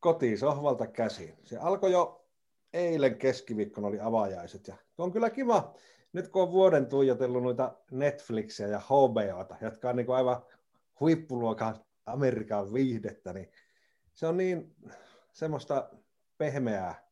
kotisohvalta 0.00 0.86
käsin. 0.86 1.36
Se 1.44 1.56
alkoi 1.56 1.92
jo 1.92 2.24
eilen 2.72 3.18
keskiviikkona 3.18 3.88
oli 3.88 4.00
avajaiset 4.00 4.68
ja 4.68 4.76
on 4.98 5.12
kyllä 5.12 5.30
kiva, 5.30 5.74
nyt 6.12 6.28
kun 6.28 6.42
on 6.42 6.52
vuoden 6.52 6.86
tuijotellut 6.86 7.42
noita 7.42 7.76
Netflixiä 7.90 8.66
ja 8.66 8.78
HBOta, 8.78 9.56
jotka 9.60 9.90
on 9.90 9.96
niin 9.96 10.06
kuin 10.06 10.16
aivan 10.16 10.42
huippuluokan 11.00 11.76
Amerikan 12.06 12.72
viihdettä, 12.72 13.32
niin 13.32 13.52
se 14.14 14.26
on 14.26 14.36
niin 14.36 14.76
semmoista 15.32 15.90
pehmeää 16.38 17.08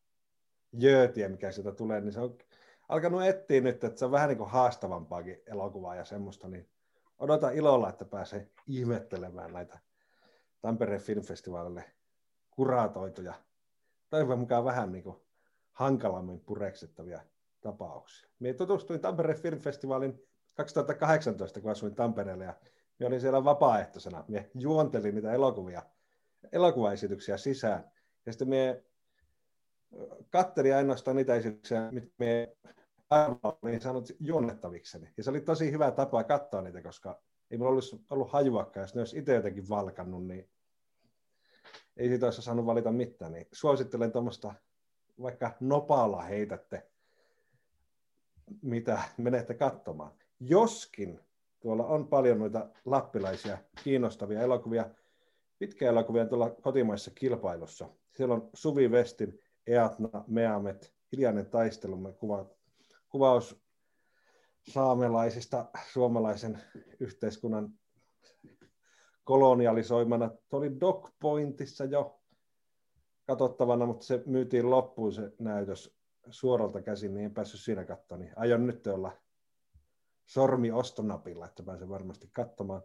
jöötiä, 0.73 1.29
mikä 1.29 1.51
sieltä 1.51 1.71
tulee, 1.71 2.01
niin 2.01 2.13
se 2.13 2.19
on 2.19 2.37
alkanut 2.89 3.23
etsiä 3.23 3.61
nyt, 3.61 3.83
että 3.83 3.99
se 3.99 4.05
on 4.05 4.11
vähän 4.11 4.29
niin 4.29 4.37
kuin 4.37 4.49
haastavampaakin 4.49 5.41
elokuvaa 5.45 5.95
ja 5.95 6.05
semmoista, 6.05 6.47
niin 6.47 6.70
odota 7.21 7.49
ilolla, 7.49 7.89
että 7.89 8.05
pääsee 8.05 8.49
ihmettelemään 8.67 9.53
näitä 9.53 9.79
Tampereen 10.61 11.01
filmfestivaalille 11.01 11.83
kuratoituja, 12.51 13.33
toivon 14.09 14.39
mukaan 14.39 14.65
vähän 14.65 14.91
niin 14.91 15.03
kuin 15.03 15.15
hankalammin 15.71 16.39
pureksettavia 16.39 17.21
tapauksia. 17.61 18.29
Minä 18.39 18.53
tutustuin 18.53 18.99
Tampereen 18.99 19.41
Filmfestivaalin 19.41 20.27
2018, 20.53 21.61
kun 21.61 21.71
asuin 21.71 21.95
Tampereella 21.95 22.43
ja 22.43 22.53
minä 22.99 23.07
olin 23.07 23.21
siellä 23.21 23.43
vapaaehtoisena. 23.43 24.25
Minä 24.27 24.45
juontelin 24.53 25.15
niitä 25.15 25.33
elokuvia, 25.33 25.83
elokuvaesityksiä 26.51 27.37
sisään. 27.37 27.91
Ja 28.25 28.31
sitten 28.31 28.49
minä 28.49 28.75
kattelin 30.29 30.75
ainoastaan 30.75 31.15
niitä 31.15 31.35
esityksiä, 31.35 31.91
mitä 31.91 32.07
minä 32.17 32.47
olin 33.63 33.81
saanut 33.81 34.11
juonnettavikseni. 34.19 35.09
Ja 35.17 35.23
se 35.23 35.29
oli 35.29 35.41
tosi 35.41 35.71
hyvä 35.71 35.91
tapa 35.91 36.23
katsoa 36.23 36.61
niitä, 36.61 36.81
koska 36.81 37.21
ei 37.51 37.57
minulla 37.57 37.69
ollut, 37.69 38.05
ollut 38.09 38.31
hajuakaan. 38.31 38.83
Jos 38.83 38.95
ne 38.95 39.01
olisi 39.01 39.19
itse 39.19 39.35
jotenkin 39.35 39.69
valkannut, 39.69 40.27
niin 40.27 40.49
ei 41.97 42.09
siitä 42.09 42.25
olisi 42.25 42.41
saanut 42.41 42.65
valita 42.65 42.91
mitään. 42.91 43.31
Niin 43.31 43.47
suosittelen 43.51 44.11
tuommoista, 44.11 44.53
vaikka 45.21 45.51
nopalla 45.59 46.21
heitätte 46.21 46.91
mitä 48.61 49.01
menette 49.17 49.53
katsomaan. 49.53 50.11
Joskin 50.39 51.19
tuolla 51.59 51.85
on 51.85 52.07
paljon 52.07 52.39
noita 52.39 52.69
lappilaisia 52.85 53.57
kiinnostavia 53.83 54.41
elokuvia, 54.41 54.89
pitkä 55.59 55.89
elokuvia 55.89 56.25
tuolla 56.25 56.49
kotimaisessa 56.49 57.11
kilpailussa. 57.11 57.89
Siellä 58.11 58.35
on 58.35 58.49
Suvi 58.53 58.91
Vestin 58.91 59.39
Eatna 59.67 60.23
Meamet, 60.27 60.93
hiljainen 61.11 61.45
taistelumme 61.45 62.13
kuva, 62.13 62.45
kuvaus 63.11 63.61
saamelaisista 64.69 65.65
suomalaisen 65.91 66.61
yhteiskunnan 66.99 67.69
kolonialisoimana. 69.23 70.31
Tuo 70.49 70.59
oli 70.59 70.79
Doc 70.79 71.09
Pointissa 71.19 71.85
jo 71.85 72.19
katsottavana, 73.27 73.85
mutta 73.85 74.05
se 74.05 74.23
myytiin 74.25 74.69
loppuun 74.69 75.13
se 75.13 75.31
näytös 75.39 75.95
suoralta 76.29 76.81
käsin, 76.81 77.13
niin 77.13 77.25
en 77.25 77.33
päässyt 77.33 77.61
siinä 77.61 77.85
katsoa, 77.85 78.17
niin 78.17 78.33
aion 78.35 78.67
nyt 78.67 78.87
olla 78.87 79.11
sormi 80.25 80.71
ostonapilla, 80.71 81.45
että 81.45 81.63
pääsen 81.63 81.89
varmasti 81.89 82.29
katsomaan. 82.31 82.81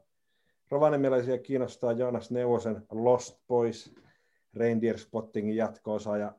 Rovaniemiläisiä 0.70 1.38
kiinnostaa 1.38 1.92
Joonas 1.92 2.30
Neuvosen 2.30 2.86
Lost 2.90 3.38
Boys, 3.48 3.94
Reindeer 4.54 4.98
Spottingin 4.98 5.56
jatko-osa 5.56 6.16
ja 6.16 6.32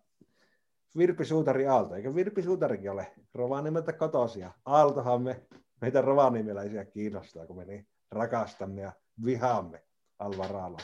Virpi 0.98 1.26
Suutari 1.26 1.68
Aalto. 1.68 1.96
Eikö 1.96 2.16
Virpi 2.16 2.42
Suutarikin 2.42 2.92
ole 2.92 3.12
Rovaniemeltä 3.34 3.94
kotoisia? 3.94 4.52
Aaltohan 4.66 5.22
me, 5.22 5.46
meitä 5.82 6.02
rovaniemeläisiä 6.02 6.86
kiinnostaa, 6.86 7.48
kun 7.48 7.58
me 7.58 7.66
niin 7.66 7.88
rakastamme 8.12 8.82
ja 8.82 8.92
vihaamme 9.26 9.84
Alvaraalon. 10.20 10.80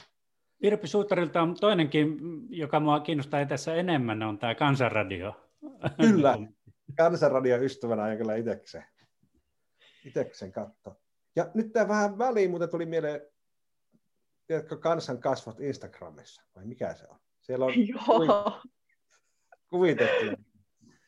Virpi 0.62 0.88
Suutarilta 0.88 1.42
on 1.42 1.56
toinenkin, 1.60 2.20
joka 2.50 2.80
mua 2.80 3.00
kiinnostaa 3.00 3.46
tässä 3.46 3.76
enemmän, 3.76 4.24
on 4.24 4.40
tämä 4.40 4.56
Kansanradio. 4.56 5.34
Kyllä, 6.02 6.38
Kansanradion 6.98 7.64
ystävänä 7.64 8.10
ja 8.10 8.18
kyllä 8.18 8.36
itsekseen. 8.36 8.86
Itsekseen 10.06 10.52
katsoa. 10.52 10.96
Ja 11.36 11.52
nyt 11.54 11.74
tämä 11.74 11.88
vähän 11.88 12.18
väliin, 12.18 12.52
mutta 12.52 12.68
tuli 12.68 12.86
mieleen, 12.86 13.22
tiedätkö, 14.48 14.78
kansan 14.78 15.20
kasvot 15.20 15.60
Instagramissa, 15.60 16.44
vai 16.56 16.66
mikä 16.66 16.94
se 16.94 17.08
on? 17.10 17.20
Siellä 17.42 17.66
on 17.66 17.74
Joo. 17.88 18.62
Kuvitettu. 19.74 20.26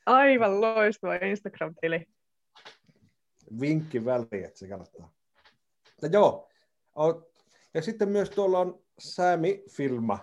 Aivan 0.05 0.61
loistava 0.61 1.15
Instagram-tili. 1.15 2.07
Vinkki 3.59 4.05
väliin, 4.05 4.45
että 4.45 4.59
se 4.59 4.67
kannattaa. 4.67 5.13
Ja 6.01 6.07
joo, 6.07 6.49
ja 7.73 7.81
sitten 7.81 8.09
myös 8.09 8.29
tuolla 8.29 8.59
on 8.59 8.83
Säämi 8.99 9.63
Filma, 9.69 10.19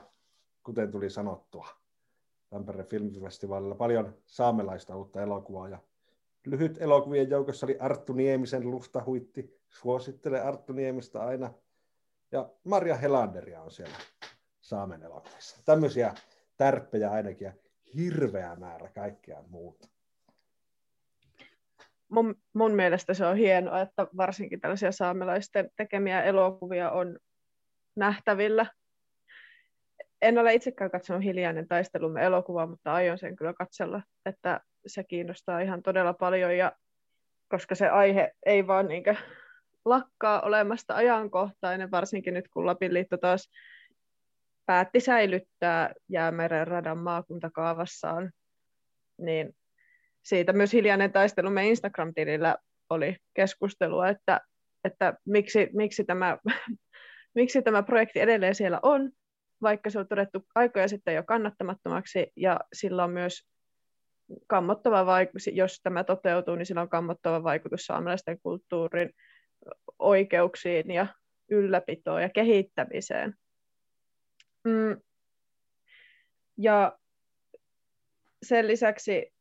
kuten 0.63 0.91
tuli 0.91 1.11
sanottua. 1.11 1.69
Tampereen 2.51 2.89
filmifestivaalilla 2.89 3.75
paljon 3.75 4.19
saamelaista 4.27 4.97
uutta 4.97 5.23
elokuvaa. 5.23 5.69
Ja 5.69 5.79
lyhyt 6.47 6.83
elokuvien 6.83 7.31
joukossa 7.31 7.67
oli 7.67 7.77
Arttu 7.79 8.13
Niemisen 8.13 8.71
Luhtahuitti. 8.71 9.61
Suosittelen 9.69 10.45
Arttu 10.45 10.73
Niemistä 10.73 11.21
aina. 11.21 11.53
Ja 12.33 12.51
Maria 12.65 12.97
Helanderia 12.97 13.63
on 13.63 13.71
siellä 13.71 13.97
Saamen 14.61 15.03
elokuvissa. 15.03 15.63
Tämmöisiä 15.65 16.15
tärppejä 16.57 17.11
ainakin 17.11 17.45
ja 17.45 17.53
hirveä 17.97 18.57
määrä 18.57 18.89
kaikkea 18.95 19.43
muuta. 19.49 19.89
Mun, 22.09 22.35
mun 22.53 22.73
mielestä 22.73 23.15
se 23.15 23.27
on 23.27 23.37
hienoa, 23.37 23.81
että 23.81 24.07
varsinkin 24.17 24.61
tällaisia 24.61 24.93
saamelaisten 24.93 25.71
tekemiä 25.77 26.23
elokuvia 26.23 26.91
on 26.91 27.19
nähtävillä. 27.97 28.67
En 30.23 30.39
ole 30.39 30.55
itsekään 30.55 30.91
katsonut 30.91 31.25
Hiljainen 31.25 31.69
taistelumme 31.69 32.25
elokuvaa, 32.25 32.67
mutta 32.67 32.93
aion 32.93 33.19
sen 33.19 33.37
kyllä 33.37 33.55
katsella, 33.55 34.03
että 34.27 34.61
se 34.87 35.05
kiinnostaa 35.05 35.61
ihan 35.61 35.83
todella 35.83 36.13
paljon, 36.13 36.57
ja 36.57 36.73
koska 37.49 37.75
se 37.75 37.89
aihe 37.89 38.33
ei 38.47 38.67
vaan 38.67 38.89
niinkö 38.89 39.15
lakkaa 39.85 40.41
olemasta 40.41 40.95
ajankohtainen, 40.95 41.91
varsinkin 41.91 42.35
nyt 42.35 42.49
kun 42.49 42.67
Lapin 42.67 42.95
liitto 42.95 43.17
taas 43.17 43.51
päätti 44.67 45.01
säilyttää 45.01 45.95
Jäämeren 46.09 46.67
radan 46.67 46.99
maakuntakaavassaan, 46.99 48.31
niin 49.19 49.57
siitä 50.23 50.53
myös 50.53 50.73
hiljainen 50.73 51.13
taistelumme 51.13 51.69
Instagram-tilillä 51.69 52.57
oli 52.91 53.17
keskustelua, 53.35 54.09
että, 54.09 54.41
että 54.85 55.15
miksi, 55.27 55.71
miksi, 55.73 56.05
tämä, 56.05 56.39
miksi 57.35 57.63
tämä 57.63 57.83
projekti 57.83 58.21
edelleen 58.21 58.55
siellä 58.55 58.81
on, 58.83 59.11
vaikka 59.63 59.91
se 59.91 59.99
on 59.99 60.09
todettu 60.09 60.47
aikoja 60.55 60.89
sitten 60.89 61.15
jo 61.15 61.23
kannattamattomaksi, 61.23 62.27
ja 62.37 62.61
sillä 62.73 63.05
on 63.05 63.11
myös 63.11 63.43
kammottava 64.47 65.07
vaikutus, 65.07 65.47
jos 65.53 65.81
tämä 65.83 66.05
toteutuu, 66.05 66.57
niin 66.57 66.67
sillä 66.67 66.83
on 66.83 66.89
kammottava 66.89 67.43
vaikutus 67.43 67.87
saamelaisten 67.87 68.39
kulttuurin 68.43 69.11
oikeuksiin 69.99 70.91
ja 70.91 71.07
ylläpitoon 71.51 72.23
ja 72.23 72.29
kehittämiseen. 72.29 73.35
Mm. 74.65 75.01
Ja 76.59 76.99
sen 78.43 78.67
lisäksi 78.69 79.33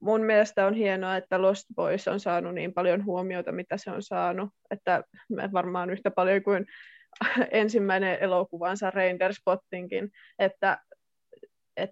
mun 0.00 0.20
mielestä 0.20 0.66
on 0.66 0.74
hienoa, 0.74 1.16
että 1.16 1.42
Lost 1.42 1.66
Boys 1.74 2.08
on 2.08 2.20
saanut 2.20 2.54
niin 2.54 2.74
paljon 2.74 3.04
huomiota, 3.04 3.52
mitä 3.52 3.76
se 3.76 3.90
on 3.90 4.02
saanut, 4.02 4.50
että 4.70 5.04
varmaan 5.52 5.90
yhtä 5.90 6.10
paljon 6.10 6.42
kuin 6.42 6.66
ensimmäinen 7.50 8.18
elokuvansa 8.20 8.90
Reindeer 8.90 9.34
Spottingin, 9.34 10.10
että, 10.38 10.78
et, 11.76 11.90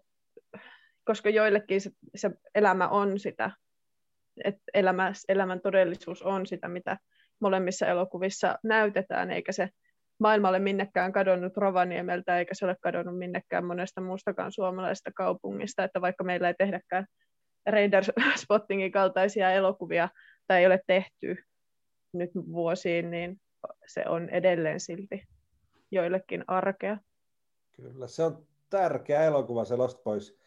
koska 1.05 1.31
joillekin 1.31 1.81
se, 1.81 1.91
se 2.15 2.31
elämä 2.55 2.89
on 2.89 3.19
sitä, 3.19 3.51
että 4.45 4.63
elämä, 4.75 5.13
elämän 5.29 5.61
todellisuus 5.61 6.23
on 6.23 6.47
sitä, 6.47 6.69
mitä 6.69 6.99
molemmissa 7.41 7.87
elokuvissa 7.87 8.59
näytetään, 8.65 9.31
eikä 9.31 9.53
se 9.53 9.69
maailma 10.21 10.49
ole 10.49 10.59
minnekään 10.59 11.13
kadonnut 11.13 11.57
Rovaniemeltä, 11.57 12.39
eikä 12.39 12.55
se 12.55 12.65
ole 12.65 12.77
kadonnut 12.81 13.19
minnekään 13.19 13.65
monesta 13.65 14.01
muustakaan 14.01 14.53
suomalaisesta 14.53 15.11
kaupungista, 15.15 15.85
että 15.85 16.01
vaikka 16.01 16.25
meillä 16.25 16.49
ei 16.49 16.55
tehdäkään 16.59 17.07
Raider 17.67 18.05
Spottingin 18.43 18.93
kaltaisia 18.93 19.51
elokuvia, 19.51 20.09
tai 20.47 20.61
ei 20.61 20.67
ole 20.67 20.81
tehty 20.87 21.37
nyt 22.13 22.31
vuosiin, 22.35 23.11
niin 23.11 23.41
se 23.87 24.05
on 24.09 24.29
edelleen 24.29 24.81
silti 24.81 25.23
joillekin 25.91 26.45
arkea. 26.47 26.99
Kyllä, 27.73 28.07
se 28.07 28.23
on 28.23 28.47
tärkeä 28.71 29.25
elokuva, 29.25 29.65
se 29.65 29.77
Lost 29.77 30.05
Boys. 30.05 30.39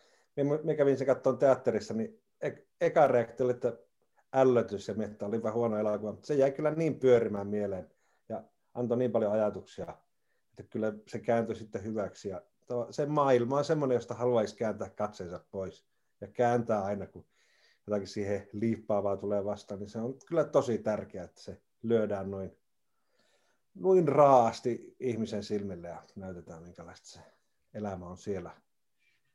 Mä 0.64 0.74
kävin 0.74 0.98
se 0.98 1.06
katsomaan 1.06 1.40
teatterissa, 1.40 1.94
niin 1.94 2.22
e- 2.42 2.66
eka 2.82 3.08
reaktio 3.08 3.46
oli, 3.46 3.54
että 3.54 3.74
ällötys 4.34 4.88
ja 4.88 4.96
että 5.06 5.26
olipa 5.26 5.52
huono 5.52 5.78
elokuva. 5.78 6.18
Se 6.22 6.34
jäi 6.34 6.52
kyllä 6.52 6.72
niin 6.72 7.00
pyörimään 7.00 7.48
mieleen 7.48 7.93
antoi 8.74 8.98
niin 8.98 9.12
paljon 9.12 9.32
ajatuksia, 9.32 9.98
että 10.50 10.64
kyllä 10.64 10.94
se 11.08 11.20
kääntyi 11.20 11.56
sitten 11.56 11.84
hyväksi. 11.84 12.30
Ja 12.30 12.42
se 12.90 13.06
maailma 13.06 13.58
on 13.58 13.66
semmoinen, 13.66 13.96
josta 13.96 14.14
haluaisi 14.14 14.56
kääntää 14.56 14.90
katseensa 14.90 15.46
pois 15.52 15.86
ja 16.22 16.28
kääntää 16.28 16.84
aina, 16.84 17.08
kun 17.08 17.26
jotakin 17.88 18.08
siihen 18.08 18.48
liippaavaa 18.54 19.18
tulee 19.18 19.46
vastaan, 19.46 19.80
niin 19.80 19.90
se 19.90 20.00
on 20.00 20.20
kyllä 20.28 20.44
tosi 20.44 20.78
tärkeää, 20.78 21.26
että 21.26 21.42
se 21.42 21.62
lyödään 21.84 22.32
noin, 22.32 22.58
noin 23.76 24.08
raasti 24.08 24.96
ihmisen 25.00 25.44
silmille 25.44 25.88
ja 25.88 26.04
näytetään, 26.16 26.64
minkälaista 26.64 27.08
se 27.08 27.20
elämä 27.74 28.06
on 28.06 28.18
siellä 28.18 28.52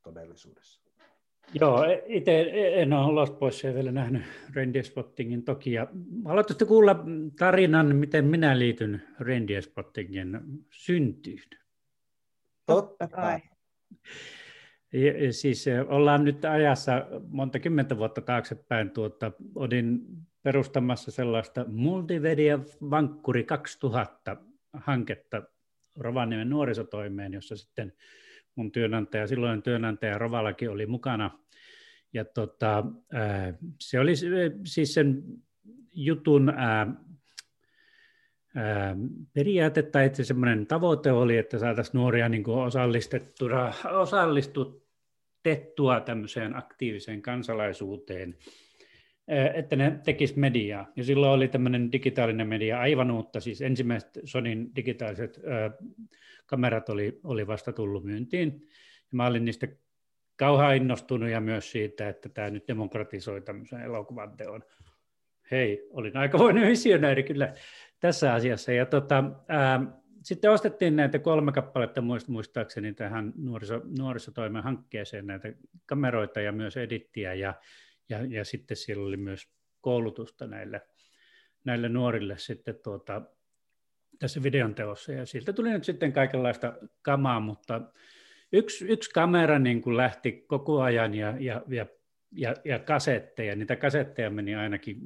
todellisuudessa. 0.02 0.87
Joo, 1.54 1.84
itse 2.06 2.40
en 2.74 2.92
ole 2.92 3.12
Lost 3.12 3.38
Boysia 3.38 3.74
vielä 3.74 3.92
nähnyt 3.92 4.22
Reindeer 4.54 4.84
Spottingin 4.84 5.42
toki. 5.44 5.72
Ja 5.72 5.86
haluaisitte 6.24 6.64
kuulla 6.64 7.04
tarinan, 7.38 7.96
miten 7.96 8.24
minä 8.24 8.58
liityn 8.58 9.02
Reindeer 9.20 9.62
Spottingin 9.62 10.40
syntyyn? 10.70 11.48
Totta 12.66 13.08
kai. 13.08 13.38
Ja, 14.92 15.32
siis 15.32 15.64
ollaan 15.88 16.24
nyt 16.24 16.44
ajassa 16.44 17.06
monta 17.28 17.58
kymmentä 17.58 17.96
vuotta 17.96 18.20
taaksepäin. 18.20 18.90
Tuota, 18.90 19.32
olin 19.54 20.00
perustamassa 20.42 21.10
sellaista 21.10 21.64
Multimedia 21.68 22.58
Vankkuri 22.90 23.44
2000 23.44 24.36
hanketta 24.72 25.42
Rovaniemen 25.96 26.50
nuorisotoimeen, 26.50 27.32
jossa 27.32 27.56
sitten 27.56 27.92
mun 28.58 28.72
työnantaja, 28.72 29.26
silloin 29.26 29.62
työnantaja 29.62 30.18
Rovalakin 30.18 30.70
oli 30.70 30.86
mukana. 30.86 31.38
Ja 32.12 32.24
tota, 32.24 32.84
se 33.80 34.00
oli 34.00 34.12
siis 34.64 34.94
sen 34.94 35.22
jutun 35.92 36.48
ää, 36.48 36.94
periaate 39.32 39.82
tai 39.82 40.10
semmoinen 40.14 40.66
tavoite 40.66 41.12
oli, 41.12 41.36
että 41.36 41.58
saataisiin 41.58 41.98
nuoria 41.98 42.28
niin 42.28 42.48
osallistettua, 42.48 43.72
osallistutettua 43.90 46.00
tämmöiseen 46.00 46.56
aktiiviseen 46.56 47.22
kansalaisuuteen, 47.22 48.36
että 49.54 49.76
ne 49.76 49.98
tekis 50.04 50.36
mediaa. 50.36 50.92
Ja 50.96 51.04
silloin 51.04 51.32
oli 51.32 51.48
tämmöinen 51.48 51.92
digitaalinen 51.92 52.48
media 52.48 52.80
aivan 52.80 53.10
uutta, 53.10 53.40
siis 53.40 53.62
ensimmäiset 53.62 54.10
Sonin 54.24 54.70
digitaaliset 54.76 55.40
kamerat 56.46 56.88
oli, 56.88 57.20
oli 57.24 57.46
vasta 57.46 57.72
tullut 57.72 58.04
myyntiin. 58.04 58.52
Ja 59.00 59.16
mä 59.16 59.26
olin 59.26 59.44
niistä 59.44 59.68
kauhean 60.36 60.76
innostunut 60.76 61.28
ja 61.28 61.40
myös 61.40 61.72
siitä, 61.72 62.08
että 62.08 62.28
tämä 62.28 62.50
nyt 62.50 62.68
demokratisoi 62.68 63.40
tämmöisen 63.40 63.80
elokuvan 63.80 64.36
teon. 64.36 64.64
Hei, 65.50 65.88
olin 65.90 66.16
aikamoinen 66.16 66.68
visionääri 66.68 67.22
kyllä 67.22 67.54
tässä 68.00 68.34
asiassa. 68.34 68.72
Ja 68.72 68.86
tota, 68.86 69.24
ää, 69.48 69.80
sitten 70.22 70.50
ostettiin 70.50 70.96
näitä 70.96 71.18
kolme 71.18 71.52
kappaletta 71.52 72.02
muistaakseni 72.28 72.94
tähän 72.94 73.32
nuoriso, 73.36 73.82
nuorisotoimen 73.98 74.62
hankkeeseen 74.62 75.26
näitä 75.26 75.52
kameroita 75.86 76.40
ja 76.40 76.52
myös 76.52 76.76
edittiä 76.76 77.34
ja, 77.34 77.54
ja, 78.08 78.24
ja 78.24 78.44
sitten 78.44 78.76
siellä 78.76 79.06
oli 79.06 79.16
myös 79.16 79.48
koulutusta 79.80 80.46
näille, 80.46 80.80
näille 81.64 81.88
nuorille 81.88 82.38
sitten 82.38 82.74
tuota, 82.84 83.22
tässä 84.18 84.42
videon 84.42 84.74
teossa 84.74 85.12
ja 85.12 85.26
siltä 85.26 85.52
tuli 85.52 85.70
nyt 85.70 85.84
sitten 85.84 86.12
kaikenlaista 86.12 86.74
kamaa, 87.02 87.40
mutta 87.40 87.80
yksi, 88.52 88.84
yksi 88.88 89.10
kamera 89.10 89.58
niin 89.58 89.82
kuin 89.82 89.96
lähti 89.96 90.32
koko 90.32 90.82
ajan 90.82 91.14
ja, 91.14 91.34
ja, 91.40 91.62
ja, 91.68 91.86
ja, 92.32 92.54
ja 92.64 92.78
kasetteja, 92.78 93.56
niitä 93.56 93.76
kasetteja 93.76 94.30
meni 94.30 94.54
ainakin 94.54 95.00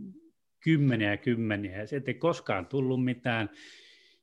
kymmeniä 0.61 1.11
ja 1.11 1.16
kymmeniä 1.16 1.78
ja 1.78 1.86
sieltä 1.86 2.11
ei 2.11 2.14
koskaan 2.14 2.66
tullut 2.66 3.05
mitään. 3.05 3.50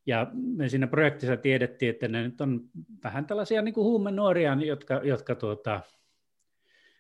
Ja 0.06 0.32
me 0.34 0.70
siinä 0.70 0.88
projektissa 0.88 1.38
tiedettiin, 1.38 1.90
että 1.90 2.08
ne 2.08 2.24
nyt 2.24 2.42
on 2.42 2.62
vähän 3.04 3.26
tällaisia 3.26 3.62
niin 3.62 3.74
kuin 3.74 4.16
nuoria, 4.16 4.58
jotka, 4.66 5.02
jotka 5.04 5.36
tuota, 5.36 5.82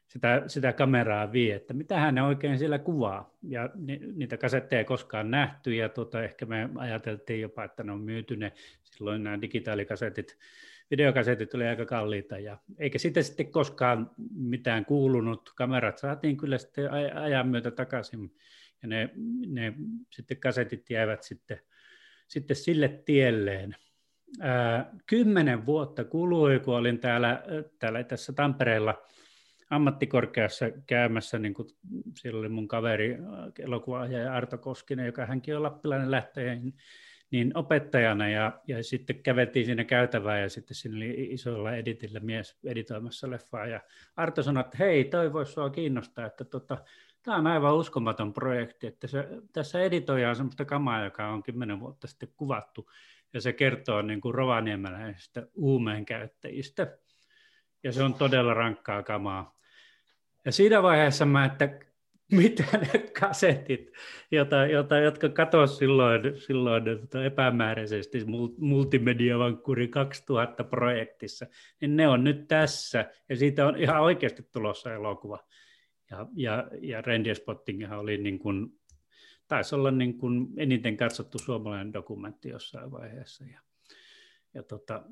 sitä, 0.10 0.43
sitä 0.47 0.74
kameraa 0.74 1.32
vie, 1.32 1.55
että 1.55 1.74
mitä 1.74 1.99
hän 1.99 2.20
oikein 2.20 2.60
siellä 2.60 2.80
kuvaa. 2.80 3.38
Ja 3.43 3.70
ni, 3.76 3.99
niitä 4.16 4.38
kasetteja 4.38 4.80
ei 4.80 4.86
koskaan 4.86 5.32
nähty, 5.32 5.76
ja 5.76 5.89
tuota, 5.89 6.24
ehkä 6.24 6.45
me 6.45 6.70
ajateltiin 6.76 7.41
jopa, 7.41 7.64
että 7.64 7.84
ne 7.84 7.91
on 7.91 8.01
myyty 8.01 8.36
ne, 8.36 8.51
silloin 8.84 9.24
nämä 9.24 9.41
digitaalikasetit 9.41 10.38
videokasetit 10.91 11.53
oli 11.53 11.68
aika 11.68 11.86
kalliita, 11.86 12.39
ja 12.39 12.57
eikä 12.78 12.99
sitten 12.99 13.24
sitten 13.24 13.51
koskaan 13.51 14.12
mitään 14.36 14.86
kuulunut. 14.86 15.51
Kamerat 15.55 15.97
saatiin 15.97 16.38
kyllä 16.38 16.57
sitten 16.57 16.89
ajan 17.16 17.47
myötä 17.47 17.72
takaisin, 17.72 18.36
ja 18.82 18.88
ne, 18.88 19.10
ne 19.47 19.74
sitten 20.12 20.38
kasetit 20.38 20.89
jäivät 20.89 21.24
sitten, 21.24 21.60
sitten 22.28 22.55
sille 22.55 22.88
tielleen. 23.05 23.76
Kymmenen 25.05 25.66
vuotta 25.66 26.03
kului, 26.03 26.60
kun 26.60 26.76
olin 26.76 26.99
täällä, 26.99 27.43
täällä 27.80 28.03
tässä 28.03 28.34
Tampereella 28.34 29.01
ammattikorkeassa 29.70 30.66
käymässä, 30.88 31.40
niin 31.40 31.54
kuin 31.54 31.68
siellä 32.16 32.40
oli 32.40 32.50
mun 32.50 32.68
kaveri 32.68 33.18
elokuvaaja 33.60 34.34
Arto 34.34 34.58
Koskinen, 34.58 35.06
joka 35.06 35.26
hänkin 35.26 35.56
on 35.56 35.64
lappilainen 35.64 36.12
lähtöjä, 36.12 36.56
niin 37.32 37.58
opettajana. 37.58 38.30
Ja, 38.30 38.60
ja 38.68 38.84
sitten 38.84 39.24
käveltiin 39.24 39.66
siinä 39.66 39.84
käytävää 39.84 40.40
ja 40.40 40.50
sitten 40.50 40.76
siinä 40.76 40.98
oli 40.98 41.28
isolla 41.32 41.76
editillä 41.76 42.20
mies 42.20 42.58
editoimassa 42.66 43.30
leffaa. 43.30 43.66
Ja 43.66 43.82
Arto 44.16 44.44
sanoi, 44.44 44.62
että 44.62 44.78
hei, 44.78 45.06
toi 45.06 45.34
voisi 45.34 45.52
sua 45.52 45.70
kiinnostaa, 45.70 46.26
että 46.26 46.46
tota, 46.46 46.78
tämä 47.24 47.38
on 47.38 47.48
aivan 47.48 47.76
uskomaton 47.76 48.34
projekti, 48.34 48.88
että 48.88 49.08
se, 49.08 49.28
tässä 49.54 49.82
editoidaan 49.82 50.36
sellaista 50.36 50.66
kamaa, 50.66 51.04
joka 51.04 51.28
on 51.28 51.44
kymmenen 51.44 51.80
vuotta 51.80 52.08
sitten 52.08 52.30
kuvattu. 52.38 52.92
Ja 53.34 53.42
se 53.42 53.54
kertoo 53.54 54.02
niin 54.02 54.22
kuin 54.22 54.36
rovaniemeläisistä 54.36 55.48
uumeen 55.56 56.06
käyttäjistä 56.06 56.98
ja 57.84 57.92
se 57.92 58.04
on 58.04 58.14
todella 58.14 58.54
rankkaa 58.54 59.04
kamaa. 59.04 59.59
Ja 60.50 60.54
siinä 60.54 60.84
vaiheessa 60.84 61.26
mä, 61.26 61.45
että 61.45 61.80
mitä 62.32 62.64
ne 62.78 63.00
kasetit, 63.20 63.91
jota, 64.32 64.66
jota, 64.66 64.97
jotka 64.97 65.30
katosi 65.30 65.76
silloin, 65.76 66.22
silloin 66.41 66.84
epämääräisesti 67.26 68.26
Multimediavankkuri 68.58 69.88
2000 69.88 70.64
projektissa, 70.64 71.45
niin 71.82 71.95
ne 71.95 72.08
on 72.08 72.24
nyt 72.24 72.47
tässä, 72.47 73.06
ja 73.30 73.36
siitä 73.36 73.68
on 73.68 73.78
ihan 73.78 74.02
oikeasti 74.02 74.43
tulossa 74.52 74.93
elokuva. 74.93 75.39
Ja, 76.10 76.28
ja, 76.36 76.68
ja 76.82 77.02
Reindeer 77.02 77.36
Spottinghan 77.36 78.00
oli 78.00 78.18
niin 78.18 78.39
kuin, 78.39 78.80
taisi 79.47 79.76
olla 79.76 79.91
niin 79.91 80.18
kuin 80.18 80.47
eniten 80.58 80.97
katsottu 80.97 81.39
suomalainen 81.39 81.93
dokumentti 81.93 82.50
jossain 82.50 82.91
vaiheessa. 82.91 83.45
Ja, 83.45 83.60
ja 84.54 84.64
tota, 84.64 85.04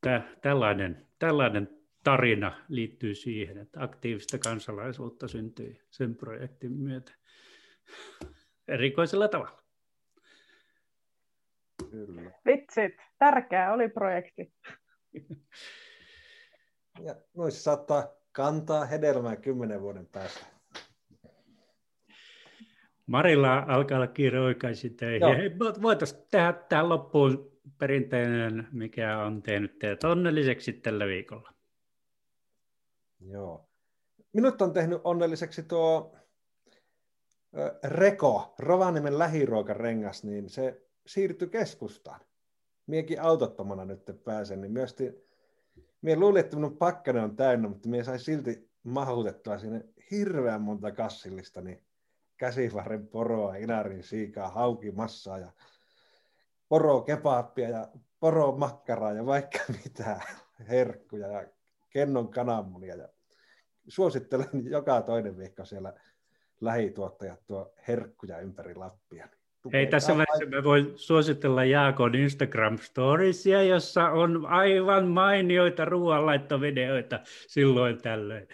tä, 0.00 0.22
tällainen, 0.42 1.06
tällainen 1.18 1.77
tarina 2.08 2.52
liittyy 2.68 3.14
siihen, 3.14 3.58
että 3.58 3.82
aktiivista 3.82 4.38
kansalaisuutta 4.38 5.28
syntyi 5.28 5.80
sen 5.90 6.14
projektin 6.16 6.72
myötä 6.72 7.12
erikoisella 8.68 9.28
tavalla. 9.28 9.62
Kyllä. 11.90 12.30
Vitsit, 12.46 12.94
tärkeä 13.18 13.72
oli 13.72 13.88
projekti. 13.88 14.52
Ja 17.00 17.14
noissa 17.36 17.62
saattaa 17.62 18.08
kantaa 18.32 18.84
hedelmää 18.84 19.36
kymmenen 19.36 19.80
vuoden 19.80 20.06
päästä. 20.06 20.46
Marilla 23.06 23.58
alkaa 23.58 23.98
olla 23.98 24.06
kiire 24.06 24.40
oikaisin 24.40 24.96
töihin. 24.96 25.58
Voitaisiin 25.82 26.22
tehdä 26.30 26.52
tähän 26.52 26.88
loppuun 26.88 27.52
perinteinen, 27.78 28.68
mikä 28.72 29.18
on 29.18 29.42
tehnyt 29.42 29.78
teidät 29.78 30.04
onnelliseksi 30.04 30.72
tällä 30.72 31.06
viikolla. 31.06 31.57
Joo. 33.20 33.68
Minut 34.32 34.62
on 34.62 34.72
tehnyt 34.72 35.00
onnelliseksi 35.04 35.62
tuo 35.62 36.16
Reko, 37.84 38.54
Rovaniemen 38.58 39.18
lähiruokarengas, 39.18 40.24
niin 40.24 40.50
se 40.50 40.82
siirtyi 41.06 41.48
keskustaan. 41.48 42.20
Miekin 42.86 43.22
autottomana 43.22 43.84
nyt 43.84 44.02
pääsen, 44.24 44.60
niin 44.60 44.72
myös 44.72 44.96
Mie 46.02 46.16
luulin, 46.16 46.40
että 46.40 46.56
minun 46.56 46.76
pakkane 46.76 47.20
on 47.20 47.36
täynnä, 47.36 47.68
mutta 47.68 47.88
mie 47.88 48.04
sai 48.04 48.18
silti 48.18 48.70
mahutettua 48.82 49.58
sinne 49.58 49.84
hirveän 50.10 50.62
monta 50.62 50.92
kassillista, 50.92 51.60
niin 51.60 51.84
käsivarren 52.36 53.08
poroa, 53.08 53.56
inarin 53.56 54.02
siikaa, 54.02 54.48
haukimassaa 54.48 55.38
ja 55.38 55.52
poro 56.68 57.00
kebaappia 57.00 57.68
ja 57.68 57.88
poro 58.20 58.52
makkaraa 58.52 59.12
ja 59.12 59.26
vaikka 59.26 59.58
mitä 59.84 60.20
herkkuja 60.68 61.28
ja 61.28 61.46
kennon 61.90 62.28
kananmunia. 62.28 62.96
Ja 62.96 63.08
suosittelen 63.88 64.48
joka 64.76 65.02
toinen 65.02 65.38
viikko 65.38 65.64
siellä 65.64 65.92
lähituottajat 66.60 67.46
tuo 67.46 67.74
herkkuja 67.88 68.38
ympäri 68.38 68.74
Lappia. 68.74 69.28
Hei, 69.72 69.86
tässä 69.86 70.16
vaiheessa 70.16 70.56
mä 70.56 70.64
voin 70.64 70.92
suositella 70.96 71.64
Jaakon 71.64 72.14
Instagram-storiesia, 72.14 73.62
jossa 73.62 74.08
on 74.08 74.46
aivan 74.46 75.08
mainioita 75.08 75.84
ruoanlaittovideoita 75.84 77.20
silloin 77.46 78.02
tällöin. 78.02 78.48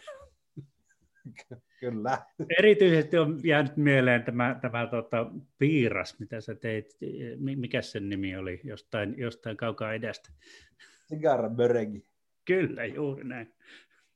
Kyllä. 1.80 2.18
Erityisesti 2.58 3.18
on 3.18 3.40
jäänyt 3.44 3.76
mieleen 3.76 4.22
tämä, 4.22 4.58
tämä 4.62 4.86
tota, 4.86 5.26
piiras, 5.58 6.18
mitä 6.18 6.40
sä 6.40 6.54
teit. 6.54 6.96
Mikä 7.38 7.82
sen 7.82 8.08
nimi 8.08 8.36
oli 8.36 8.60
jostain, 8.64 9.14
jostain 9.18 9.56
kaukaa 9.56 9.94
edestä? 9.94 10.30
Sigara 11.06 11.50
Böregi. 11.50 12.06
Kyllä, 12.44 12.84
juuri 12.84 13.24
näin. 13.24 13.54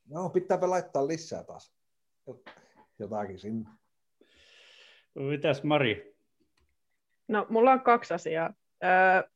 No, 0.08 0.28
pitääpä 0.30 0.70
laittaa 0.70 1.08
lisää 1.08 1.44
taas 1.44 1.74
jotakin 2.98 3.38
sinne. 3.38 3.70
Mitäs 5.14 5.62
Mari? 5.62 6.14
No, 7.28 7.46
mulla 7.48 7.72
on 7.72 7.80
kaksi 7.80 8.14
asiaa. 8.14 8.54
Öö, 8.84 9.30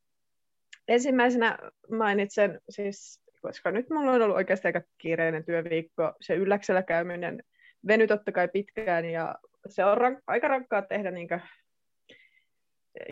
ensimmäisenä 0.89 1.59
mainitsen, 1.91 2.61
siis, 2.69 3.23
koska 3.41 3.71
nyt 3.71 3.91
mulla 3.91 4.13
on 4.13 4.23
ollut 4.23 4.37
oikeasti 4.37 4.69
aika 4.69 4.83
kiireinen 4.99 5.45
työviikko, 5.45 6.13
se 6.21 6.35
ylläksellä 6.35 6.83
käyminen 6.83 7.43
veny 7.87 8.07
totta 8.07 8.33
kai 8.33 8.49
pitkään, 8.49 9.05
ja 9.05 9.35
se 9.67 9.85
on 9.85 9.99
rank- 9.99 10.23
aika 10.27 10.49
rankkaa 10.49 10.83
tehdä 10.83 11.11
niinkö 11.11 11.41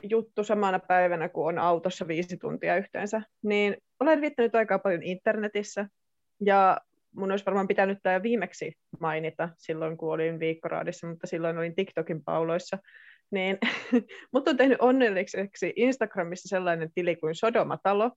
juttu 0.02 0.44
samana 0.44 0.78
päivänä, 0.78 1.28
kun 1.28 1.48
on 1.48 1.58
autossa 1.58 2.08
viisi 2.08 2.36
tuntia 2.36 2.76
yhteensä, 2.76 3.22
niin 3.42 3.76
olen 4.00 4.20
viettänyt 4.20 4.54
aikaa 4.54 4.78
paljon 4.78 5.02
internetissä, 5.02 5.86
ja 6.40 6.80
mun 7.14 7.30
olisi 7.30 7.46
varmaan 7.46 7.68
pitänyt 7.68 7.98
tämä 8.02 8.22
viimeksi 8.22 8.72
mainita 9.00 9.48
silloin, 9.58 9.96
kun 9.96 10.12
olin 10.12 10.40
viikkoraadissa, 10.40 11.06
mutta 11.06 11.26
silloin 11.26 11.58
olin 11.58 11.74
TikTokin 11.74 12.24
pauloissa, 12.24 12.78
niin 13.30 13.58
mut 14.32 14.48
on 14.48 14.56
tehnyt 14.56 14.78
onnelliseksi 14.80 15.72
Instagramissa 15.76 16.48
sellainen 16.48 16.90
tili 16.94 17.16
kuin 17.16 17.34
Sodomatalo. 17.34 18.10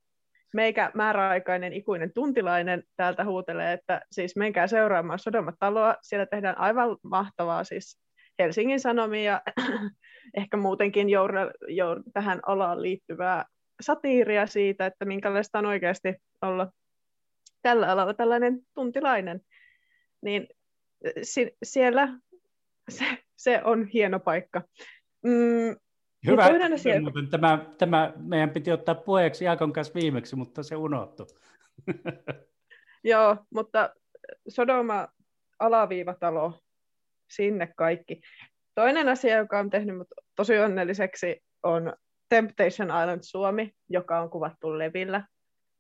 Meikä 0.54 0.92
määräaikainen 0.94 1.74
ikuinen 1.74 2.14
tuntilainen 2.14 2.84
täältä 2.96 3.26
huutelee, 3.26 3.74
että 3.74 4.02
siis 4.12 4.36
menkää 4.36 4.68
seuraamaan 4.68 5.20
Sodomataloa. 5.20 5.96
Siellä 6.02 6.26
tehdään 6.26 6.58
aivan 6.58 6.98
mahtavaa 7.04 7.64
siis 7.64 8.00
Helsingin 8.40 8.80
Sanomia, 8.80 9.42
ehkä 10.38 10.58
muutenkin 10.58 11.10
jour, 11.10 11.32
jour, 11.68 12.04
tähän 12.14 12.40
alaan 12.46 12.82
liittyvää 12.82 13.46
satiiria 13.82 14.48
siitä, 14.48 14.86
että 14.86 15.06
minkälaista 15.06 15.60
on 15.60 15.66
oikeasti 15.66 16.16
olla 16.42 16.72
tällä 17.62 17.88
alalla 17.88 18.14
tällainen 18.14 18.62
tuntilainen. 18.74 19.42
Niin 20.22 20.48
si- 21.22 21.58
siellä 21.64 22.20
se, 22.90 23.06
se 23.36 23.62
on 23.64 23.86
hieno 23.86 24.20
paikka. 24.20 24.62
Mm, 25.24 25.76
Hyvä, 26.28 26.50
asia... 26.74 27.02
muuten 27.02 27.30
tämä, 27.30 27.66
tämä 27.78 28.14
meidän 28.18 28.50
piti 28.50 28.72
ottaa 28.72 28.96
puheeksi 28.96 29.46
Jaakon 29.46 29.74
kanssa 29.74 29.94
viimeksi, 29.94 30.36
mutta 30.36 30.64
se 30.64 30.76
unohtui. 30.76 31.26
Joo, 33.04 33.38
mutta 33.50 33.94
Sodoma 34.48 35.08
alaviivatalo, 35.60 36.60
sinne 37.30 37.74
kaikki. 37.78 38.22
Toinen 38.76 39.10
asia, 39.10 39.38
joka 39.38 39.60
on 39.60 39.70
tehnyt 39.70 39.98
mut 39.98 40.08
tosi 40.36 40.60
onnelliseksi, 40.60 41.44
on 41.64 41.94
Temptation 42.34 42.88
Island 42.88 43.20
Suomi, 43.22 43.72
joka 43.90 44.20
on 44.20 44.30
kuvattu 44.30 44.78
levillä. 44.78 45.28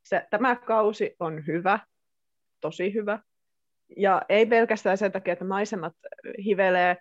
Se, 0.05 0.27
tämä 0.29 0.55
kausi 0.55 1.15
on 1.19 1.47
hyvä, 1.47 1.79
tosi 2.59 2.93
hyvä. 2.93 3.19
Ja 3.97 4.21
ei 4.29 4.45
pelkästään 4.45 4.97
sen 4.97 5.11
takia, 5.11 5.33
että 5.33 5.45
maisemat 5.45 5.93
hivelee 6.45 6.97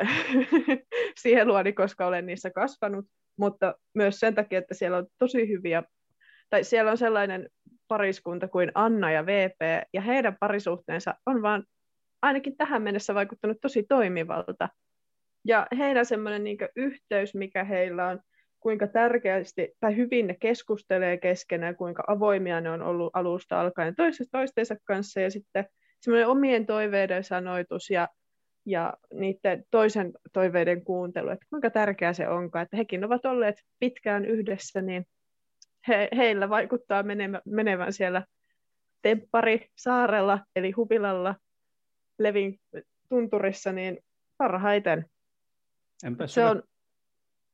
sieluani, 1.22 1.72
koska 1.72 2.06
olen 2.06 2.26
niissä 2.26 2.50
kasvanut, 2.50 3.06
mutta 3.36 3.74
myös 3.94 4.20
sen 4.20 4.34
takia, 4.34 4.58
että 4.58 4.74
siellä 4.74 4.96
on 4.96 5.06
tosi 5.18 5.48
hyviä, 5.48 5.82
tai 6.50 6.64
siellä 6.64 6.90
on 6.90 6.98
sellainen 6.98 7.48
pariskunta 7.88 8.48
kuin 8.48 8.72
Anna 8.74 9.10
ja 9.10 9.26
VP, 9.26 9.86
ja 9.94 10.00
heidän 10.00 10.36
parisuhteensa 10.40 11.14
on 11.26 11.42
vaan 11.42 11.64
ainakin 12.22 12.56
tähän 12.56 12.82
mennessä 12.82 13.14
vaikuttanut 13.14 13.56
tosi 13.60 13.82
toimivalta. 13.88 14.68
Ja 15.44 15.66
heidän 15.78 16.06
semmoinen 16.06 16.44
niin 16.44 16.58
yhteys, 16.76 17.34
mikä 17.34 17.64
heillä 17.64 18.06
on, 18.06 18.20
kuinka 18.60 18.86
tärkeästi 18.86 19.72
tai 19.80 19.96
hyvin 19.96 20.26
ne 20.26 20.36
keskustelee 20.40 21.18
keskenään, 21.18 21.76
kuinka 21.76 22.04
avoimia 22.06 22.60
ne 22.60 22.70
on 22.70 22.82
ollut 22.82 23.10
alusta 23.12 23.60
alkaen 23.60 23.94
toisesta 23.96 24.38
toistensa 24.38 24.76
kanssa, 24.84 25.20
ja 25.20 25.30
sitten 25.30 25.66
semmoinen 26.00 26.28
omien 26.28 26.66
toiveiden 26.66 27.24
sanoitus 27.24 27.90
ja 27.90 28.08
ja 28.66 28.94
niiden 29.14 29.64
toisen 29.70 30.12
toiveiden 30.32 30.84
kuuntelu, 30.84 31.28
että 31.28 31.46
kuinka 31.50 31.70
tärkeää 31.70 32.12
se 32.12 32.28
onkaan, 32.28 32.62
että 32.62 32.76
hekin 32.76 33.04
ovat 33.04 33.24
olleet 33.24 33.62
pitkään 33.78 34.24
yhdessä, 34.24 34.82
niin 34.82 35.06
he, 35.88 36.08
heillä 36.16 36.48
vaikuttaa 36.48 37.02
menevän, 37.02 37.42
menevän 37.44 37.92
siellä 37.92 38.24
Temppari 39.02 39.66
saarella, 39.76 40.38
eli 40.56 40.70
Hupilalla, 40.70 41.34
Levin 42.18 42.60
tunturissa, 43.08 43.72
niin 43.72 43.98
parhaiten. 44.36 45.06
Enpä 46.04 46.26
se 46.26 46.44
on 46.44 46.62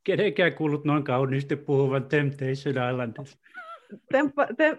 kenenkään 0.05 0.55
kuullut 0.55 0.85
noin 0.85 1.05
kauniisti 1.05 1.57
puhuvan 1.57 2.09
Temptation 2.09 2.91
Islandista. 2.91 3.39
Temppa, 4.13 4.47
tem, 4.57 4.79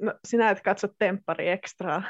no, 0.00 0.14
sinä 0.24 0.50
et 0.50 0.60
katso 0.60 0.88
Temppari 0.98 1.48
Extraa. 1.48 2.02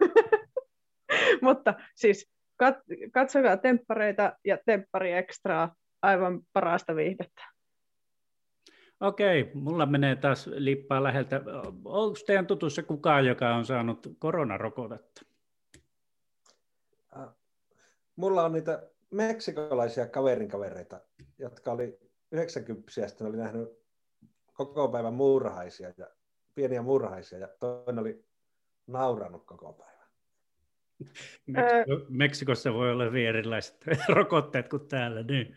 Mutta 1.42 1.74
siis 1.94 2.30
kat, 2.56 2.76
katsokaa 3.12 3.56
Temppareita 3.56 4.32
ja 4.44 4.58
Temppari 4.66 5.12
Extraa, 5.12 5.74
aivan 6.02 6.40
parasta 6.52 6.96
viihdettä. 6.96 7.54
Okei, 9.00 9.50
mulla 9.54 9.86
menee 9.86 10.16
taas 10.16 10.46
lippaa 10.46 11.02
läheltä. 11.02 11.40
Onko 11.84 12.18
teidän 12.26 12.46
tutussa 12.46 12.82
kukaan, 12.82 13.26
joka 13.26 13.54
on 13.54 13.66
saanut 13.66 14.06
koronarokotetta? 14.18 15.22
Äh, 17.16 17.28
mulla 18.16 18.44
on 18.44 18.52
niitä 18.52 18.82
meksikolaisia 19.10 20.06
kaverin 20.06 20.48
kavereita, 20.48 21.00
jotka 21.38 21.72
oli 21.72 21.98
90 22.32 23.00
ja 23.00 23.08
sitten 23.08 23.26
oli 23.26 23.36
nähnyt 23.36 23.68
koko 24.52 24.88
päivän 24.88 25.14
muurahaisia 25.14 25.92
ja 25.96 26.06
pieniä 26.54 26.82
muurahaisia 26.82 27.38
ja 27.38 27.48
toinen 27.60 27.98
oli 27.98 28.24
nauranut 28.86 29.46
koko 29.46 29.72
päivän. 29.72 29.94
Meksiko, 31.46 32.06
Meksikossa 32.08 32.72
voi 32.72 32.92
olla 32.92 33.04
hyvin 33.04 33.26
erilaiset 33.26 33.84
rokotteet 34.08 34.68
kuin 34.68 34.88
täällä. 34.88 35.22
Niin. 35.22 35.56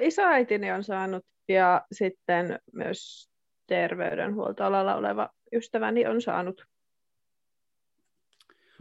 Isoäitini 0.00 0.72
on 0.72 0.84
saanut 0.84 1.26
ja 1.48 1.86
sitten 1.92 2.58
myös 2.72 3.30
terveydenhuoltoalalla 3.66 4.94
oleva 4.94 5.30
ystäväni 5.52 6.06
on 6.06 6.22
saanut. 6.22 6.66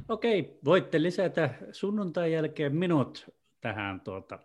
Okei, 0.09 0.59
voitte 0.65 1.01
lisätä 1.01 1.49
sunnuntai 1.71 2.33
jälkeen 2.33 2.75
minut 2.75 3.25
tähän 3.61 4.01
tuota, 4.01 4.39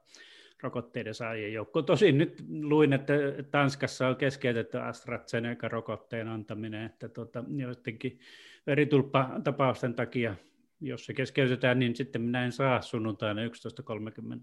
rokotteiden 0.63 1.15
saajien 1.15 1.53
joukkoon. 1.53 1.85
Tosin 1.85 2.19
nyt 2.19 2.45
luin, 2.63 2.93
että 2.93 3.15
Tanskassa 3.51 4.09
on 4.09 4.17
keskeytetty 4.17 4.79
AstraZeneca-rokotteen 4.79 6.29
antaminen, 6.29 6.87
että 6.87 7.09
tuota, 7.09 7.45
joidenkin 7.57 8.19
veritulppatapausten 8.67 9.95
takia, 9.95 10.35
jos 10.81 11.07
se 11.07 11.15
keskeytetään, 11.15 11.79
niin 11.79 11.97
sitten 11.97 12.23
minä 12.23 12.45
en 12.45 12.53
saa 12.53 12.83
sunnuntaina 12.83 13.41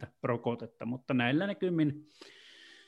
11.30 0.01 0.07
rokotetta, 0.23 0.85
mutta 0.85 1.13
näillä 1.13 1.47
näkymin, 1.47 2.07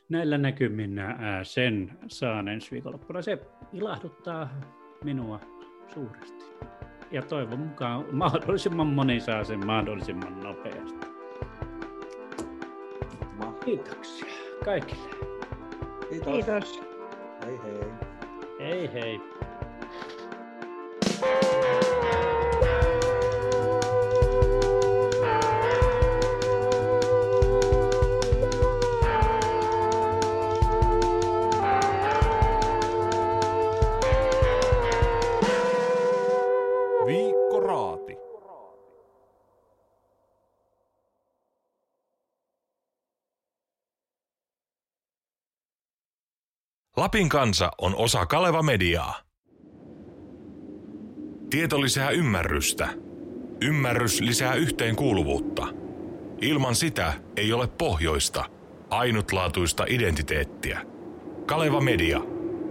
näillä 0.10 0.38
näkymin 0.38 1.02
sen 1.44 1.98
saan 2.08 2.48
ensi 2.48 2.72
viikonloppuna. 2.72 3.22
Se 3.22 3.38
ilahduttaa 3.74 4.62
minua 5.04 5.40
suuresti. 5.94 6.46
Ja 7.12 7.22
toivon 7.22 7.60
mukaan 7.60 8.06
mahdollisimman 8.16 8.88
moni 8.88 9.20
saa 9.20 9.44
sen 9.44 9.66
mahdollisimman 9.66 10.40
nopeasti. 10.40 11.07
Kiitoksia 13.68 14.26
kaikille. 14.66 15.10
Kiitos. 16.10 16.34
Kiitos. 16.34 16.82
Hei 17.46 17.60
hei. 17.64 17.92
Hei 18.60 18.94
hei. 18.94 19.22
Lapin 47.08 47.30
kansa 47.30 47.72
on 47.78 47.96
osa 47.96 48.26
Kaleva 48.26 48.64
Mediaa. 48.64 49.20
Tieto 51.50 51.82
lisää 51.82 52.10
ymmärrystä. 52.10 52.90
Ymmärrys 53.62 54.22
lisää 54.22 54.54
yhteenkuuluvuutta. 54.54 55.68
Ilman 56.42 56.76
sitä 56.76 57.14
ei 57.38 57.54
ole 57.54 57.68
pohjoista, 57.68 58.46
ainutlaatuista 58.90 59.86
identiteettiä. 59.90 60.82
Kaleva 61.46 61.82
Media. 61.82 62.22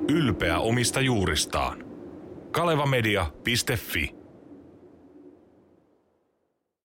Ylpeä 0.09 0.59
omista 0.59 1.01
juuristaan. 1.01 1.84
kalevamedia.fi 2.51 4.14